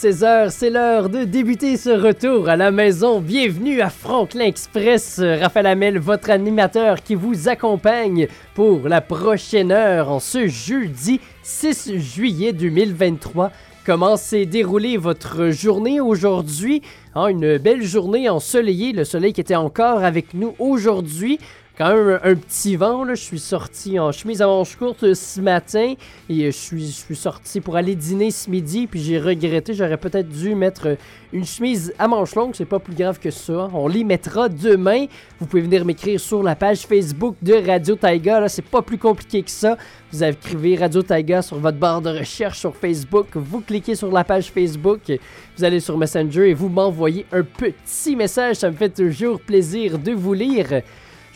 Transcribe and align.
Il 0.00 0.06
est 0.06 0.12
16 0.12 0.24
heures, 0.24 0.52
c'est 0.52 0.70
l'heure 0.70 1.08
de 1.08 1.24
débuter 1.24 1.76
ce 1.76 1.90
retour 1.90 2.48
à 2.48 2.56
la 2.56 2.70
maison. 2.70 3.20
Bienvenue 3.20 3.80
à 3.80 3.90
Franklin 3.90 4.44
Express. 4.44 5.18
Raphaël 5.20 5.66
Hamel, 5.66 5.98
votre 5.98 6.30
animateur 6.30 7.02
qui 7.02 7.14
vous 7.14 7.48
accompagne 7.48 8.28
pour 8.54 8.88
la 8.88 9.00
prochaine 9.00 9.72
heure 9.72 10.10
en 10.10 10.20
ce 10.20 10.46
jeudi 10.46 11.20
6 11.42 11.98
juillet 11.98 12.52
2023. 12.52 13.50
Comment 13.84 14.16
s'est 14.16 14.46
déroulée 14.46 14.98
votre 14.98 15.48
journée 15.48 16.00
aujourd'hui? 16.00 16.82
Ah, 17.14 17.30
une 17.30 17.56
belle 17.58 17.82
journée 17.82 18.28
ensoleillée, 18.28 18.92
le 18.92 19.04
soleil 19.04 19.32
qui 19.32 19.40
était 19.40 19.56
encore 19.56 20.04
avec 20.04 20.34
nous 20.34 20.54
aujourd'hui 20.58 21.38
quand 21.78 21.94
même 21.94 22.18
un, 22.24 22.34
petit 22.34 22.74
vent. 22.74 23.06
Je 23.08 23.14
suis 23.14 23.38
sorti 23.38 24.00
en 24.00 24.10
chemise 24.10 24.42
à 24.42 24.48
manches 24.48 24.74
courtes 24.74 25.14
ce 25.14 25.40
matin 25.40 25.94
et 26.28 26.46
je 26.46 26.50
suis, 26.50 26.86
je 26.86 26.92
suis 26.92 27.16
sorti 27.16 27.60
pour 27.60 27.76
aller 27.76 27.94
dîner 27.94 28.32
ce 28.32 28.50
midi. 28.50 28.88
Puis 28.88 29.00
j'ai 29.00 29.20
regretté, 29.20 29.74
j'aurais 29.74 29.96
peut-être 29.96 30.28
dû 30.28 30.56
mettre 30.56 30.96
une 31.32 31.44
chemise 31.44 31.94
à 31.96 32.08
manches 32.08 32.34
longues. 32.34 32.54
C'est 32.54 32.64
pas 32.64 32.80
plus 32.80 32.96
grave 32.96 33.20
que 33.20 33.30
ça. 33.30 33.70
On 33.72 33.86
les 33.86 34.02
mettra 34.02 34.48
demain. 34.48 35.06
Vous 35.38 35.46
pouvez 35.46 35.62
venir 35.62 35.84
m'écrire 35.84 36.18
sur 36.18 36.42
la 36.42 36.56
page 36.56 36.80
Facebook 36.80 37.36
de 37.40 37.54
Radio 37.54 37.94
Taiga. 37.94 38.48
C'est 38.48 38.62
pas 38.62 38.82
plus 38.82 38.98
compliqué 38.98 39.44
que 39.44 39.50
ça. 39.50 39.76
Vous 40.10 40.24
écrivez 40.24 40.74
Radio 40.74 41.02
Taiga 41.02 41.42
sur 41.42 41.58
votre 41.58 41.78
barre 41.78 42.02
de 42.02 42.10
recherche 42.10 42.58
sur 42.58 42.74
Facebook. 42.74 43.28
Vous 43.34 43.60
cliquez 43.60 43.94
sur 43.94 44.10
la 44.10 44.24
page 44.24 44.50
Facebook. 44.50 45.12
Vous 45.56 45.62
allez 45.62 45.78
sur 45.78 45.96
Messenger 45.96 46.50
et 46.50 46.54
vous 46.54 46.68
m'envoyez 46.68 47.24
un 47.30 47.44
petit 47.44 48.16
message. 48.16 48.56
Ça 48.56 48.68
me 48.68 48.76
fait 48.76 48.88
toujours 48.88 49.40
plaisir 49.40 49.96
de 49.96 50.10
vous 50.10 50.34
lire. 50.34 50.82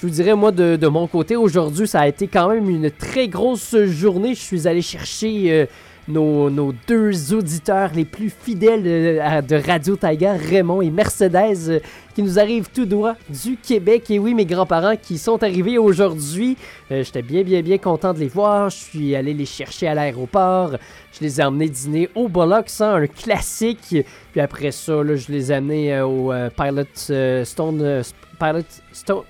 Je 0.02 0.08
vous 0.08 0.14
dirais, 0.14 0.34
moi, 0.34 0.50
de, 0.50 0.86
mon 0.88 1.06
côté, 1.06 1.36
aujourd'hui, 1.36 1.86
ça 1.86 2.00
a 2.00 2.08
été 2.08 2.26
quand 2.26 2.48
même 2.48 2.68
une 2.68 2.90
très 2.90 3.28
grosse 3.28 3.76
journée. 3.84 4.34
Je 4.34 4.40
suis 4.40 4.66
allé 4.66 4.82
chercher 4.82 5.68
euh, 6.08 6.50
nos, 6.50 6.72
deux 6.88 7.32
auditeurs 7.32 7.90
les 7.94 8.04
plus 8.04 8.30
fidèles 8.30 8.82
euh, 8.84 9.40
de 9.40 9.56
Radio 9.56 9.94
Taiga, 9.96 10.34
Raymond 10.34 10.82
et 10.82 10.90
Mercedes, 10.90 11.68
euh, 11.68 11.80
qui 12.14 12.22
nous 12.22 12.38
arrivent 12.38 12.68
tout 12.74 12.86
droit 12.86 13.14
du 13.28 13.56
Québec. 13.56 14.10
Et 14.10 14.18
oui, 14.18 14.34
mes 14.34 14.44
grands-parents 14.44 14.96
qui 14.96 15.16
sont 15.16 15.42
arrivés 15.42 15.78
aujourd'hui. 15.78 16.56
J'étais 16.90 17.22
bien, 17.22 17.42
bien, 17.42 17.62
bien 17.62 17.78
content 17.78 18.12
de 18.12 18.18
les 18.18 18.28
voir. 18.28 18.68
Je 18.68 18.76
suis 18.76 19.16
allé 19.16 19.32
les 19.32 19.46
chercher 19.46 19.88
à 19.88 19.94
l'aéroport. 19.94 20.72
Je 21.12 21.20
les 21.20 21.40
ai 21.40 21.44
emmenés 21.44 21.70
dîner 21.70 22.10
au 22.14 22.28
Bollocks, 22.28 22.80
un 22.80 23.06
classique. 23.06 23.96
Puis 24.32 24.40
après 24.40 24.72
ça, 24.72 25.02
je 25.14 25.32
les 25.32 25.50
ai 25.50 25.54
amenés 25.54 26.02
au 26.02 26.32
Pilot 26.54 27.44
Stone 27.44 28.02
Pilot, 28.42 28.64
Stone, 28.92 29.24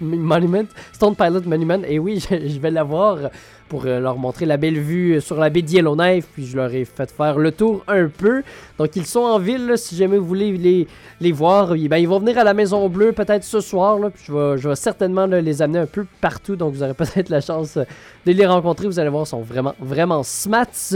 Monument, 0.00 0.68
Stone 0.92 1.16
Pilot 1.16 1.42
Monument. 1.42 1.82
Et 1.86 1.98
oui, 1.98 2.24
je, 2.30 2.58
vais 2.58 2.70
l'avoir 2.70 3.30
pour 3.68 3.84
euh, 3.86 4.00
leur 4.00 4.16
montrer 4.16 4.46
la 4.46 4.56
belle 4.56 4.78
vue 4.78 5.20
sur 5.20 5.36
la 5.36 5.50
baie 5.50 5.62
de 5.62 5.70
Yellowknife. 5.70 6.26
Puis 6.32 6.46
je 6.46 6.56
leur 6.56 6.72
ai 6.72 6.84
fait 6.84 7.10
faire 7.10 7.38
le 7.38 7.52
tour 7.52 7.84
un 7.88 8.08
peu. 8.08 8.42
Donc 8.78 8.96
ils 8.96 9.06
sont 9.06 9.20
en 9.20 9.38
ville, 9.38 9.72
si 9.76 9.96
jamais 9.96 10.18
vous 10.18 10.26
voulez 10.26 10.86
les, 11.20 11.32
voir. 11.32 11.74
Ben, 11.74 11.96
ils 11.96 12.08
vont 12.08 12.20
venir 12.20 12.38
à 12.38 12.44
la 12.44 12.54
Maison 12.54 12.88
Bleue 12.88 13.12
peut-être 13.12 13.44
ce 13.44 13.60
soir. 13.60 13.98
Puis 14.14 14.24
je 14.26 14.68
vais, 14.68 14.74
certainement 14.76 15.26
les 15.26 15.62
amener 15.62 15.80
un 15.80 15.86
peu 15.86 16.06
partout. 16.20 16.56
Donc 16.56 16.74
vous 16.74 16.82
aurez 16.82 16.94
peut-être 16.94 17.28
la 17.28 17.40
chance 17.40 17.76
de 17.76 18.32
les 18.32 18.46
rencontrer. 18.46 18.86
Vous 18.86 18.98
allez 18.98 19.10
voir, 19.10 19.24
ils 19.24 19.28
sont 19.28 19.42
vraiment, 19.42 19.74
vraiment 19.80 20.22
smats. 20.22 20.94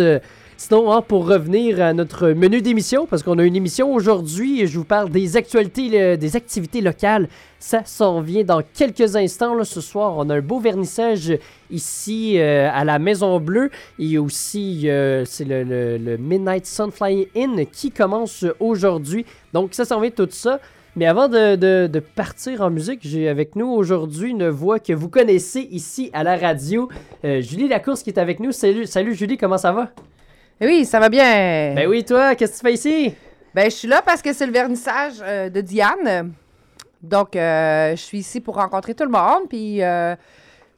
Sinon, 0.63 0.93
hein, 0.93 1.03
pour 1.03 1.27
revenir 1.27 1.83
à 1.83 1.93
notre 1.93 2.29
menu 2.29 2.63
d'émission, 2.63 3.05
parce 3.05 3.25
qu'on 3.25 3.37
a 3.41 3.43
une 3.43 3.57
émission 3.57 3.93
aujourd'hui, 3.93 4.65
je 4.69 4.79
vous 4.79 4.85
parle 4.85 5.11
des 5.11 5.37
actualités, 5.37 6.17
des 6.17 6.37
activités 6.37 6.81
locales. 6.81 7.29
Ça 7.59 7.83
s'en 7.85 8.21
vient 8.21 8.45
dans 8.45 8.63
quelques 8.73 9.17
instants. 9.17 9.65
Ce 9.65 9.81
soir, 9.81 10.15
on 10.19 10.31
a 10.31 10.37
un 10.37 10.41
beau 10.41 10.61
vernissage 10.61 11.37
ici 11.69 12.39
euh, 12.39 12.71
à 12.73 12.85
la 12.85 13.01
Maison 13.01 13.41
Bleue. 13.41 13.71
Et 13.99 14.19
aussi, 14.19 14.89
euh, 14.89 15.25
c'est 15.25 15.45
le, 15.45 16.17
Midnight 16.17 16.65
Sunfly 16.65 17.27
Inn 17.35 17.67
qui 17.67 17.91
commence 17.91 18.45
aujourd'hui. 18.61 19.27
Donc, 19.53 19.75
ça 19.75 19.85
s'en 19.85 19.99
vient 19.99 20.13
tout 20.13 20.29
ça. 20.31 20.61
Mais 20.95 21.07
avant 21.07 21.27
de, 21.27 22.03
partir 22.15 22.61
en 22.61 22.71
musique, 22.71 23.01
j'ai 23.03 23.29
avec 23.29 23.57
nous 23.57 23.67
aujourd'hui 23.67 24.31
une 24.31 24.49
voix 24.49 24.79
que 24.79 24.93
vous 24.93 25.09
connaissez 25.09 25.67
ici 25.73 26.09
à 26.13 26.23
la 26.23 26.37
radio. 26.37 26.89
Euh, 27.25 27.41
Julie 27.41 27.67
Lacourse 27.67 28.05
qui 28.05 28.11
est 28.11 28.19
avec 28.19 28.39
nous. 28.39 28.53
Salut, 28.53 28.87
salut 28.87 29.17
Julie, 29.17 29.37
comment 29.37 29.59
ça 29.59 29.73
va? 29.73 29.91
Oui, 30.61 30.85
ça 30.85 31.01
va 31.01 31.09
bien. 31.09 31.75
Ben 31.75 31.89
oui, 31.89 32.05
toi, 32.05 32.35
qu'est-ce 32.35 32.53
que 32.53 32.59
tu 32.59 32.63
fais 32.63 32.75
ici? 32.75 33.15
Ben, 33.55 33.65
je 33.71 33.77
suis 33.77 33.89
là 33.89 34.01
parce 34.05 34.23
que 34.23 34.33
c'est 34.33 34.47
le 34.47 34.53
vernissage 34.53 35.15
euh, 35.21 35.51
de 35.51 35.61
Diane. 35.61 36.33
Donc, 37.03 37.37
euh, 37.37 37.91
je 37.91 38.01
suis 38.01 38.19
ici 38.19 38.41
pour 38.41 38.55
rencontrer 38.55 38.95
tout 38.95 39.05
le 39.05 39.11
monde, 39.11 39.49
puis, 39.49 39.83
euh, 39.83 40.15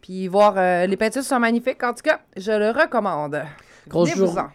puis 0.00 0.26
voir 0.26 0.54
les 0.86 0.96
peintures 0.96 1.22
sont 1.22 1.38
magnifiques. 1.38 1.82
En 1.82 1.92
tout 1.92 2.02
cas, 2.02 2.20
je 2.36 2.50
le 2.50 2.70
recommande. 2.70 3.42
Grosse, 3.86 4.10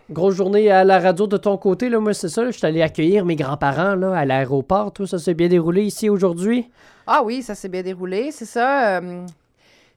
grosse 0.09 0.35
journée 0.35 0.71
à 0.71 0.83
la 0.83 0.99
radio 0.99 1.27
de 1.27 1.37
ton 1.37 1.55
côté, 1.57 1.87
là, 1.87 1.99
moi, 1.99 2.15
c'est 2.15 2.29
ça. 2.29 2.45
je 2.45 2.57
suis 2.57 2.65
allé 2.65 2.81
accueillir 2.81 3.25
mes 3.25 3.35
grands-parents 3.35 3.93
là, 3.93 4.17
à 4.17 4.25
l'aéroport. 4.25 4.91
Tout 4.91 5.05
ça 5.05 5.19
s'est 5.19 5.35
bien 5.35 5.47
déroulé 5.47 5.83
ici 5.83 6.09
aujourd'hui? 6.09 6.67
Ah 7.05 7.21
oui, 7.23 7.43
ça 7.43 7.53
s'est 7.53 7.69
bien 7.69 7.83
déroulé, 7.83 8.31
c'est 8.31 8.45
ça. 8.45 8.99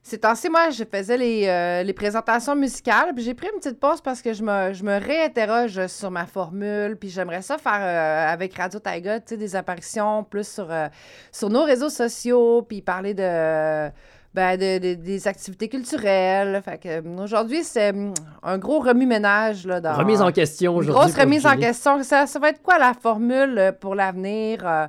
C'est 0.05 0.19
temps-ci, 0.19 0.51
moi, 0.51 0.71
je 0.71 0.83
faisais 0.83 1.17
les, 1.17 1.47
euh, 1.47 1.85
les 1.85 1.93
présentations 1.93 2.57
musicales, 2.57 3.15
puis 3.15 3.23
j'ai 3.23 3.35
pris 3.35 3.47
une 3.55 3.61
petite 3.61 3.79
pause 3.79 4.01
parce 4.01 4.21
que 4.21 4.33
je 4.33 4.43
me, 4.43 4.73
je 4.73 4.83
me 4.83 4.99
réinterroge 4.99 5.87
sur 5.87 6.11
ma 6.11 6.27
formule, 6.27 6.97
puis 6.97 7.09
j'aimerais 7.09 7.41
ça 7.41 7.57
faire 7.57 7.79
euh, 7.81 8.33
avec 8.33 8.53
Radio 8.57 8.81
Taiga, 8.81 9.21
tu 9.21 9.27
sais, 9.29 9.37
des 9.37 9.55
apparitions 9.55 10.25
plus 10.25 10.47
sur, 10.47 10.67
euh, 10.73 10.89
sur 11.31 11.51
nos 11.51 11.63
réseaux 11.63 11.89
sociaux, 11.89 12.63
puis 12.63 12.83
parler 12.83 13.15
de, 13.15 13.91
ben, 14.35 14.57
de, 14.57 14.95
des 14.95 15.29
activités 15.29 15.69
culturelles. 15.69 16.61
Fait 16.65 16.79
que 16.79 17.23
aujourd'hui, 17.23 17.63
c'est 17.63 17.93
mm, 17.93 18.13
un 18.43 18.59
gros 18.59 18.81
remue-ménage. 18.81 19.69
Là, 19.69 19.81
dans, 19.81 19.95
remise 19.95 20.21
en 20.21 20.33
question 20.33 20.75
aujourd'hui. 20.75 21.13
Grosse 21.13 21.17
remise 21.17 21.47
en 21.47 21.57
question. 21.57 22.03
Ça, 22.03 22.27
ça 22.27 22.41
va 22.41 22.49
être 22.49 22.61
quoi 22.61 22.77
la 22.77 22.93
formule 22.93 23.73
pour 23.81 23.95
l'avenir? 23.95 24.89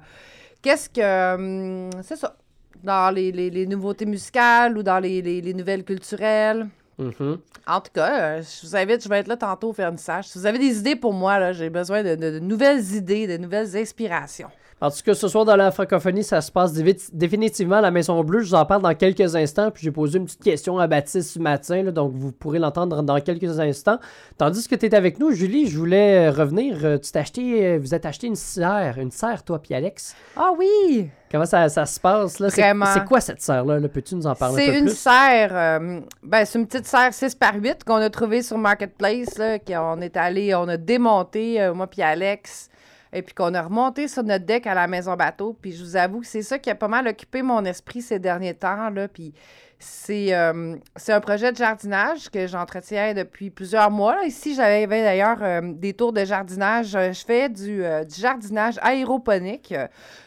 Qu'est-ce 0.63 0.89
que. 0.89 1.37
Mm, 1.37 2.01
c'est 2.01 2.15
ça 2.15 2.35
dans 2.83 3.13
les, 3.13 3.31
les, 3.31 3.65
nouveautés 3.65 4.05
musicales 4.05 4.77
ou 4.77 4.83
dans 4.83 4.99
les, 4.99 5.21
les 5.21 5.53
nouvelles 5.53 5.83
culturelles. 5.83 6.67
Mm-hmm. 6.99 7.37
En 7.67 7.81
tout 7.81 7.91
cas, 7.93 8.21
euh, 8.21 8.41
je 8.41 8.67
vous 8.67 8.75
invite, 8.75 9.03
je 9.03 9.09
vais 9.09 9.19
être 9.19 9.27
là 9.27 9.37
tantôt 9.37 9.69
au 9.69 9.73
vernissage. 9.73 10.27
Si 10.27 10.37
vous 10.37 10.45
avez 10.45 10.59
des 10.59 10.79
idées 10.79 10.95
pour 10.95 11.13
moi, 11.13 11.51
j'ai 11.53 11.69
besoin 11.69 12.03
de, 12.03 12.15
de, 12.15 12.39
nouvelles 12.39 12.93
idées, 12.93 13.25
de 13.27 13.37
nouvelles 13.37 13.75
inspirations. 13.75 14.49
En 14.83 14.91
tout 14.91 14.97
cas, 15.05 15.13
ce 15.13 15.29
soir 15.29 15.45
dans 15.45 15.55
la 15.55 15.71
francophonie, 15.71 16.25
ça 16.25 16.41
se 16.41 16.51
passe 16.51 16.73
définitivement 16.73 17.77
à 17.77 17.81
la 17.81 17.89
Maison 17.89 18.21
Bleue. 18.21 18.41
Je 18.41 18.49
vous 18.49 18.55
en 18.55 18.65
parle 18.65 18.81
dans 18.81 18.93
quelques 18.93 19.33
instants. 19.33 19.71
Puis 19.71 19.81
j'ai 19.81 19.91
posé 19.91 20.17
une 20.17 20.25
petite 20.25 20.43
question 20.43 20.77
à 20.77 20.87
Baptiste 20.87 21.29
ce 21.29 21.39
matin, 21.39 21.83
donc 21.85 22.11
vous 22.13 22.33
pourrez 22.33 22.59
l'entendre 22.59 23.01
dans 23.01 23.21
quelques 23.21 23.61
instants. 23.61 23.97
Tandis 24.37 24.67
que 24.67 24.75
tu 24.75 24.85
es 24.85 24.93
avec 24.93 25.19
nous, 25.19 25.31
Julie, 25.31 25.67
je 25.69 25.77
voulais 25.77 26.29
revenir. 26.29 26.83
Euh, 26.83 26.97
tu 26.97 27.13
t'es 27.13 27.19
acheté, 27.19 27.65
euh, 27.65 27.79
vous 27.79 27.95
êtes 27.95 28.05
acheté 28.05 28.27
une 28.27 28.35
serre, 28.35 28.97
une 28.97 29.11
serre, 29.11 29.43
toi 29.43 29.57
puis 29.57 29.73
Alex. 29.73 30.17
Ah 30.35 30.51
oui! 30.59 31.09
Comment 31.31 31.45
ça, 31.45 31.69
se 31.69 31.99
passe 32.01 32.39
là? 32.39 32.49
C'est 32.49 33.05
quoi 33.05 33.21
cette 33.21 33.41
serre-là? 33.41 33.79
-là, 33.79 33.87
Peux-tu 33.87 34.15
nous 34.15 34.27
en 34.27 34.35
parler 34.35 34.63
un 34.63 34.65
peu 34.65 34.73
C'est 34.73 34.79
une 34.79 34.89
serre, 34.89 35.51
euh, 35.53 36.01
ben, 36.21 36.43
c'est 36.43 36.59
une 36.59 36.67
petite 36.67 36.87
serre 36.87 37.13
6 37.13 37.35
par 37.35 37.55
8 37.55 37.85
qu'on 37.85 37.95
a 37.95 38.09
trouvée 38.09 38.41
sur 38.41 38.57
Marketplace. 38.57 39.37
Là, 39.37 39.59
qu'on 39.59 40.01
est 40.01 40.17
allé, 40.17 40.53
on 40.53 40.67
a 40.67 40.75
démonté, 40.75 41.71
moi 41.73 41.87
puis 41.87 42.01
Alex 42.01 42.69
et 43.13 43.21
puis 43.21 43.33
qu'on 43.35 43.53
a 43.53 43.61
remonté 43.61 44.07
sur 44.07 44.23
notre 44.23 44.45
deck 44.45 44.65
à 44.67 44.73
la 44.73 44.87
maison 44.87 45.15
bateau. 45.15 45.55
Puis 45.61 45.73
je 45.73 45.83
vous 45.83 45.95
avoue 45.95 46.21
que 46.21 46.27
c'est 46.27 46.41
ça 46.41 46.57
qui 46.57 46.69
a 46.69 46.75
pas 46.75 46.87
mal 46.87 47.07
occupé 47.07 47.43
mon 47.43 47.63
esprit 47.63 48.01
ces 48.01 48.19
derniers 48.19 48.55
temps. 48.55 48.89
Là. 48.89 49.07
Puis 49.07 49.33
c'est, 49.77 50.33
euh, 50.33 50.75
un 51.07 51.19
projet 51.19 51.51
de 51.51 51.57
jardinage 51.57 52.29
que 52.29 52.47
j'entretiens 52.47 53.13
depuis 53.13 53.51
plusieurs 53.51 53.91
mois. 53.91 54.23
Ici, 54.25 54.55
j'avais 54.55 54.87
d'ailleurs 54.87 55.43
euh, 55.43 55.61
des 55.61 55.93
tours 55.93 56.13
de 56.13 56.25
jardinage. 56.25 56.91
Je 56.91 57.23
fais 57.25 57.49
du, 57.49 57.83
euh, 57.83 58.03
jardinage 58.09 58.79
aéroponique. 58.81 59.75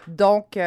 Donc, 0.07 0.47
j'ai 0.55 0.63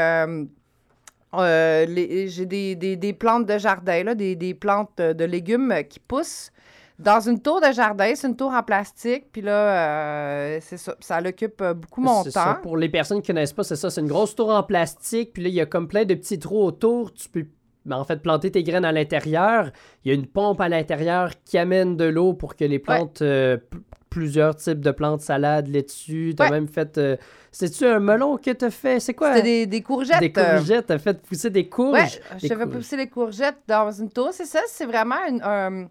des, 2.46 3.16
plantes 3.18 3.46
de 3.46 3.58
jardin, 3.58 4.04
là, 4.04 4.16
des, 4.16 4.36
des 4.36 4.54
plantes 4.54 4.98
de 4.98 5.24
légumes 5.24 5.74
qui 5.88 6.00
poussent 6.00 6.52
dans 7.00 7.22
une 7.22 7.42
tour 7.42 7.62
de 7.62 7.72
jardin, 7.72 8.12
c'est 8.14 8.28
une 8.28 8.36
tour 8.36 8.52
en 8.52 8.62
plastique, 8.62 9.32
puis 9.32 9.42
là, 9.42 9.54
euh, 9.54 10.60
c'est 10.62 10.76
ça, 10.76 10.96
ça 11.00 11.22
l'occupe 11.22 11.62
euh, 11.62 11.74
beaucoup 11.74 12.02
mon 12.02 12.26
temps. 12.26 12.30
Ça. 12.30 12.60
Pour 12.62 12.76
les 12.76 12.90
personnes 12.90 13.22
qui 13.22 13.32
ne 13.32 13.38
connaissent 13.38 13.54
pas, 13.54 13.64
c'est 13.64 13.78
ça, 13.78 13.90
c'est 13.90 14.02
une 14.02 14.08
grosse 14.08 14.36
tour 14.36 14.50
en 14.50 14.64
plastique, 14.64 15.32
puis 15.32 15.44
là, 15.44 15.50
il 15.50 15.56
y 15.56 15.62
a 15.62 15.66
comme 15.66 15.88
plein 15.88 16.04
de 16.04 16.14
petits 16.14 16.40
trous 16.40 16.62
autour, 16.62 17.14
tu 17.14 17.30
peux 17.30 17.46
en 17.90 18.04
fait 18.04 18.18
planter 18.18 18.52
tes 18.52 18.64
graines 18.64 18.84
à 18.84 18.92
l'intérieur. 18.92 19.72
Il 20.04 20.10
y 20.10 20.12
a 20.12 20.14
une 20.14 20.28
pompe 20.28 20.60
à 20.60 20.68
l'intérieur 20.68 21.32
qui 21.46 21.58
amène 21.58 21.96
de 21.96 22.04
l'eau 22.04 22.34
pour 22.34 22.56
que 22.56 22.66
les 22.66 22.78
plantes, 22.78 23.22
euh, 23.22 23.58
plusieurs 24.10 24.58
types 24.58 24.82
de 24.82 24.92
plantes, 24.92 25.22
salades, 25.22 25.68
laitue, 25.68 26.36
tu 26.36 26.44
as 26.44 26.52
même 26.52 26.68
fait... 26.68 27.00
C'est-tu 27.52 27.86
un 27.86 28.00
melon 28.00 28.38
que 28.38 28.52
tu 28.52 28.66
as 28.66 28.70
fait? 28.70 29.00
C'est 29.00 29.16
quoi? 29.16 29.36
C'était 29.36 29.66
des, 29.66 29.82
courgettes. 29.82 30.20
Des 30.20 30.32
courgettes, 30.32 30.88
tu 30.88 30.94
as 30.94 31.00
fait 31.00 31.20
pousser 31.20 31.50
des 31.50 31.68
courges. 31.68 31.94
Ouais, 31.94 32.40
je 32.44 32.48
fais 32.48 32.68
pousser 32.68 32.98
les 32.98 33.08
courgettes 33.08 33.58
dans 33.68 33.90
une 33.90 34.12
tour. 34.12 34.30
C'est 34.34 34.46
ça, 34.46 34.60
c'est 34.68 34.86
vraiment 34.86 35.16
un 35.42 35.88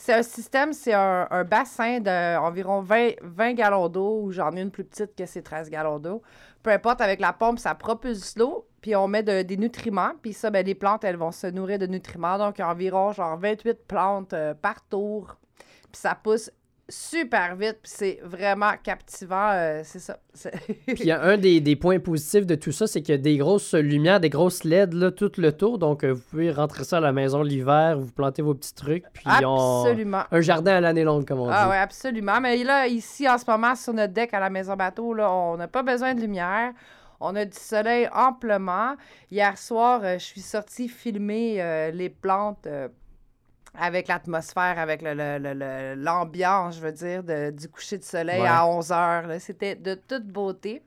c'est 0.00 0.14
un 0.14 0.22
système, 0.22 0.72
c'est 0.72 0.94
un, 0.94 1.44
bassin 1.44 2.00
d'environ 2.00 2.80
20, 2.80 3.10
20 3.20 3.52
gallons 3.52 3.88
d'eau, 3.88 4.22
ou 4.22 4.32
j'en 4.32 4.50
ai 4.56 4.62
une 4.62 4.70
plus 4.70 4.84
petite 4.84 5.14
que 5.14 5.26
c'est 5.26 5.42
13 5.42 5.68
gallons 5.68 5.98
d'eau. 5.98 6.22
Peu 6.62 6.70
importe, 6.70 7.02
avec 7.02 7.20
la 7.20 7.34
pompe, 7.34 7.58
ça 7.58 7.74
propulse 7.74 8.36
l'eau, 8.38 8.66
puis 8.80 8.96
on 8.96 9.08
met 9.08 9.22
des 9.22 9.56
nutriments, 9.58 10.12
puis 10.22 10.32
ça, 10.32 10.48
ben, 10.48 10.64
les 10.64 10.74
plantes, 10.74 11.04
elles 11.04 11.18
vont 11.18 11.32
se 11.32 11.46
nourrir 11.48 11.78
de 11.78 11.86
nutriments. 11.86 12.38
Donc, 12.38 12.60
environ 12.60 13.12
genre 13.12 13.36
28 13.36 13.86
plantes 13.86 14.32
euh, 14.32 14.54
par 14.54 14.82
tour, 14.88 15.36
puis 15.92 16.00
ça 16.00 16.14
pousse 16.14 16.50
super 16.90 17.56
vite, 17.56 17.78
puis 17.82 17.92
c'est 17.94 18.20
vraiment 18.22 18.72
captivant, 18.82 19.50
euh, 19.52 19.80
c'est 19.84 19.98
ça. 19.98 20.18
Puis 20.86 21.10
un 21.10 21.36
des, 21.36 21.60
des 21.60 21.74
points 21.76 21.98
positifs 21.98 22.46
de 22.46 22.54
tout 22.54 22.72
ça, 22.72 22.86
c'est 22.86 23.02
qu'il 23.02 23.14
y 23.14 23.18
a 23.18 23.20
des 23.20 23.36
grosses 23.36 23.74
lumières, 23.74 24.20
des 24.20 24.28
grosses 24.30 24.64
LED 24.64 24.92
là, 24.94 25.10
tout 25.10 25.32
le 25.38 25.52
tour. 25.52 25.78
Donc, 25.78 26.04
euh, 26.04 26.12
vous 26.12 26.22
pouvez 26.30 26.50
rentrer 26.52 26.84
ça 26.84 26.98
à 26.98 27.00
la 27.00 27.12
maison 27.12 27.42
l'hiver, 27.42 27.98
vous 27.98 28.12
plantez 28.12 28.42
vos 28.42 28.54
petits 28.54 28.74
trucs. 28.74 29.04
Puis 29.12 29.24
on- 29.44 29.82
Absolument. 29.84 30.22
un 30.30 30.40
jardin 30.40 30.76
à 30.76 30.80
l'année 30.80 31.04
longue, 31.04 31.26
comme 31.26 31.40
on 31.40 31.48
Ah 31.50 31.64
dit. 31.64 31.70
oui, 31.70 31.76
absolument. 31.76 32.40
Mais 32.40 32.62
là, 32.64 32.86
ici, 32.86 33.28
en 33.28 33.38
ce 33.38 33.44
moment, 33.50 33.74
sur 33.74 33.92
notre 33.92 34.12
deck 34.12 34.32
à 34.34 34.40
la 34.40 34.50
maison 34.50 34.76
bateau, 34.76 35.14
là, 35.14 35.30
on 35.32 35.56
n'a 35.56 35.68
pas 35.68 35.82
besoin 35.82 36.14
de 36.14 36.20
lumière. 36.20 36.72
On 37.22 37.36
a 37.36 37.44
du 37.44 37.58
soleil 37.58 38.08
amplement. 38.14 38.94
Hier 39.30 39.58
soir, 39.58 40.00
euh, 40.04 40.14
je 40.18 40.24
suis 40.24 40.40
sortie 40.40 40.88
filmer 40.88 41.60
euh, 41.60 41.90
les 41.90 42.08
plantes 42.08 42.66
euh, 42.66 42.88
avec 43.78 44.08
l'atmosphère, 44.08 44.78
avec 44.78 45.00
le- 45.02 45.14
le- 45.14 45.38
le- 45.38 45.54
le- 45.54 45.94
l'ambiance, 46.02 46.76
je 46.76 46.80
veux 46.80 46.92
dire, 46.92 47.22
de- 47.22 47.50
du 47.50 47.68
coucher 47.68 47.98
de 47.98 48.02
soleil 48.04 48.40
Ouais. 48.42 48.48
à 48.48 48.66
11 48.66 48.90
heures. 48.92 49.24
C'était 49.38 49.74
de 49.76 49.94
toute 49.94 50.26
beauté. 50.26 50.82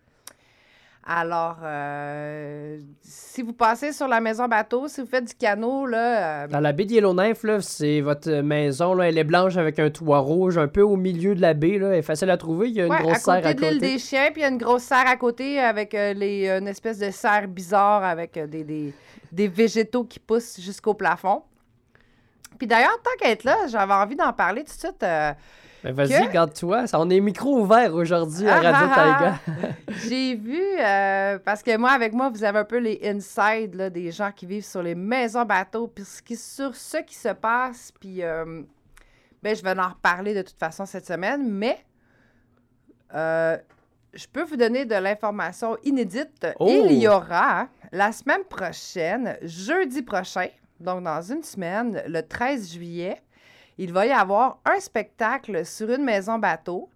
Alors, 1.05 1.57
euh, 1.63 2.77
si 3.01 3.41
vous 3.41 3.51
passez 3.51 3.91
sur 3.91 4.07
la 4.07 4.21
maison 4.21 4.47
bateau, 4.47 4.87
si 4.87 5.01
vous 5.01 5.07
faites 5.07 5.25
du 5.25 5.33
canot, 5.33 5.85
là, 5.85 6.43
euh, 6.43 6.47
Dans 6.47 6.61
la 6.61 6.71
baie 6.71 6.85
de 6.85 6.93
Yellowknife, 6.93 7.43
là, 7.43 7.59
c'est 7.59 7.99
votre 7.99 8.31
maison, 8.41 8.93
là, 8.93 9.09
elle 9.09 9.17
est 9.17 9.25
blanche 9.25 9.57
avec 9.57 9.79
un 9.79 9.89
toit 9.89 10.19
rouge, 10.19 10.57
un 10.57 10.69
peu 10.69 10.81
au 10.81 10.95
milieu 10.95 11.35
de 11.35 11.41
la 11.41 11.53
baie, 11.53 11.77
là, 11.77 11.89
elle 11.89 11.95
est 11.99 12.01
facile 12.03 12.29
à 12.29 12.37
trouver, 12.37 12.69
il 12.69 12.75
y 12.75 12.81
a 12.81 12.85
une 12.85 12.91
Ouais, 12.93 13.01
grosse 13.01 13.15
à 13.17 13.19
serre 13.19 13.35
côté 13.41 13.47
à 13.49 13.53
de 13.53 13.59
l'île 13.59 13.73
côté. 13.81 13.91
des 13.93 13.99
chiens, 13.99 14.29
puis 14.31 14.41
il 14.41 14.43
y 14.43 14.45
a 14.45 14.49
une 14.49 14.57
grosse 14.57 14.83
serre 14.83 15.07
à 15.07 15.17
côté 15.17 15.59
avec 15.59 15.93
euh, 15.93 16.13
les, 16.13 16.47
une 16.49 16.69
espèce 16.69 16.99
de 16.99 17.09
serre 17.11 17.49
bizarre 17.49 18.05
avec 18.05 18.39
des, 18.47 18.63
des, 18.63 18.93
des 19.29 19.47
végétaux 19.49 20.05
qui 20.05 20.19
poussent 20.19 20.61
jusqu'au 20.61 20.93
plafond. 20.93 21.41
Puis 22.63 22.67
d'ailleurs, 22.69 22.97
tant 23.03 23.11
qu'à 23.19 23.29
être 23.29 23.43
là, 23.43 23.67
j'avais 23.67 23.91
envie 23.93 24.15
d'en 24.15 24.31
parler 24.31 24.63
tout 24.63 24.71
de 24.73 24.79
suite. 24.79 25.03
euh, 25.03 25.33
Ben, 25.83 25.91
Vas-y, 25.93 26.27
que- 26.27 26.31
garde-toi, 26.31 26.85
on 26.93 27.09
est 27.09 27.19
micro 27.19 27.59
ouvert 27.59 27.93
aujourd'hui 27.93 28.47
à 28.47 28.55
Ah, 28.55 28.71
Radio 28.71 28.87
ah, 28.89 28.95
Taïga. 29.45 29.75
J'ai 30.07 30.35
vu, 30.35 30.61
euh, 30.79 31.39
parce 31.43 31.61
que 31.61 31.75
moi, 31.75 31.91
avec 31.91 32.13
moi, 32.13 32.29
vous 32.29 32.41
avez 32.45 32.59
un 32.59 32.63
peu 32.63 32.77
les 32.77 33.01
inside 33.03 33.75
là, 33.75 33.89
des 33.89 34.11
gens 34.13 34.31
qui 34.31 34.45
vivent 34.45 34.63
sur 34.63 34.81
les 34.81 34.95
maisons 34.95 35.43
bateaux, 35.43 35.87
puis 35.89 36.05
sur 36.37 36.73
ce 36.73 36.97
qui 36.99 37.15
se 37.15 37.27
passe, 37.33 37.91
puis 37.99 38.23
euh, 38.23 38.61
ben, 39.41 39.53
je 39.53 39.61
vais 39.61 39.77
en 39.77 39.89
reparler 39.89 40.33
de 40.33 40.41
toute 40.43 40.57
façon 40.57 40.85
cette 40.85 41.05
semaine, 41.05 41.45
mais 41.51 41.77
euh, 43.13 43.57
je 44.13 44.25
peux 44.31 44.43
vous 44.43 44.55
donner 44.55 44.85
de 44.85 44.95
l'information 44.95 45.75
inédite. 45.83 46.47
Oh! 46.61 46.69
Il 46.89 46.93
y 46.93 47.09
aura 47.09 47.67
la 47.91 48.13
semaine 48.13 48.45
prochaine, 48.49 49.37
jeudi 49.41 50.01
prochain, 50.01 50.47
donc 50.83 51.03
dans 51.03 51.21
une 51.21 51.43
semaine, 51.43 52.03
le 52.07 52.21
13 52.21 52.73
juillet, 52.73 53.21
il 53.77 53.91
va 53.91 54.05
y 54.05 54.11
avoir 54.11 54.59
un 54.65 54.79
spectacle 54.79 55.65
sur 55.65 55.89
une 55.89 56.03
maison 56.03 56.37
bateau. 56.39 56.89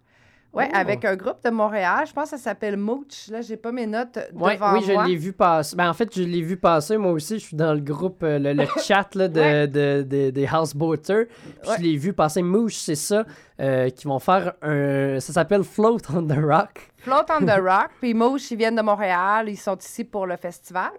Oui, 0.54 0.64
Oh! 0.66 0.76
avec 0.76 1.04
un 1.04 1.14
groupe 1.14 1.44
de 1.44 1.50
Montréal. 1.50 2.06
Je 2.08 2.12
pense 2.14 2.30
que 2.30 2.36
ça 2.38 2.42
s'appelle 2.42 2.78
Mooch. 2.78 3.28
Là, 3.30 3.42
j'ai 3.42 3.58
pas 3.58 3.70
mes 3.70 3.86
notes 3.86 4.18
Ouais, 4.32 4.54
devant 4.54 4.72
oui, 4.72 4.80
je 4.82 4.92
moi. 4.94 5.06
l'ai 5.06 5.14
vu 5.14 5.34
passer. 5.34 5.76
Ben, 5.76 5.90
en 5.90 5.92
fait, 5.92 6.08
je 6.16 6.22
l'ai 6.22 6.40
vu 6.40 6.56
passer, 6.56 6.96
moi 6.96 7.12
aussi. 7.12 7.34
Je 7.38 7.44
suis 7.48 7.56
dans 7.56 7.74
le 7.74 7.80
groupe, 7.80 8.22
euh, 8.22 8.38
le, 8.38 8.54
le 8.54 8.64
chat 8.82 9.14
là, 9.14 9.28
de, 9.28 9.38
Ouais. 9.40 9.66
de- 9.68 10.02
de- 10.08 10.30
des 10.30 10.48
houseboaters. 10.50 11.26
Puis 11.26 11.70
Ouais. 11.70 11.76
Je 11.76 11.82
l'ai 11.82 11.96
vu 11.98 12.14
passer 12.14 12.40
Mouche, 12.40 12.76
c'est 12.76 12.94
ça, 12.94 13.26
euh, 13.60 13.90
qui 13.90 14.06
vont 14.06 14.18
faire 14.18 14.54
un. 14.62 15.20
Ça 15.20 15.34
s'appelle 15.34 15.64
Float 15.64 15.98
on 16.14 16.26
the 16.26 16.38
Rock. 16.42 16.92
Float 16.96 17.26
on 17.28 17.44
the 17.44 17.50
Rock. 17.60 17.90
Puis 18.00 18.14
Mooch, 18.14 18.50
ils 18.50 18.56
viennent 18.56 18.76
de 18.76 18.82
Montréal. 18.82 19.50
Ils 19.50 19.56
sont 19.58 19.76
ici 19.76 20.02
pour 20.04 20.26
le 20.26 20.36
festival. 20.38 20.92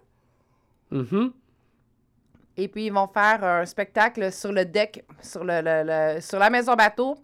Mhm. 0.91 1.31
Et 2.61 2.67
puis, 2.67 2.87
ils 2.87 2.93
vont 2.93 3.07
faire 3.07 3.43
un 3.43 3.65
spectacle 3.65 4.31
sur 4.31 4.51
le 4.51 4.65
deck, 4.65 5.03
sur, 5.21 5.43
le, 5.43 5.61
le- 5.61 5.83
le- 6.15 6.21
sur 6.21 6.39
la 6.39 6.49
maison 6.49 6.75
bateau. 6.75 7.15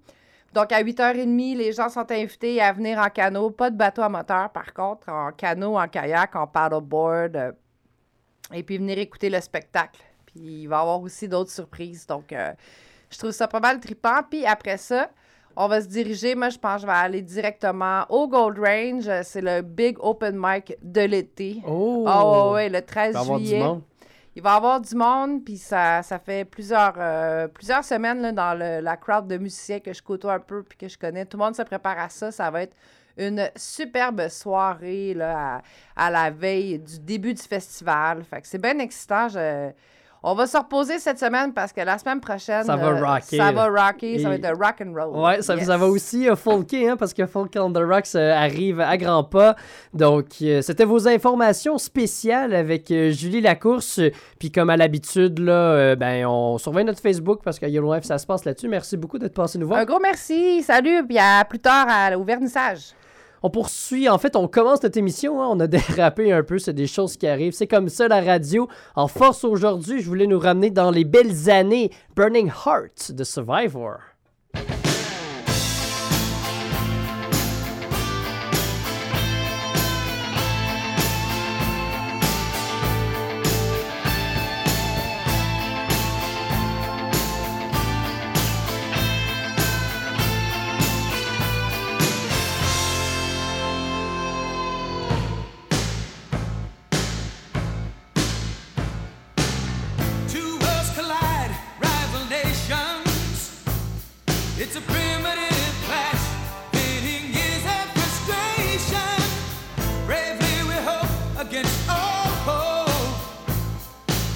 Donc, 0.54 0.72
à 0.72 0.82
8h30, 0.82 1.58
les 1.58 1.74
gens 1.74 1.90
sont 1.90 2.10
invités 2.10 2.62
à 2.62 2.72
venir 2.72 2.98
en 3.00 3.10
canot. 3.10 3.50
Pas 3.50 3.70
de 3.70 3.76
bateau 3.76 4.02
à 4.02 4.10
moteur, 4.10 4.50
par 4.52 4.74
contre, 4.74 5.10
en 5.10 5.32
canot, 5.32 5.78
en 5.78 5.88
kayak, 5.88 6.36
en 6.36 6.48
paddleboard. 6.48 7.36
euh, 7.36 7.52
et 8.54 8.64
puis, 8.64 8.78
venir 8.78 8.98
écouter 8.98 9.30
le 9.30 9.42
spectacle. 9.42 10.00
Puis, 10.28 10.62
il 10.64 10.68
va 10.68 10.78
y 10.78 10.80
avoir 10.80 11.02
aussi 11.02 11.28
d'autres 11.28 11.52
surprises. 11.52 12.08
Donc, 12.08 12.32
euh, 12.32 12.54
je 13.10 13.18
trouve 13.18 13.32
ça 13.32 13.48
pas 13.48 13.60
mal 13.60 13.80
trippant. 13.82 14.22
Puis, 14.30 14.46
après 14.46 14.78
ça, 14.78 15.10
on 15.58 15.68
va 15.68 15.82
se 15.82 15.88
diriger. 15.88 16.36
Moi, 16.36 16.50
je 16.50 16.58
pense 16.58 16.76
que 16.76 16.82
je 16.82 16.86
vais 16.88 16.94
aller 16.98 17.22
directement 17.22 18.06
au 18.10 18.28
Gold 18.28 18.58
Range. 18.60 19.10
C'est 19.24 19.42
le 19.42 19.62
big 19.62 19.98
open 20.00 20.36
mic 20.38 20.78
de 20.82 21.02
l'été. 21.02 21.62
Oh! 21.68 22.06
Ah 22.08 22.52
ouais, 22.52 22.70
le 22.70 22.80
Il 22.80 22.86
13 22.86 23.14
va 23.14 23.20
y 23.20 23.24
avoir 23.24 23.40
du 23.40 23.46
juillet. 23.46 23.60
monde. 23.64 23.82
Il 24.36 24.42
va 24.42 24.54
y 24.54 24.58
avoir 24.58 24.82
du 24.82 24.96
monde, 24.96 25.46
puis 25.46 25.58
ça, 25.58 26.04
ça 26.04 26.20
fait 26.20 26.44
plusieurs, 26.44 26.94
euh, 26.98 27.48
plusieurs 27.48 27.86
semaines 27.86 28.22
là, 28.22 28.32
dans 28.34 28.54
le- 28.54 28.82
la 28.82 28.98
crowd 28.98 29.28
de 29.28 29.38
musiciens 29.38 29.80
que 29.80 29.94
je 29.94 30.04
côtoie 30.04 30.34
un 30.34 30.40
peu 30.40 30.62
puis 30.64 30.78
que 30.78 30.90
je 30.90 30.98
connais. 30.98 31.26
Tout 31.26 31.38
le 31.38 31.44
monde 31.46 31.56
se 31.56 31.62
prépare 31.62 31.98
à 31.98 32.10
ça. 32.10 32.32
Ça 32.32 32.52
va 32.52 32.64
être 32.64 32.76
une 33.18 33.50
superbe 33.56 34.28
soirée 34.28 35.14
là, 35.14 35.62
à, 35.96 36.08
à 36.08 36.12
la 36.12 36.32
veille 36.32 36.80
du 36.80 37.00
début 37.00 37.34
du 37.34 37.42
festival. 37.42 38.26
Fait 38.26 38.42
que 38.42 38.48
c'est 38.48 38.58
bien 38.62 38.78
excitant. 38.80 39.30
Je- 39.30 39.72
On 40.28 40.34
va 40.34 40.48
se 40.48 40.58
reposer 40.58 40.98
cette 40.98 41.20
semaine 41.20 41.54
parce 41.54 41.72
que 41.72 41.82
la 41.82 42.00
semaine 42.00 42.20
prochaine, 42.20 42.64
Ça 42.64 42.76
va 42.76 42.88
euh, 42.88 43.04
rocker, 43.06 43.38
Ça 43.38 43.52
va 43.52 43.68
rocker, 43.68 44.18
ça 44.18 44.30
va 44.30 44.36
être 44.36 44.50
rock 44.58 44.76
and 44.84 44.92
roll. 44.94 45.24
Ouais, 45.24 45.42
ça, 45.44 45.56
Yes. 45.56 45.68
ça 45.68 45.78
va 45.78 45.86
aussi 45.86 46.28
euh, 46.28 46.36
folker, 46.36 46.90
hein, 46.90 46.98
parce 46.98 47.14
que 47.14 47.28
Folk 47.28 47.52
on 47.58 47.72
the 47.72 47.78
Rocks 47.78 48.16
euh, 48.16 48.34
arrive 48.36 48.80
à 48.82 48.98
grands 48.98 49.24
pas. 49.24 49.56
Donc, 49.94 50.26
euh, 50.42 50.64
c'était 50.64 50.84
vos 50.86 51.08
informations 51.08 51.78
spéciales 51.78 52.56
avec 52.56 52.90
euh, 52.90 53.12
Julie 53.12 53.40
Lacourse. 53.40 54.00
Puis, 54.40 54.52
comme 54.52 54.72
à 54.72 54.78
l'habitude, 54.78 55.38
là, 55.38 55.96
ben, 55.96 56.26
on 56.26 56.58
surveille 56.58 56.86
notre 56.86 57.02
Facebook 57.02 57.42
parce 57.44 57.60
qu'à 57.60 57.68
Yellowknife, 57.68 58.04
ça 58.06 58.18
se 58.18 58.26
passe 58.26 58.46
là-dessus. 58.46 58.68
Merci 58.68 58.98
beaucoup 58.98 59.20
d'être 59.20 59.36
passé 59.36 59.60
nous 59.60 59.68
voir. 59.68 59.80
Un 59.80 59.86
gros 59.86 60.00
merci. 60.00 60.64
Salut, 60.64 61.06
puis 61.06 61.20
à 61.20 61.46
plus 61.48 61.60
tard 61.60 61.86
à- 61.88 62.18
au 62.18 62.24
vernissage. 62.24 62.94
On 63.44 63.50
poursuit, 63.50 64.10
en 64.10 64.18
fait, 64.18 64.36
on 64.36 64.48
commence 64.48 64.82
notre 64.84 64.98
émission, 64.98 65.42
hein, 65.42 65.48
on 65.52 65.60
a 65.60 65.68
dérapé 65.68 66.32
un 66.32 66.44
peu, 66.44 66.60
c'est 66.60 66.74
des 66.74 66.88
choses 66.88 67.18
qui 67.18 67.28
arrivent. 67.28 67.54
C'est 67.54 67.68
comme 67.68 67.90
ça 67.90 68.08
la 68.08 68.22
radio. 68.22 68.68
En 68.96 69.08
force 69.08 69.44
aujourd'hui, 69.44 70.02
je 70.02 70.08
voulais 70.08 70.28
nous 70.28 70.40
ramener 70.40 70.70
dans 70.70 70.92
les 70.92 71.06
belles 71.06 71.50
années 71.50 71.92
Burning 72.16 72.48
Heart 72.48 73.12
de 73.12 73.24
Survivor. 73.24 73.98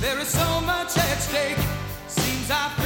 There 0.01 0.17
is 0.17 0.27
so 0.29 0.61
much 0.61 0.97
at 0.97 1.17
stake. 1.19 1.57
Seems 2.07 2.49
our 2.51 2.78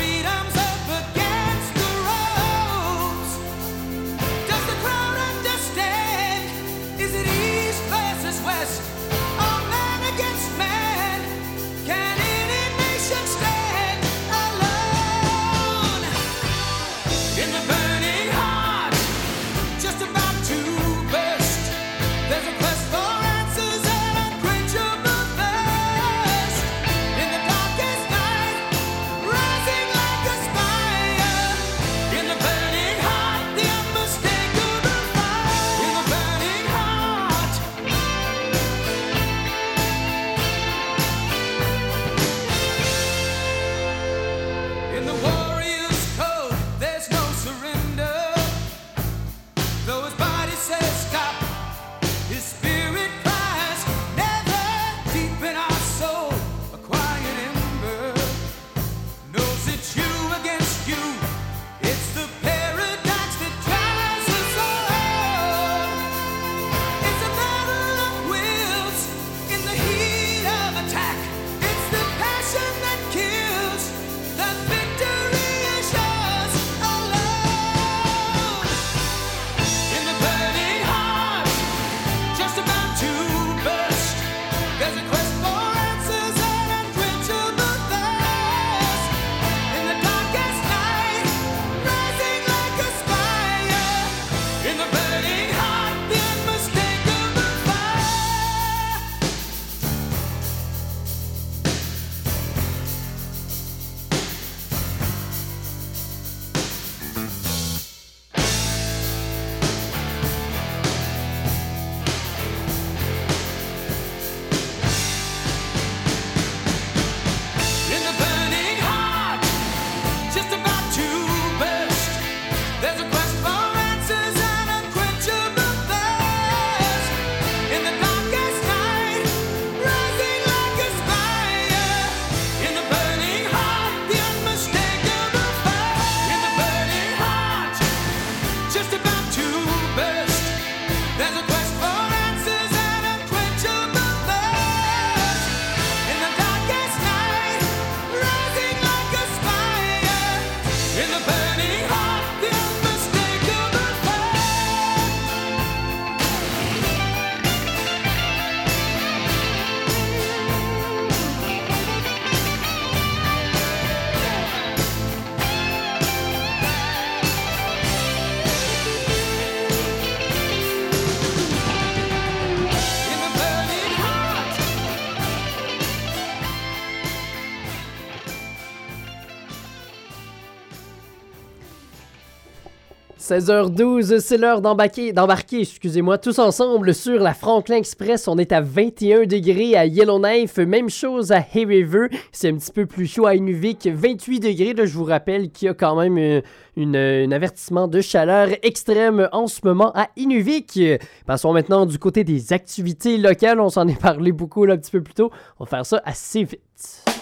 16h12, 183.40 184.20
c'est 184.20 184.38
l'heure 184.38 184.62
d'embarquer, 184.62 185.12
d'embarquer, 185.12 185.62
excusez-moi, 185.62 186.20
tous 186.20 186.38
ensemble 186.38 186.94
sur 186.94 187.20
la 187.20 187.34
Franklin 187.34 187.78
Express. 187.78 188.28
On 188.28 188.38
est 188.38 188.52
à 188.52 188.62
21 188.62 189.26
degrés 189.26 189.76
à 189.76 189.88
Yellowknife, 189.88 190.58
même 190.58 190.88
chose 190.88 191.32
à 191.32 191.40
Hay 191.40 191.66
River. 191.66 192.10
C'est 192.32 192.50
un 192.50 192.58
petit 192.58 192.72
peu 192.72 192.86
plus 192.86 193.08
chaud 193.08 193.26
à 193.26 193.34
Inuvik, 193.34 193.88
28 193.88 194.40
degrés. 194.40 194.74
Là, 194.76 194.86
je 194.86 194.94
vous 194.94 195.06
rappelle 195.06 195.50
qu'il 195.50 195.66
y 195.66 195.70
a 195.70 195.74
quand 195.74 196.00
même 196.00 196.16
euh, 196.20 196.42
une, 196.78 196.96
un 196.96 197.32
avertissement 197.32 197.88
de 197.88 198.02
chaleur 198.02 198.50
extrême 198.62 199.28
en 199.32 199.48
ce 199.48 199.62
moment 199.64 199.92
à 199.96 200.10
Inuvik. 200.16 200.80
Passons 201.26 201.54
maintenant 201.54 201.88
du 201.88 201.98
côté 201.98 202.24
des 202.24 202.54
activités 202.54 203.18
locales. 203.18 203.60
On 203.60 203.70
s'en 203.70 203.88
est 203.88 204.00
parlé 204.00 204.32
beaucoup 204.32 204.66
là, 204.66 204.76
un 204.76 204.78
petit 204.78 204.92
peu 204.92 205.02
plus 205.02 205.16
tôt. 205.16 205.32
On 205.60 205.64
va 205.64 205.70
faire 205.72 205.86
ça 205.88 206.04
assez 206.06 206.44
vite. 206.44 207.13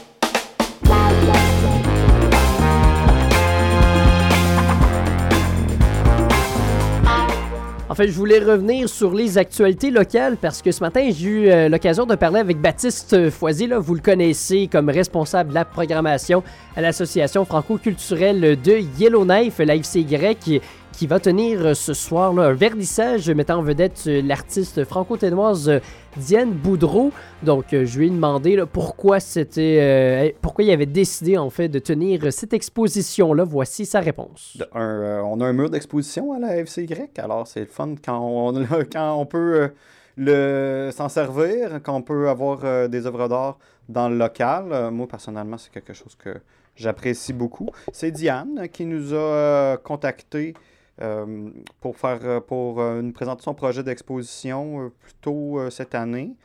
En 7.92 7.94
fait, 7.94 8.08
je 8.08 8.14
voulais 8.14 8.40
revenir 8.40 8.88
sur 8.88 9.14
les 9.14 9.38
actualités 9.38 9.92
locales 9.92 10.38
parce 10.38 10.62
que 10.62 10.72
ce 10.72 10.80
matin, 10.80 11.10
j'ai 11.14 11.28
eu 11.28 11.50
euh, 11.50 11.68
l'occasion 11.68 12.06
de 12.06 12.16
parler 12.16 12.40
avec 12.40 12.58
Baptiste 12.58 13.30
Foisy. 13.30 13.68
Là, 13.68 13.80
vous 13.80 13.96
le 13.96 14.00
connaissez 14.00 14.70
comme 14.72 14.88
responsable 14.90 15.50
de 15.50 15.56
la 15.56 15.66
programmation 15.66 16.42
à 16.78 16.80
l'Association 16.80 17.44
franco-culturelle 17.44 18.58
de 18.62 18.80
Yellowknife, 18.98 19.58
la 19.60 19.76
FCY, 19.76 20.62
qui, 20.94 21.08
va 21.08 21.20
tenir 21.20 21.66
euh, 21.66 21.74
ce 21.74 21.94
soir 21.94 22.38
un 22.38 22.54
vernissage 22.54 23.30
mettant 23.30 23.60
en 23.60 23.62
vedette 23.62 24.04
euh, 24.08 24.22
l'artiste 24.22 24.84
franco-ténoise 24.84 25.70
euh, 25.70 25.80
Diane 26.18 26.52
Boudreau. 26.52 27.12
Donc, 27.44 27.66
je 27.72 28.00
lui 28.00 28.08
ai 28.08 28.10
demandé 28.10 28.64
pourquoi 28.72 29.20
c'était, 29.20 29.80
euh, 29.82 30.38
pourquoi 30.42 30.64
il 30.64 30.72
avait 30.72 30.86
décidé 30.86 31.38
en 31.38 31.50
fait 31.50 31.70
de 31.70 31.80
tenir 31.80 32.32
cette 32.34 32.54
exposition-là. 32.54 33.44
Voici 33.44 33.86
sa 33.86 34.00
réponse. 34.02 34.58
On 34.74 35.42
a 35.42 35.46
un 35.46 35.54
mur 35.54 35.70
d'exposition 35.70 36.34
à 36.34 36.40
la 36.40 36.66
FCY, 36.66 36.88
alors 37.18 37.48
c'est 37.48 37.62
le 37.62 37.66
fun 37.66 37.96
quand 38.04 38.20
on, 38.20 39.26
peut 39.26 39.72
le, 40.18 40.90
s'en 40.94 41.10
servir, 41.10 41.80
quand 41.82 41.96
on 41.96 42.02
peut 42.02 42.28
avoir 42.30 42.90
des 42.90 43.06
œuvres 43.06 43.30
d'art 43.30 43.58
dans 43.88 44.10
le 44.10 44.18
local. 44.18 44.92
Moi, 44.92 45.08
personnellement, 45.08 45.58
c'est 45.58 45.72
quelque 45.72 45.94
chose 45.94 46.16
que 46.16 46.36
j'apprécie 46.76 47.34
beaucoup. 47.34 47.70
C'est 47.94 48.12
Diane 48.12 48.68
qui 48.72 48.86
nous 48.86 49.14
a 49.14 49.78
contactés 49.78 50.54
pour 51.80 51.98
faire 51.98 52.20
euh, 52.24 52.40
pour 52.40 52.80
euh, 52.80 53.02
nous 53.02 53.12
présenter 53.12 53.44
son 53.44 53.54
projet 53.54 53.84
d'exposition 53.84 54.86
euh, 54.86 54.90
plus 54.90 55.14
tôt 55.22 55.60
euh, 55.60 55.70
cette 55.70 55.96
année. 55.96 56.36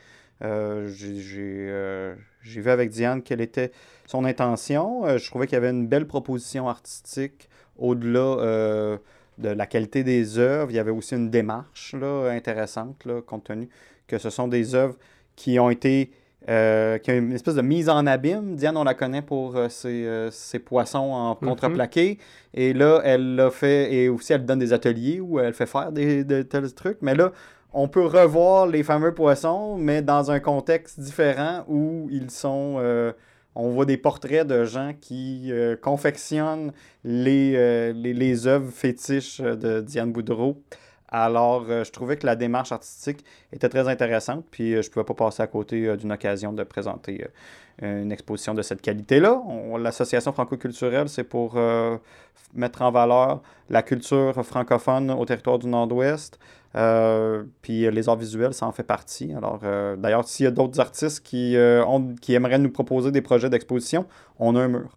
Euh, 0.42 0.88
j'ai 0.88 1.66
euh, 1.70 2.14
vu 2.42 2.70
avec 2.70 2.90
Diane 2.90 3.22
quelle 3.22 3.40
était 3.40 3.72
son 4.06 4.24
intention. 4.24 5.06
Euh, 5.06 5.18
je 5.18 5.26
trouvais 5.26 5.46
qu'il 5.46 5.54
y 5.54 5.58
avait 5.58 5.70
une 5.70 5.86
belle 5.86 6.06
proposition 6.06 6.68
artistique 6.68 7.48
au-delà 7.78 8.20
euh, 8.20 8.98
de 9.38 9.48
la 9.48 9.66
qualité 9.66 10.04
des 10.04 10.38
œuvres. 10.38 10.70
Il 10.70 10.76
y 10.76 10.78
avait 10.78 10.90
aussi 10.90 11.14
une 11.14 11.30
démarche 11.30 11.94
là, 11.94 12.30
intéressante, 12.30 13.04
là, 13.04 13.20
compte 13.22 13.44
tenu 13.44 13.68
que 14.06 14.18
ce 14.18 14.30
sont 14.30 14.48
des 14.48 14.74
œuvres 14.74 14.96
qui 15.34 15.58
ont 15.58 15.70
été 15.70 16.10
euh, 16.48 16.98
qui 16.98 17.10
ont 17.10 17.14
une 17.14 17.32
espèce 17.32 17.54
de 17.54 17.62
mise 17.62 17.88
en 17.88 18.06
abîme. 18.06 18.54
Diane, 18.56 18.76
on 18.76 18.84
la 18.84 18.94
connaît 18.94 19.22
pour 19.22 19.56
euh, 19.56 19.68
ses, 19.68 20.06
euh, 20.06 20.30
ses 20.30 20.58
poissons 20.58 21.12
en 21.12 21.34
contreplaqué. 21.34 22.18
Et 22.54 22.72
là, 22.72 23.00
elle 23.04 23.34
l'a 23.36 23.50
fait, 23.50 23.92
et 23.92 24.08
aussi 24.08 24.32
elle 24.32 24.44
donne 24.44 24.58
des 24.60 24.72
ateliers 24.72 25.20
où 25.20 25.38
elle 25.40 25.54
fait 25.54 25.66
faire 25.66 25.92
des, 25.92 26.24
de 26.24 26.42
tels 26.42 26.72
trucs. 26.72 26.98
Mais 27.02 27.14
là, 27.14 27.32
on 27.72 27.88
peut 27.88 28.06
revoir 28.06 28.66
les 28.66 28.82
fameux 28.82 29.12
poissons, 29.12 29.76
mais 29.76 30.02
dans 30.02 30.30
un 30.30 30.40
contexte 30.40 31.00
différent 31.00 31.64
où 31.68 32.08
ils 32.10 32.30
sont. 32.30 32.76
euh, 32.78 33.12
on 33.58 33.70
voit 33.70 33.86
des 33.86 33.96
portraits 33.96 34.46
de 34.46 34.66
gens 34.66 34.92
qui 35.00 35.50
confectionnent 35.80 36.72
les, 37.04 37.92
les, 37.94 38.12
les 38.12 38.46
œuvres 38.46 38.70
fétiches 38.70 39.40
de 39.40 39.80
Diane 39.80 40.12
Boudreau. 40.12 40.60
Alors, 41.08 41.66
euh, 41.68 41.84
je 41.84 41.92
trouvais 41.92 42.16
que 42.16 42.26
la 42.26 42.34
démarche 42.36 42.72
artistique 42.72 43.24
était 43.52 43.68
très 43.68 43.88
intéressante, 43.88 44.44
puis 44.50 44.74
euh, 44.74 44.82
je 44.82 44.88
ne 44.88 44.92
pouvais 44.92 45.04
pas 45.04 45.14
passer 45.14 45.42
à 45.42 45.46
côté 45.46 45.86
euh, 45.86 45.96
d'une 45.96 46.10
occasion 46.12 46.52
de 46.52 46.64
présenter 46.64 47.24
une 47.82 48.10
exposition 48.10 48.54
de 48.54 48.62
cette 48.62 48.80
qualité-là. 48.80 49.34
On- 49.46 49.76
L'association 49.76 50.32
franco-culturelle, 50.32 51.08
c'est 51.10 51.24
pour 51.24 51.58
mettre 52.54 52.80
en 52.80 52.90
valeur 52.90 53.42
la 53.68 53.82
culture 53.82 54.32
francophone 54.46 55.10
au 55.10 55.24
territoire 55.26 55.58
du 55.58 55.66
Nord-Ouest, 55.68 56.38
puis 57.62 57.90
les 57.90 58.08
arts 58.08 58.16
visuels, 58.16 58.54
ça 58.54 58.66
en 58.66 58.72
fait 58.72 58.82
partie. 58.82 59.34
Alors, 59.34 59.60
d'ailleurs, 59.98 60.26
s'il 60.26 60.44
y 60.44 60.46
a 60.46 60.52
d'autres 60.52 60.80
artistes 60.80 61.20
qui, 61.22 61.54
qui 62.22 62.34
aimeraient 62.34 62.58
nous 62.58 62.70
proposer 62.70 63.10
des 63.10 63.20
projets 63.20 63.50
d'exposition, 63.50 64.06
on 64.38 64.56
a 64.56 64.60
un 64.62 64.68
mur. 64.68 64.96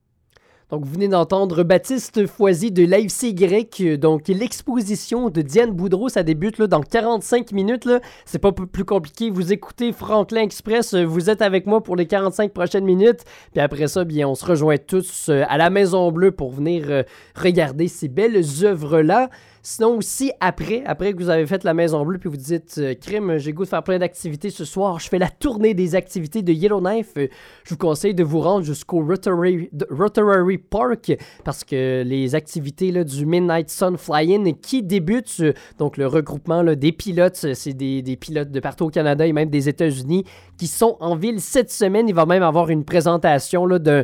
Donc, 0.71 0.85
vous 0.85 0.93
venez 0.93 1.07
d'entendre 1.07 1.63
Baptiste 1.63 2.27
Foisy 2.27 2.71
de 2.71 2.85
l'AFCY. 2.85 3.97
Donc, 3.97 4.27
l'exposition 4.27 5.31
de 5.31 5.41
Diane 5.41 5.71
Boudreau, 5.71 6.09
ça 6.09 6.21
débute 6.21 6.59
là, 6.59 6.67
dans 6.67 6.81
45 6.81 7.51
minutes. 7.53 7.89
C'est 8.25 8.37
pas 8.37 8.51
plus 8.51 8.85
compliqué. 8.85 9.31
Vous 9.31 9.51
écoutez 9.51 9.91
Franklin 9.91 10.41
Express. 10.41 10.93
Vous 10.93 11.31
êtes 11.31 11.41
avec 11.41 11.65
moi 11.65 11.81
pour 11.81 11.95
les 11.95 12.05
45 12.05 12.53
prochaines 12.53 12.85
minutes. 12.85 13.21
Puis 13.51 13.61
après 13.61 13.87
ça, 13.87 14.03
bien, 14.03 14.27
on 14.27 14.35
se 14.35 14.45
rejoint 14.45 14.77
tous 14.77 15.29
euh, 15.29 15.43
à 15.49 15.57
la 15.57 15.71
Maison 15.71 16.11
Bleue 16.11 16.31
pour 16.31 16.51
venir 16.51 16.85
euh, 16.89 17.01
regarder 17.33 17.87
ces 17.87 18.07
belles 18.07 18.43
œuvres-là. 18.61 19.29
Sinon 19.71 19.97
aussi, 19.97 20.31
après, 20.39 20.81
après 20.87 21.13
que 21.13 21.17
vous 21.19 21.29
avez 21.29 21.45
fait 21.45 21.63
la 21.63 21.75
Maison 21.75 22.03
Bleue, 22.03 22.17
puis 22.17 22.27
vous 22.27 22.37
dites, 22.37 22.79
euh, 22.79 22.95
crime, 22.95 23.37
j'ai 23.37 23.53
goût 23.53 23.65
de 23.65 23.69
faire 23.69 23.83
plein 23.83 23.99
d'activités 23.99 24.49
ce 24.49 24.65
soir, 24.65 24.99
je 24.99 25.07
fais 25.07 25.19
la 25.19 25.29
tournée 25.29 25.75
des 25.75 25.93
activités 25.93 26.41
de 26.41 26.51
Yellowknife, 26.51 27.11
euh, 27.17 27.27
je 27.65 27.75
vous 27.75 27.77
conseille 27.77 28.15
de 28.15 28.23
vous 28.23 28.39
rendre 28.39 28.65
jusqu'au 28.65 29.05
Rotary, 29.05 29.69
Rotary 29.91 30.57
Park, 30.57 31.15
parce 31.43 31.63
que 31.63 32.01
les 32.01 32.33
activités 32.33 32.91
du 33.03 33.27
Midnight 33.27 33.69
Sun 33.69 33.95
Fly-In 33.95 34.53
qui 34.53 34.81
débutent, 34.81 35.37
euh, 35.41 35.53
donc 35.77 35.97
le 35.97 36.07
regroupement 36.07 36.63
des 36.63 36.91
pilotes, 36.91 37.53
c'est 37.53 37.73
des, 37.73 38.01
des 38.01 38.15
pilotes 38.15 38.49
de 38.49 38.59
partout 38.59 38.85
au 38.85 38.89
Canada 38.89 39.27
et 39.27 39.33
même 39.33 39.51
des 39.51 39.69
États-Unis 39.69 40.25
qui 40.59 40.67
sont 40.67 40.97
en 40.99 41.15
ville 41.15 41.39
cette 41.39 41.71
semaine. 41.71 42.09
Il 42.09 42.13
va 42.13 42.25
même 42.25 42.43
avoir 42.43 42.69
une 42.69 42.83
présentation 42.83 43.65
d'un 43.67 44.03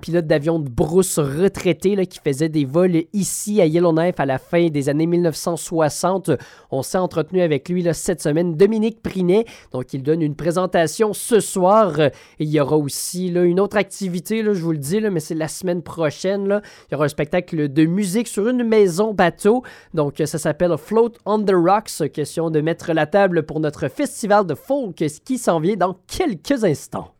pilote 0.00 0.26
d'avion 0.26 0.58
de 0.58 0.68
brousse 0.68 1.18
retraité 1.18 1.96
là, 1.96 2.04
qui 2.04 2.20
faisait 2.22 2.50
des 2.50 2.66
vols 2.66 3.04
ici 3.14 3.62
à 3.62 3.66
Yellowknife 3.66 4.20
à 4.20 4.26
la 4.26 4.38
fin 4.38 4.68
des 4.68 4.90
années 4.90 5.06
1960. 5.06 6.30
On 6.70 6.82
s'est 6.82 6.98
entretenu 6.98 7.40
avec 7.40 7.70
lui 7.70 7.82
là, 7.82 7.94
cette 7.94 8.20
semaine, 8.20 8.54
Dominique 8.54 9.02
Prinet. 9.02 9.46
Donc, 9.72 9.94
il 9.94 10.02
donne 10.02 10.20
une 10.20 10.36
présentation 10.36 11.14
ce 11.14 11.40
soir. 11.40 11.98
Il 12.38 12.50
y 12.50 12.60
aura 12.60 12.76
aussi 12.76 13.30
là, 13.30 13.42
une 13.42 13.58
autre 13.58 13.78
activité, 13.78 14.44
je 14.44 14.50
vous 14.50 14.72
le 14.72 14.78
dis, 14.78 15.00
mais 15.00 15.20
c'est 15.20 15.34
la 15.34 15.48
semaine 15.48 15.82
prochaine. 15.82 16.60
Il 16.88 16.92
y 16.92 16.94
aura 16.96 17.06
un 17.06 17.08
spectacle 17.08 17.72
de 17.72 17.86
musique 17.86 18.28
sur 18.28 18.46
une 18.46 18.62
maison 18.62 19.14
bateau. 19.14 19.62
Donc, 19.94 20.22
ça 20.22 20.38
s'appelle 20.38 20.76
Float 20.76 21.12
on 21.24 21.42
the 21.42 21.54
Rocks. 21.54 22.12
Question 22.12 22.50
de 22.50 22.60
mettre 22.60 22.92
la 22.92 23.06
table 23.06 23.44
pour 23.44 23.58
notre 23.58 23.88
festival 23.88 24.44
de 24.44 24.54
folk 24.54 24.96
qui 25.24 25.38
s'en 25.38 25.60
vient 25.60 25.76
quelques 26.06 26.64
instants. 26.64 27.14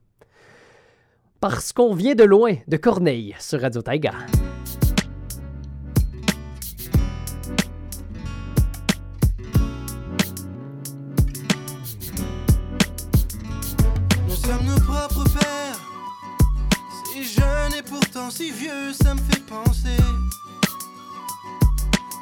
Parce 1.40 1.72
qu'on 1.72 1.94
vient 1.94 2.14
de 2.14 2.24
loin, 2.24 2.54
de 2.68 2.76
Corneille, 2.76 3.34
sur 3.38 3.60
Radio 3.60 3.82
Taiga. 3.82 4.12
Nous 14.26 14.34
sommes 14.34 14.64
nos 14.66 14.80
propres 14.80 15.24
pères. 15.38 15.80
Si 17.12 17.24
jeune 17.24 17.74
et 17.78 17.82
pourtant 17.82 18.30
si 18.30 18.50
vieux, 18.50 18.92
ça 18.92 19.14
me 19.14 19.20
fait 19.20 19.42
penser. 19.46 20.02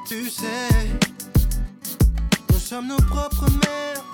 Tu 0.07 0.29
sais, 0.29 0.69
nous 2.51 2.59
sommes 2.59 2.89
nos 2.89 2.97
propres 2.97 3.49
mères. 3.51 4.05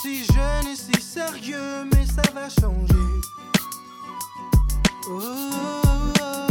Si 0.00 0.24
jeune 0.24 0.66
et 0.66 0.76
si 0.76 1.00
sérieux, 1.00 1.84
mais 1.92 2.04
ça 2.06 2.22
va 2.34 2.48
changer. 2.48 2.94
Oh, 5.08 5.20
oh, 5.20 5.82
oh. 6.20 6.46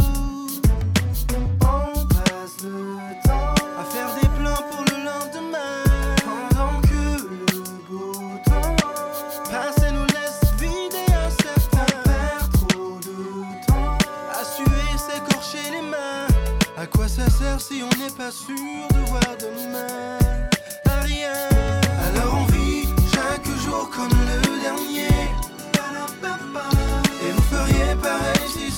On 1.60 2.06
passe 2.06 2.62
le 2.62 3.22
temps 3.26 3.54
à 3.78 3.84
faire 3.84 4.14
des 4.14 4.28
plans 4.38 4.62
pour 4.70 4.84
le 4.84 5.04
lendemain. 5.04 5.84
Pendant 6.24 6.80
que 6.80 7.04
le 7.28 7.62
beau 7.90 8.12
temps 8.46 8.76
passe 9.50 9.82
et 9.86 9.92
nous 9.92 10.06
laisse 10.06 10.40
vider 10.58 11.06
un 11.12 11.30
certain. 11.42 11.86
On 11.98 12.08
perd 12.08 12.52
trop 12.52 12.98
de 13.00 13.66
temps 13.66 13.98
à 14.32 14.44
suer, 14.44 14.96
s'écorcher 14.96 15.70
les 15.72 15.82
mains. 15.82 16.26
À 16.78 16.86
quoi 16.86 17.06
ça 17.06 17.28
sert 17.28 17.60
si 17.60 17.82
on 17.82 18.02
n'est 18.02 18.10
pas 18.16 18.30
sûr 18.30 18.88
de 18.94 19.10
voir 19.10 19.36
demain? 19.38 20.41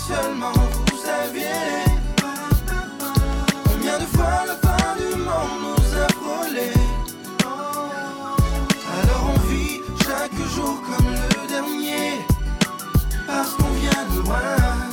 seulement 0.06 0.52
vous 0.52 0.96
saviez. 0.96 1.84
Combien 3.64 3.98
de 3.98 4.06
fois 4.14 4.44
la 4.46 4.56
fin 4.56 4.96
du 4.96 5.16
monde 5.16 5.56
nous 5.62 5.98
a 5.98 6.08
frôlés 6.20 6.80
Alors 8.98 9.34
on 9.34 9.38
vit 9.48 9.80
chaque 10.04 10.38
jour 10.54 10.80
comme 10.82 11.10
le 11.12 11.48
dernier. 11.48 12.20
Parce 13.26 13.52
qu'on 13.54 13.72
vient 13.80 14.04
de 14.14 14.26
loin. 14.26 14.84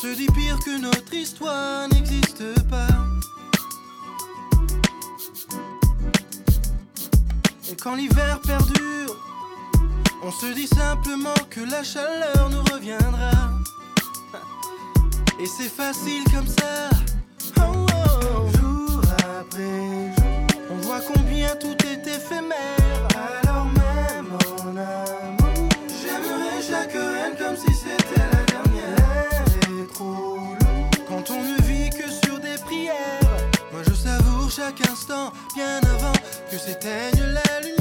Se 0.00 0.06
dit 0.16 0.28
pire 0.28 0.58
que 0.64 0.80
notre 0.80 1.12
histoire. 1.12 1.89
Quand 7.82 7.94
l'hiver 7.94 8.40
perdure, 8.40 9.16
on 10.22 10.30
se 10.30 10.46
dit 10.52 10.66
simplement 10.66 11.34
que 11.48 11.60
la 11.60 11.82
chaleur 11.82 12.50
nous 12.50 12.62
reviendra. 12.74 13.30
Et 15.38 15.46
c'est 15.46 15.68
facile 15.68 16.24
comme 16.24 16.46
ça. 16.46 16.90
Oh, 17.58 17.62
oh. 17.62 18.48
Jour 18.58 19.02
après 19.40 20.12
jour, 20.16 20.46
on 20.70 20.76
voit 20.76 21.00
combien 21.00 21.54
tout 21.56 21.76
est 21.86 22.06
éphémère. 22.06 23.08
Alors 23.42 23.66
même 23.66 24.32
en 24.62 24.76
amour, 24.76 25.68
j'aimerais 25.88 26.62
chaque 26.62 26.94
haine 26.94 27.36
comme 27.38 27.56
si 27.56 27.72
c'était 27.74 28.20
la 28.20 28.44
dernière. 28.44 29.88
Trop 29.94 30.36
long 30.36 30.90
quand 31.08 31.30
on 31.30 31.42
ne 31.42 31.62
vit 31.62 31.90
que 31.90 32.10
sur 32.10 32.38
des 32.38 32.56
prières. 32.66 33.20
Moi 33.72 33.82
je 33.88 33.94
savoure 33.94 34.50
chaque 34.50 34.86
instant 34.86 35.32
bien 35.54 35.78
avant 35.78 36.12
que 36.50 36.58
s'éteigne 36.58 37.32
la 37.32 37.60
lumière. 37.60 37.79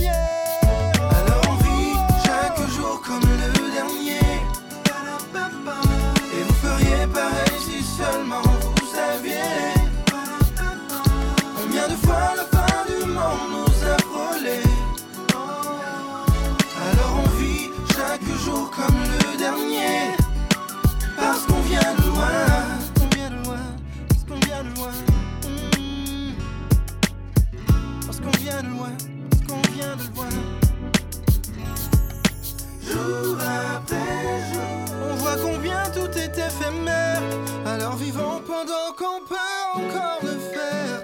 Éphémère. 36.70 37.22
Alors 37.66 37.96
vivons 37.96 38.42
pendant 38.46 38.94
qu'on 38.98 39.26
peut 39.28 39.36
encore 39.76 40.20
le 40.24 40.38
faire, 40.54 41.04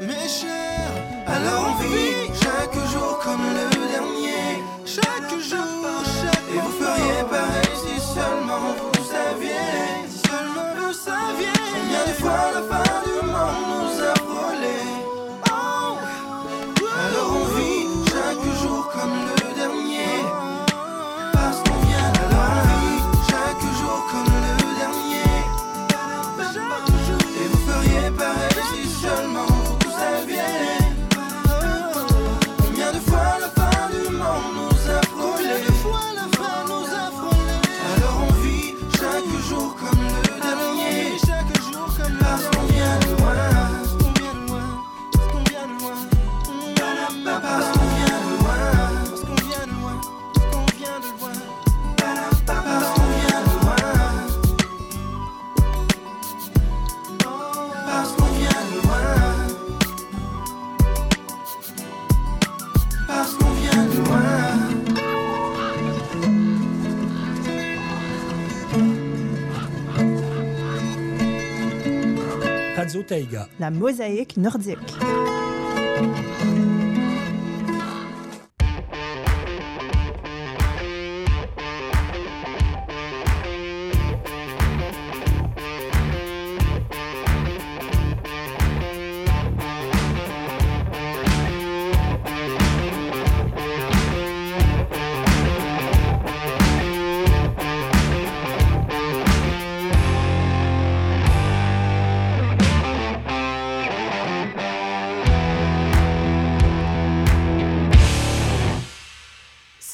mes 0.00 0.28
chers. 0.28 0.92
Alors 1.26 1.70
on 1.70 1.82
vit 1.82 2.28
chaque 2.42 2.74
jour 2.90 3.18
comme 3.22 3.42
le 3.42 3.70
dernier. 3.92 4.62
Chaque 4.84 5.30
jour, 5.40 6.02
chaque 6.20 6.42
Et 6.54 6.58
vous 6.58 6.72
feriez 6.72 7.22
pareil 7.30 7.74
si 7.74 8.00
seulement 8.00 8.74
vous 8.78 9.04
saviez. 9.04 10.08
Si 10.08 10.18
seulement 10.28 10.74
vous 10.76 10.92
saviez. 10.92 11.52
Combien 11.72 12.04
de 12.06 12.20
fois 12.20 12.52
la 12.54 12.81
La 73.58 73.70
mosaïque 73.70 74.36
nordique.« 74.36 74.78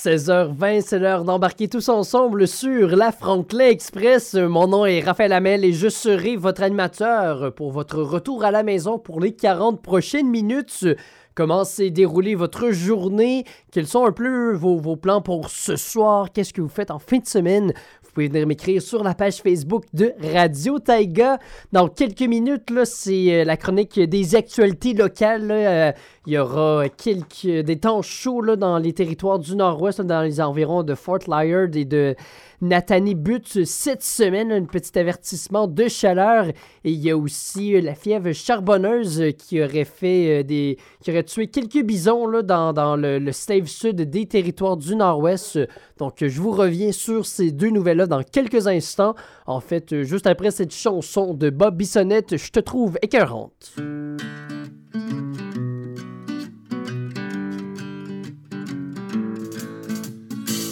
16h20, 0.09 0.81
c'est 0.87 0.99
l'heure 0.99 1.25
d'embarquer 1.25 1.69
tous 1.69 1.91
ensemble 1.91 2.49
sur 2.49 2.97
la 2.97 3.13
Franklin 3.13 3.67
Express. 3.67 4.33
Mon 4.33 4.67
nom 4.67 4.87
est 4.87 5.01
Raphaël 5.01 5.35
Hamel 5.35 5.67
et 5.67 5.75
je 5.75 5.91
serai 5.91 6.35
votre 6.37 6.63
animateur 6.63 7.53
pour 7.55 7.73
votre 7.73 8.01
retour 8.01 8.43
à 8.43 8.51
la 8.51 8.63
maison 8.63 8.99
pour 8.99 9.21
les 9.21 9.35
40 9.35 9.83
prochaines 9.83 10.31
minutes. 10.31 10.87
Comment 11.35 11.65
s'est 11.65 11.91
déroulée 11.91 12.35
votre 12.35 12.71
journée? 12.71 13.45
Quels 13.71 13.87
sont 13.87 14.07
un 14.07 14.13
peu 14.13 14.55
vos 14.55 14.97
plans 14.97 15.21
pour 15.21 15.51
ce 15.51 15.77
soir? 15.77 16.33
Qu'est-ce 16.33 16.55
que 16.55 16.63
vous 16.63 16.71
faites 16.71 16.91
en 16.91 16.99
fin 16.99 17.19
de 17.19 17.27
semaine? 17.27 17.75
Pouvez 18.19 18.27
venir 18.27 18.49
m'écrire 18.49 18.83
sur 18.83 19.05
la 19.05 19.15
page 19.15 19.37
Facebook 19.37 19.85
de 19.95 20.13
Radio 20.35 20.81
Taïga. 20.81 21.39
Dans 21.71 21.87
quelques 21.87 22.23
minutes, 22.23 22.69
c'est 22.83 23.33
euh, 23.33 23.45
la 23.45 23.57
chronique 23.57 24.01
des 24.01 24.35
actualités 24.35 24.93
locales. 24.93 25.49
Euh, 25.53 25.93
il 26.27 26.33
y 26.33 26.39
aura 26.39 26.89
quelques, 26.89 27.65
des 27.65 27.79
temps 27.79 28.03
chauds 28.03 28.57
dans 28.57 28.79
les 28.79 28.93
territoires 28.93 29.39
du 29.39 29.55
Nord-Ouest, 29.55 30.01
dans 30.01 30.23
les 30.23 30.41
environs 30.41 30.83
de 30.83 30.97
Fort 30.97 31.21
Liard 31.29 31.77
et 31.77 31.85
de 31.85 32.17
Nathanie 32.61 33.15
Butte 33.15 33.65
cette 33.65 34.03
semaine. 34.03 34.53
Un 34.53 34.65
petit 34.65 34.99
avertissement 34.99 35.67
de 35.67 35.89
chaleur. 35.89 36.49
Et 36.85 36.93
il 36.93 36.99
y 36.99 37.11
a 37.11 37.17
aussi 37.17 37.75
euh, 37.75 37.81
la 37.81 37.95
fièvre 37.95 38.33
charbonneuse 38.33 39.23
qui 39.39 39.63
aurait 39.63 39.85
fait 39.85 40.41
euh, 40.41 40.43
des. 40.43 40.79
qui 41.03 41.11
aurait 41.11 41.25
tué 41.25 41.49
quelques 41.49 41.83
bisons 41.83 42.43
dans, 42.43 42.97
le, 42.97 43.19
le 43.19 43.33
sud 43.33 44.03
des 44.03 44.27
territoires 44.27 44.77
du 44.77 44.97
Nord-Ouest. 44.97 45.59
Donc, 45.99 46.17
je 46.21 46.41
vous 46.41 46.51
reviens 46.53 46.93
sur 46.93 47.27
ces 47.27 47.53
deux 47.53 47.71
nouvelles-là 47.71 48.07
dans 48.07 48.23
quelques 48.23 48.67
instants. 48.67 49.15
En 49.47 49.61
fait, 49.61 49.93
euh, 49.93 50.03
juste 50.05 50.27
après 50.27 50.51
cette 50.51 50.75
chanson 50.75 51.35
de 51.35 51.51
Bob 51.51 51.77
Bissonnette, 51.77 52.37
je 52.37 52.51
te 52.51 52.61
trouve 52.61 52.99
écœurante. 53.03 53.75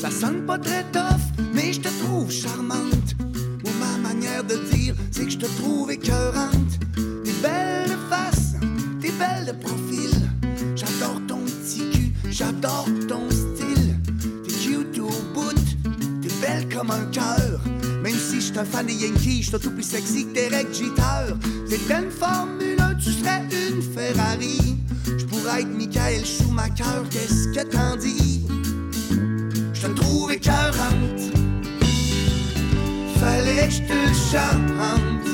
Ça 0.01 0.11
sonne 0.11 0.47
pas 0.47 0.59
très 0.59 0.85
tough, 0.93 1.26
mais 1.67 1.73
je 1.73 1.81
te 1.81 1.89
trouve 2.05 2.31
charmante. 2.31 3.17
Ou 3.65 3.71
ma 3.81 4.09
manière 4.09 4.45
de 4.45 4.57
dire, 4.73 4.95
c'est 5.11 5.25
que 5.25 5.31
je 5.31 5.39
te 5.39 5.47
trouve 5.61 5.91
écœurante. 5.91 6.73
T'es 7.25 7.33
belle 7.43 7.91
de 7.91 7.97
face, 8.09 8.55
t'es 9.01 9.11
belle 9.11 9.47
de 9.47 9.53
profil. 9.53 10.13
J'adore 10.77 11.21
ton 11.27 11.41
petit 11.41 11.83
cul, 11.91 12.13
j'adore 12.31 12.89
ton 13.09 13.29
style. 13.31 13.99
T'es 14.45 14.53
cute 14.53 14.99
au 14.99 15.11
bout, 15.35 15.65
t'es 16.23 16.33
belle 16.41 16.69
comme 16.73 16.91
un 16.91 17.07
cœur. 17.07 17.61
Même 18.03 18.15
si 18.15 18.41
je 18.41 18.59
un 18.59 18.65
fan 18.65 18.87
des 18.87 18.95
Yankees, 18.95 19.43
je 19.43 19.57
tout 19.57 19.71
plus 19.71 19.83
sexy 19.83 20.27
que 20.27 20.35
Derek 20.35 20.73
Jeter. 20.73 21.35
T'es 21.69 21.81
une 21.93 22.11
Formule 22.11 22.81
1, 22.81 22.95
tu 22.95 23.11
serais 23.11 23.43
une 23.51 23.83
Ferrari. 23.83 24.77
Je 25.19 25.25
pourrais 25.25 25.63
être 25.63 25.77
Michael 25.77 26.25
Schumacher, 26.25 27.03
qu'est-ce 27.11 27.49
que 27.49 27.69
t'en 27.69 27.97
dis? 27.97 28.36
Te 33.83 34.15
chante. 34.31 35.29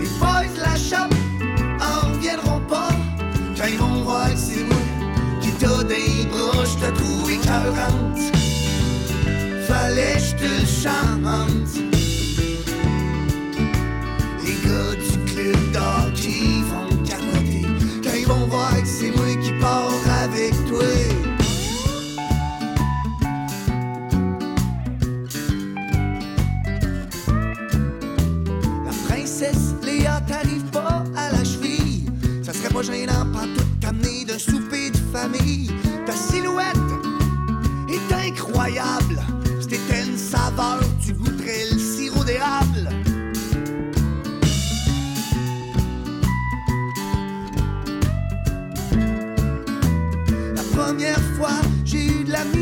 Les 0.00 0.06
boys 0.18 0.48
de 0.54 0.60
la 0.60 0.76
shop 0.76 1.10
en 1.80 2.08
reviendront 2.08 2.60
pas. 2.68 2.88
Quand 3.56 3.66
ils 3.68 3.78
vont 3.78 4.02
voir 4.02 4.30
que 4.30 4.36
c'est 4.36 4.64
moi 4.64 4.76
qui 5.40 5.50
t'a 5.52 5.84
des 5.84 6.26
bras, 6.30 6.64
je 6.64 6.86
te 6.86 6.90
trouve 6.98 7.30
écœurante. 7.30 8.20
Fallait 9.66 10.14
que 10.14 10.20
je 10.20 10.34
te 10.36 10.66
chante. 10.66 11.93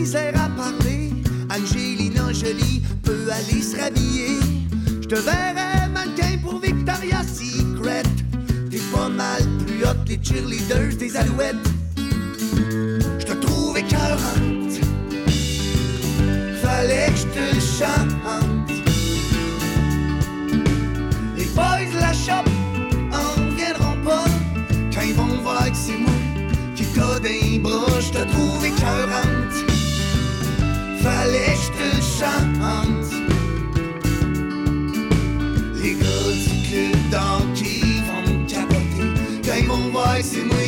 Misère 0.03 0.35
à 0.35 0.49
parler. 0.49 1.13
Angelina 1.49 2.33
Jolie 2.33 2.83
peut 3.05 3.29
aller 3.31 3.63
se 3.63 3.77
rhabiller. 3.77 4.41
Je 5.01 5.07
te 5.07 5.15
verrais 5.15 5.89
mannequin 5.95 6.39
pour 6.43 6.59
Victoria's 6.59 7.29
Secret. 7.39 8.03
T'es 8.69 8.81
pas 8.93 9.09
mal 9.09 9.43
plus 9.65 9.85
que 9.85 10.09
les 10.09 10.19
cheerleaders 10.21 10.97
des 10.99 11.17
alouettes. 11.17 11.69
Je 13.21 13.27
te 13.27 13.33
trouve 13.45 13.79
écœurante. 13.79 14.75
Fallait 16.63 17.13
que 17.35 17.55
je 17.55 17.61
chante. 17.61 18.12
Chante. 32.23 33.13
Les 35.83 35.95
gars 35.95 36.33
du 36.45 36.55
club 36.69 36.97
d'hockey 37.11 37.83
vont 38.07 38.23
me 38.33 38.49
capoter 38.49 39.09
quand 39.45 39.57
ils 39.59 39.67
vont 39.67 39.91
voir 39.91 40.17
c'est 40.23 40.45
moi 40.45 40.62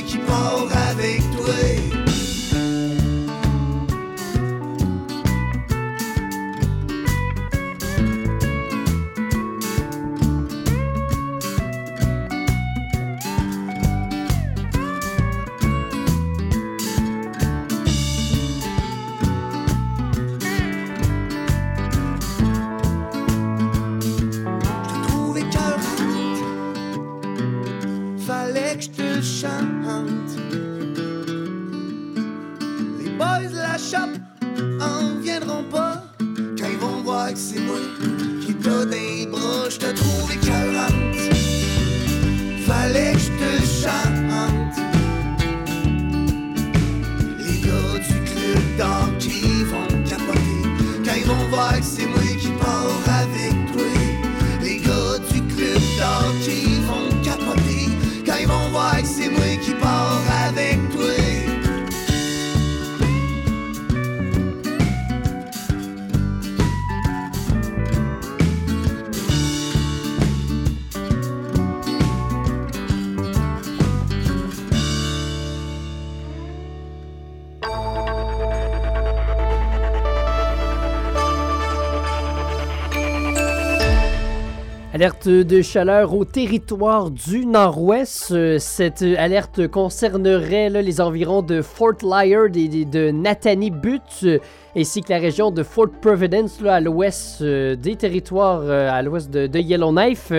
Alerte 85.04 85.28
de 85.28 85.60
chaleur 85.60 86.14
au 86.14 86.24
territoire 86.24 87.10
du 87.10 87.44
Nord-Ouest. 87.44 88.30
Euh, 88.32 88.56
Cette 88.58 89.02
alerte 89.18 89.68
concernerait 89.68 90.70
les 90.70 90.98
environs 90.98 91.42
de 91.42 91.60
Fort 91.60 91.98
Lyard 92.02 92.56
et 92.56 92.86
de- 92.86 93.10
Nathanie 93.10 93.70
Butte, 93.70 94.00
euh, 94.22 94.38
ainsi 94.74 95.02
que 95.02 95.12
la 95.12 95.18
région 95.18 95.50
de 95.50 95.62
Fort 95.62 95.90
Providence 96.00 96.58
à 96.66 96.80
l'ouest 96.80 97.42
euh, 97.42 97.76
des 97.76 97.96
territoires, 97.96 98.62
à 98.70 99.02
l'ouest 99.02 99.30
de, 99.30 99.58
Yellowknife. 99.58 100.32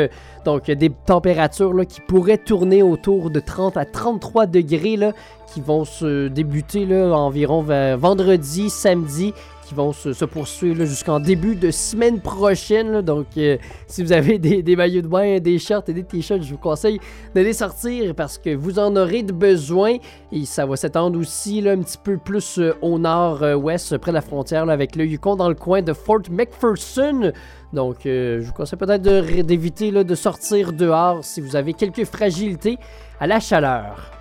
Donc 0.46 0.72
des 0.72 0.90
températures 1.06 1.86
qui 1.88 2.02
pourraient 2.02 2.40
tourner 2.40 2.82
autour 2.82 3.30
de 3.30 3.40
30 3.40 3.78
à 3.78 3.86
33 3.86 4.48
degrés, 4.48 4.98
qui 5.54 5.62
vont 5.62 5.86
se 5.86 6.28
débuter 6.28 6.88
environ 7.12 7.64
vendredi, 7.98 8.72
samedi, 8.72 9.32
qui 9.66 9.74
vont 9.74 9.92
se, 9.92 10.26
poursuivre 10.26 10.86
jusqu'en 10.86 11.20
début 11.20 11.56
de 11.56 11.72
semaine 11.72 12.20
prochaine. 12.20 13.02
donc, 13.02 13.26
euh, 13.38 13.58
si 13.88 14.04
vous 14.04 14.12
avez 14.12 14.38
des, 14.38 14.76
maillots 14.76 15.02
de 15.02 15.08
bain, 15.08 15.40
des 15.40 15.58
shirts 15.58 15.90
et 15.90 15.94
des 15.94 16.04
t-shirts, 16.04 16.44
je 16.44 16.52
vous 16.52 16.60
conseille 16.60 17.00
de 17.34 17.42
les 17.42 17.54
sortir 17.54 18.14
parce 18.16 18.38
que 18.38 18.56
vous 18.56 18.78
en 18.80 18.96
aurez 18.96 19.24
de 19.24 19.34
besoin. 19.34 19.98
Et 20.32 20.46
ça 20.46 20.66
va 20.66 20.76
s'étendre 20.76 21.20
aussi 21.20 21.68
un 21.68 21.80
petit 21.80 21.98
peu 21.98 22.18
plus 22.18 22.60
euh, 22.60 22.74
au 22.82 23.00
nord-ouest, 23.00 23.98
près 23.98 24.12
de 24.12 24.16
la 24.16 24.22
frontière 24.22 24.70
avec 24.70 24.96
le 24.96 25.06
Yukon, 25.06 25.36
dans 25.36 25.50
le 25.50 25.56
coin 25.56 25.82
de 25.82 25.94
Fort 25.94 26.22
McPherson. 26.30 27.32
Donc, 27.74 28.06
euh, 28.06 28.42
je 28.42 28.48
vous 28.48 28.54
conseille 28.54 28.80
peut-être 28.80 29.02
d'éviter 29.02 29.92
de 29.92 30.16
sortir 30.16 30.72
dehors 30.74 31.24
si 31.24 31.42
vous 31.42 31.56
avez 31.56 31.74
quelques 31.74 32.06
fragilités 32.06 32.78
à 33.20 33.28
la 33.28 33.40
chaleur. 33.40 34.15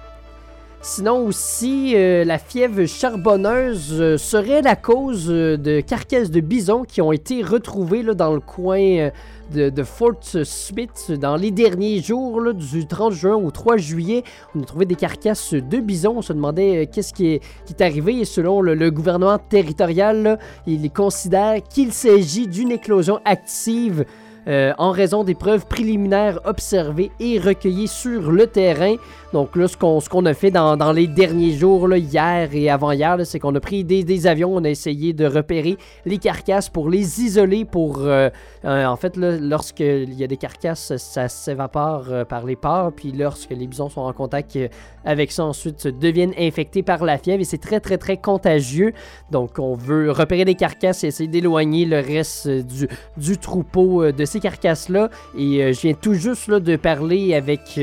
Sinon 0.86 1.24
aussi, 1.24 1.94
euh, 1.96 2.26
la 2.26 2.36
fièvre 2.36 2.84
charbonneuse 2.84 3.88
euh, 3.90 4.18
serait 4.18 4.60
la 4.60 4.76
cause 4.76 5.30
euh, 5.30 5.56
de 5.56 5.80
carcasses 5.80 6.30
de 6.30 6.40
bisons 6.40 6.84
qui 6.84 7.00
ont 7.00 7.10
été 7.10 7.42
retrouvées 7.42 8.02
dans 8.14 8.34
le 8.34 8.40
coin 8.40 9.08
de, 9.50 9.82
Fort 9.82 10.22
Smith 10.22 11.10
dans 11.18 11.36
les 11.36 11.50
derniers 11.50 12.02
jours, 12.02 12.52
du 12.52 12.86
30 12.86 13.14
juin 13.14 13.34
au 13.34 13.50
3 13.50 13.78
juillet. 13.78 14.24
On 14.54 14.60
a 14.60 14.64
trouvé 14.66 14.84
des 14.84 14.94
carcasses 14.94 15.54
de 15.54 15.80
bisons. 15.80 16.16
On 16.18 16.22
se 16.22 16.34
demandait 16.34 16.86
qu'est-ce 16.92 17.14
qui 17.14 17.28
est, 17.28 17.80
arrivé. 17.80 18.26
Selon 18.26 18.60
le, 18.60 18.90
gouvernement 18.90 19.38
territorial, 19.38 20.38
il 20.66 20.90
considère 20.90 21.62
qu'il 21.62 21.94
s'agit 21.94 22.46
d'une 22.46 22.70
éclosion 22.70 23.20
active 23.24 24.04
euh, 24.46 24.72
en 24.78 24.90
raison 24.90 25.24
des 25.24 25.34
preuves 25.34 25.66
préliminaires 25.66 26.40
observées 26.44 27.10
et 27.20 27.38
recueillies 27.38 27.88
sur 27.88 28.30
le 28.30 28.46
terrain. 28.46 28.96
Donc 29.32 29.56
là, 29.56 29.66
ce 29.66 29.76
qu'on 29.76 30.00
qu'on 30.00 30.26
a 30.26 30.34
fait 30.34 30.50
dans, 30.50 30.76
dans 30.76 30.92
les 30.92 31.08
derniers 31.08 31.52
jours, 31.52 31.88
là, 31.88 31.96
hier 31.96 32.50
et 32.52 32.70
avant-hier, 32.70 33.16
c'est 33.24 33.40
qu'on 33.40 33.54
a 33.54 33.60
pris 33.60 33.82
des, 33.82 34.04
des 34.04 34.26
avions, 34.26 34.54
on 34.54 34.62
a 34.64 34.70
essayé 34.70 35.12
de 35.12 35.26
repérer 35.26 35.76
les 36.04 36.18
carcasses 36.18 36.68
pour 36.68 36.88
les 36.88 37.20
isoler, 37.20 37.64
pour... 37.64 38.02
euh, 38.02 38.30
euh, 38.64 38.84
en 38.86 38.96
fait, 38.96 39.16
lorsqu'il 39.16 40.14
y 40.14 40.22
a 40.22 40.26
des 40.26 40.36
carcasses, 40.36 40.96
ça 40.96 41.28
s'évapore 41.28 42.06
euh, 42.10 42.24
par 42.24 42.44
les 42.44 42.54
pores, 42.56 42.92
puis 42.92 43.10
lorsque 43.12 43.50
les 43.50 43.66
bisons 43.66 43.88
sont 43.88 44.02
en 44.02 44.12
contact 44.12 44.54
euh, 44.56 44.68
avec 45.04 45.32
ça, 45.32 45.44
ensuite, 45.44 45.86
deviennent 45.88 46.34
infectés 46.38 46.82
par 46.82 47.04
la 47.04 47.18
fièvre, 47.18 47.40
et 47.40 47.44
c'est 47.44 47.58
très, 47.58 47.80
très, 47.80 47.98
très 47.98 48.16
contagieux. 48.18 48.92
Donc, 49.32 49.58
on 49.58 49.74
veut 49.74 50.12
repérer 50.12 50.44
des 50.44 50.54
carcasses 50.54 51.02
et 51.02 51.08
essayer 51.08 51.28
d'éloigner 51.28 51.86
le 51.86 51.98
reste 51.98 52.48
du, 52.48 52.88
du 53.16 53.36
troupeau 53.36 54.12
de 54.12 54.24
carcasses-là. 54.40 55.10
Et 55.36 55.62
euh, 55.62 55.72
je 55.72 55.80
viens 55.80 55.94
tout 55.94 56.14
juste 56.14 56.48
là, 56.48 56.60
de 56.60 56.76
parler 56.76 57.34
avec 57.34 57.78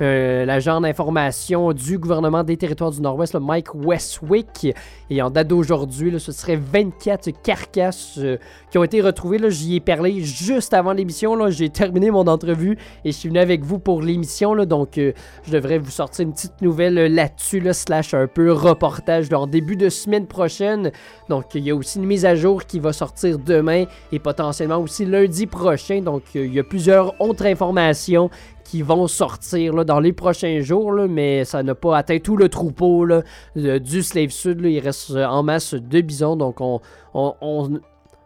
euh, 0.00 0.44
l'agent 0.44 0.80
d'information 0.80 1.72
du 1.72 1.98
gouvernement 1.98 2.44
des 2.44 2.56
territoires 2.56 2.90
du 2.90 3.00
Nord-Ouest, 3.00 3.34
le 3.34 3.40
Mike 3.40 3.74
Westwick. 3.74 4.74
Et 5.10 5.22
en 5.22 5.30
date 5.30 5.48
d'aujourd'hui, 5.48 6.18
ce 6.20 6.30
serait 6.30 6.56
24 6.56 7.30
carcasses 7.42 8.18
euh, 8.18 8.36
qui 8.70 8.78
ont 8.78 8.84
été 8.84 9.00
retrouvées. 9.00 9.38
J'y 9.50 9.76
ai 9.76 9.80
parlé 9.80 10.20
juste 10.20 10.72
avant 10.72 10.92
l'émission. 10.92 11.50
J'ai 11.50 11.68
terminé 11.68 12.10
mon 12.10 12.26
entrevue 12.26 12.78
et 13.04 13.10
je 13.10 13.16
suis 13.16 13.28
venu 13.28 13.40
avec 13.40 13.64
vous 13.64 13.78
pour 13.78 14.02
l'émission. 14.02 14.54
Donc, 14.64 14.98
euh, 14.98 15.12
je 15.44 15.52
devrais 15.52 15.78
vous 15.78 15.90
sortir 15.90 16.26
une 16.26 16.32
petite 16.32 16.62
nouvelle 16.62 17.12
là-dessus, 17.12 17.60
là, 17.60 17.72
slash 17.72 18.14
un 18.14 18.26
peu 18.28 18.52
reportage 18.52 19.32
en 19.32 19.46
début 19.46 19.76
de 19.76 19.88
semaine 19.88 20.26
prochaine. 20.26 20.92
Donc, 21.28 21.54
il 21.54 21.64
y 21.64 21.70
a 21.70 21.74
aussi 21.74 21.98
une 21.98 22.06
mise 22.06 22.24
à 22.24 22.36
jour 22.36 22.64
qui 22.64 22.78
va 22.78 22.92
sortir 22.92 23.38
demain 23.38 23.84
et 24.12 24.18
potentiellement 24.18 24.78
aussi 24.78 25.04
lundi 25.04 25.46
prochain. 25.46 26.02
Donc, 26.02 26.22
il 26.34 26.54
y 26.54 26.60
a 26.60 26.64
plusieurs 26.64 27.20
autres 27.20 27.46
informations 27.46 28.30
qui 28.70 28.82
vont 28.82 29.06
sortir 29.06 29.72
là, 29.74 29.84
dans 29.84 29.98
les 29.98 30.12
prochains 30.12 30.60
jours, 30.60 30.92
là, 30.92 31.06
mais 31.08 31.44
ça 31.46 31.62
n'a 31.62 31.74
pas 31.74 31.96
atteint 31.96 32.18
tout 32.18 32.36
le 32.36 32.48
troupeau 32.50 33.04
là, 33.06 33.22
de- 33.56 33.78
du 33.78 34.02
Slave 34.02 34.28
Sud. 34.30 34.60
Il 34.64 34.78
reste 34.80 35.10
euh, 35.12 35.24
en 35.24 35.42
masse 35.42 35.72
deux 35.74 36.02
bisons, 36.02 36.36
donc 36.36 36.60
on, 36.60 36.80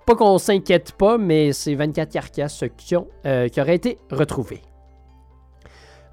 pas 0.04 0.16
qu'on 0.16 0.38
s'inquiète 0.38 0.92
pas, 0.92 1.16
mais 1.16 1.52
c'est 1.52 1.74
24 1.76 2.10
carcasses 2.10 2.64
qui, 2.76 2.96
ont, 2.96 3.06
euh, 3.24 3.46
qui 3.48 3.60
auraient 3.60 3.76
été 3.76 3.98
retrouvées. 4.10 4.62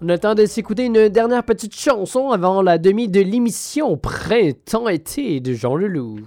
On 0.02 0.08
a 0.10 0.13
le 0.13 0.20
temps 0.20 0.36
de 0.36 0.46
s'écouter 0.46 0.86
une 0.86 1.10
dernière 1.10 1.44
petite 1.44 1.76
chanson 1.76 2.30
avant 2.30 2.62
la 2.62 2.78
demi 2.78 3.10
de 3.10 3.20
l'émission 3.22 3.98
Printemps-été 3.98 5.39
de 5.39 5.54
Jean 5.54 5.76
Leloup. 5.76 6.20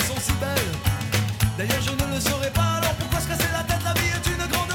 Sont 0.00 0.20
si 0.20 0.32
belles. 0.40 0.72
D'ailleurs, 1.58 1.82
je 1.82 1.90
ne 1.90 2.14
le 2.14 2.20
saurais 2.20 2.50
pas, 2.50 2.78
alors 2.78 2.94
pourquoi 2.94 3.20
se 3.20 3.28
casser 3.28 3.48
la 3.52 3.62
tête? 3.64 3.82
La 3.84 3.92
vie 3.94 4.08
est 4.08 4.26
une 4.30 4.46
grande 4.52 4.69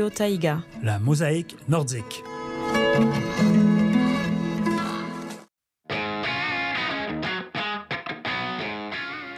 Radio 0.00 0.08
Taïga. 0.08 0.62
La 0.82 0.98
mosaïque 0.98 1.56
nordique. 1.68 2.24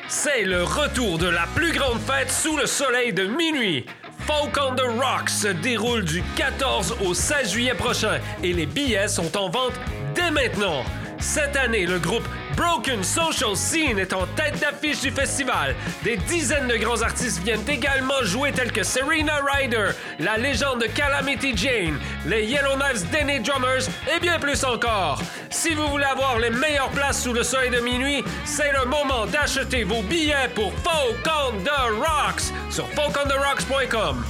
C'est 0.07 0.45
le 0.45 0.63
retour 0.63 1.19
de 1.19 1.27
la 1.27 1.47
plus 1.57 1.73
grande 1.73 1.99
fête 1.99 2.31
sous 2.31 2.57
le 2.57 2.67
soleil 2.67 3.13
de 3.13 3.27
minuit. 3.27 3.87
Folk 4.21 4.57
on 4.57 4.77
the 4.77 5.03
Rocks 5.03 5.31
se 5.31 5.49
déroule 5.49 6.05
du 6.05 6.23
14 6.37 6.99
au 7.05 7.13
16 7.13 7.51
juillet 7.51 7.75
prochain 7.75 8.21
et 8.45 8.53
les 8.53 8.67
billets 8.67 9.09
sont 9.09 9.37
en 9.37 9.51
vente 9.51 9.75
dès 10.15 10.31
maintenant. 10.31 10.85
Cette 11.19 11.57
année, 11.57 11.87
le 11.87 11.99
groupe 11.99 12.29
Broken 12.63 13.03
Social 13.03 13.57
Scene 13.57 13.99
est 13.99 14.13
en 14.13 14.25
tête 14.37 14.61
d'affiche 14.61 15.01
du 15.01 15.11
festival. 15.11 15.75
Des 16.05 16.17
dizaines 16.17 16.69
de 16.69 16.77
grands 16.77 17.03
artistes 17.03 17.43
viennent 17.43 17.69
également 17.69 18.23
jouer 18.23 18.53
tels 18.53 18.71
que 18.71 18.85
Serena 18.85 19.41
Ryder, 19.45 19.91
la 20.21 20.39
légende 20.39 20.81
de 20.81 20.87
Calamity 20.87 21.57
Jane, 21.57 21.99
les 22.25 22.45
Yellowknives 22.45 23.11
Denny 23.11 23.41
Drummers 23.41 23.89
et 24.15 24.21
bien 24.21 24.39
plus 24.39 24.63
encore. 24.63 25.21
Si 25.51 25.75
vous 25.75 25.89
voulez 25.89 26.05
avoir 26.05 26.39
les 26.39 26.51
meilleures 26.51 26.91
places 26.91 27.25
sous 27.25 27.33
le 27.33 27.43
soleil 27.43 27.71
de 27.71 27.81
minuit, 27.81 28.23
c'est 28.45 28.73
le 28.73 28.85
moment 28.85 29.27
d'acheter 29.27 29.83
vos 29.83 30.03
billets 30.03 30.49
pour 30.55 30.73
Folk 30.85 31.27
on 31.27 31.59
the 31.65 31.99
Rocks 31.99 32.53
sur 32.71 32.87
folkontherocks.com. 32.91 34.25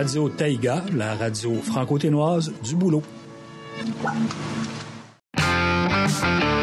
Radio 0.00 0.30
Taïga, 0.30 0.82
la 0.96 1.14
radio 1.14 1.52
franco-ténoise 1.62 2.54
du 2.64 2.74
boulot.« 2.74 3.02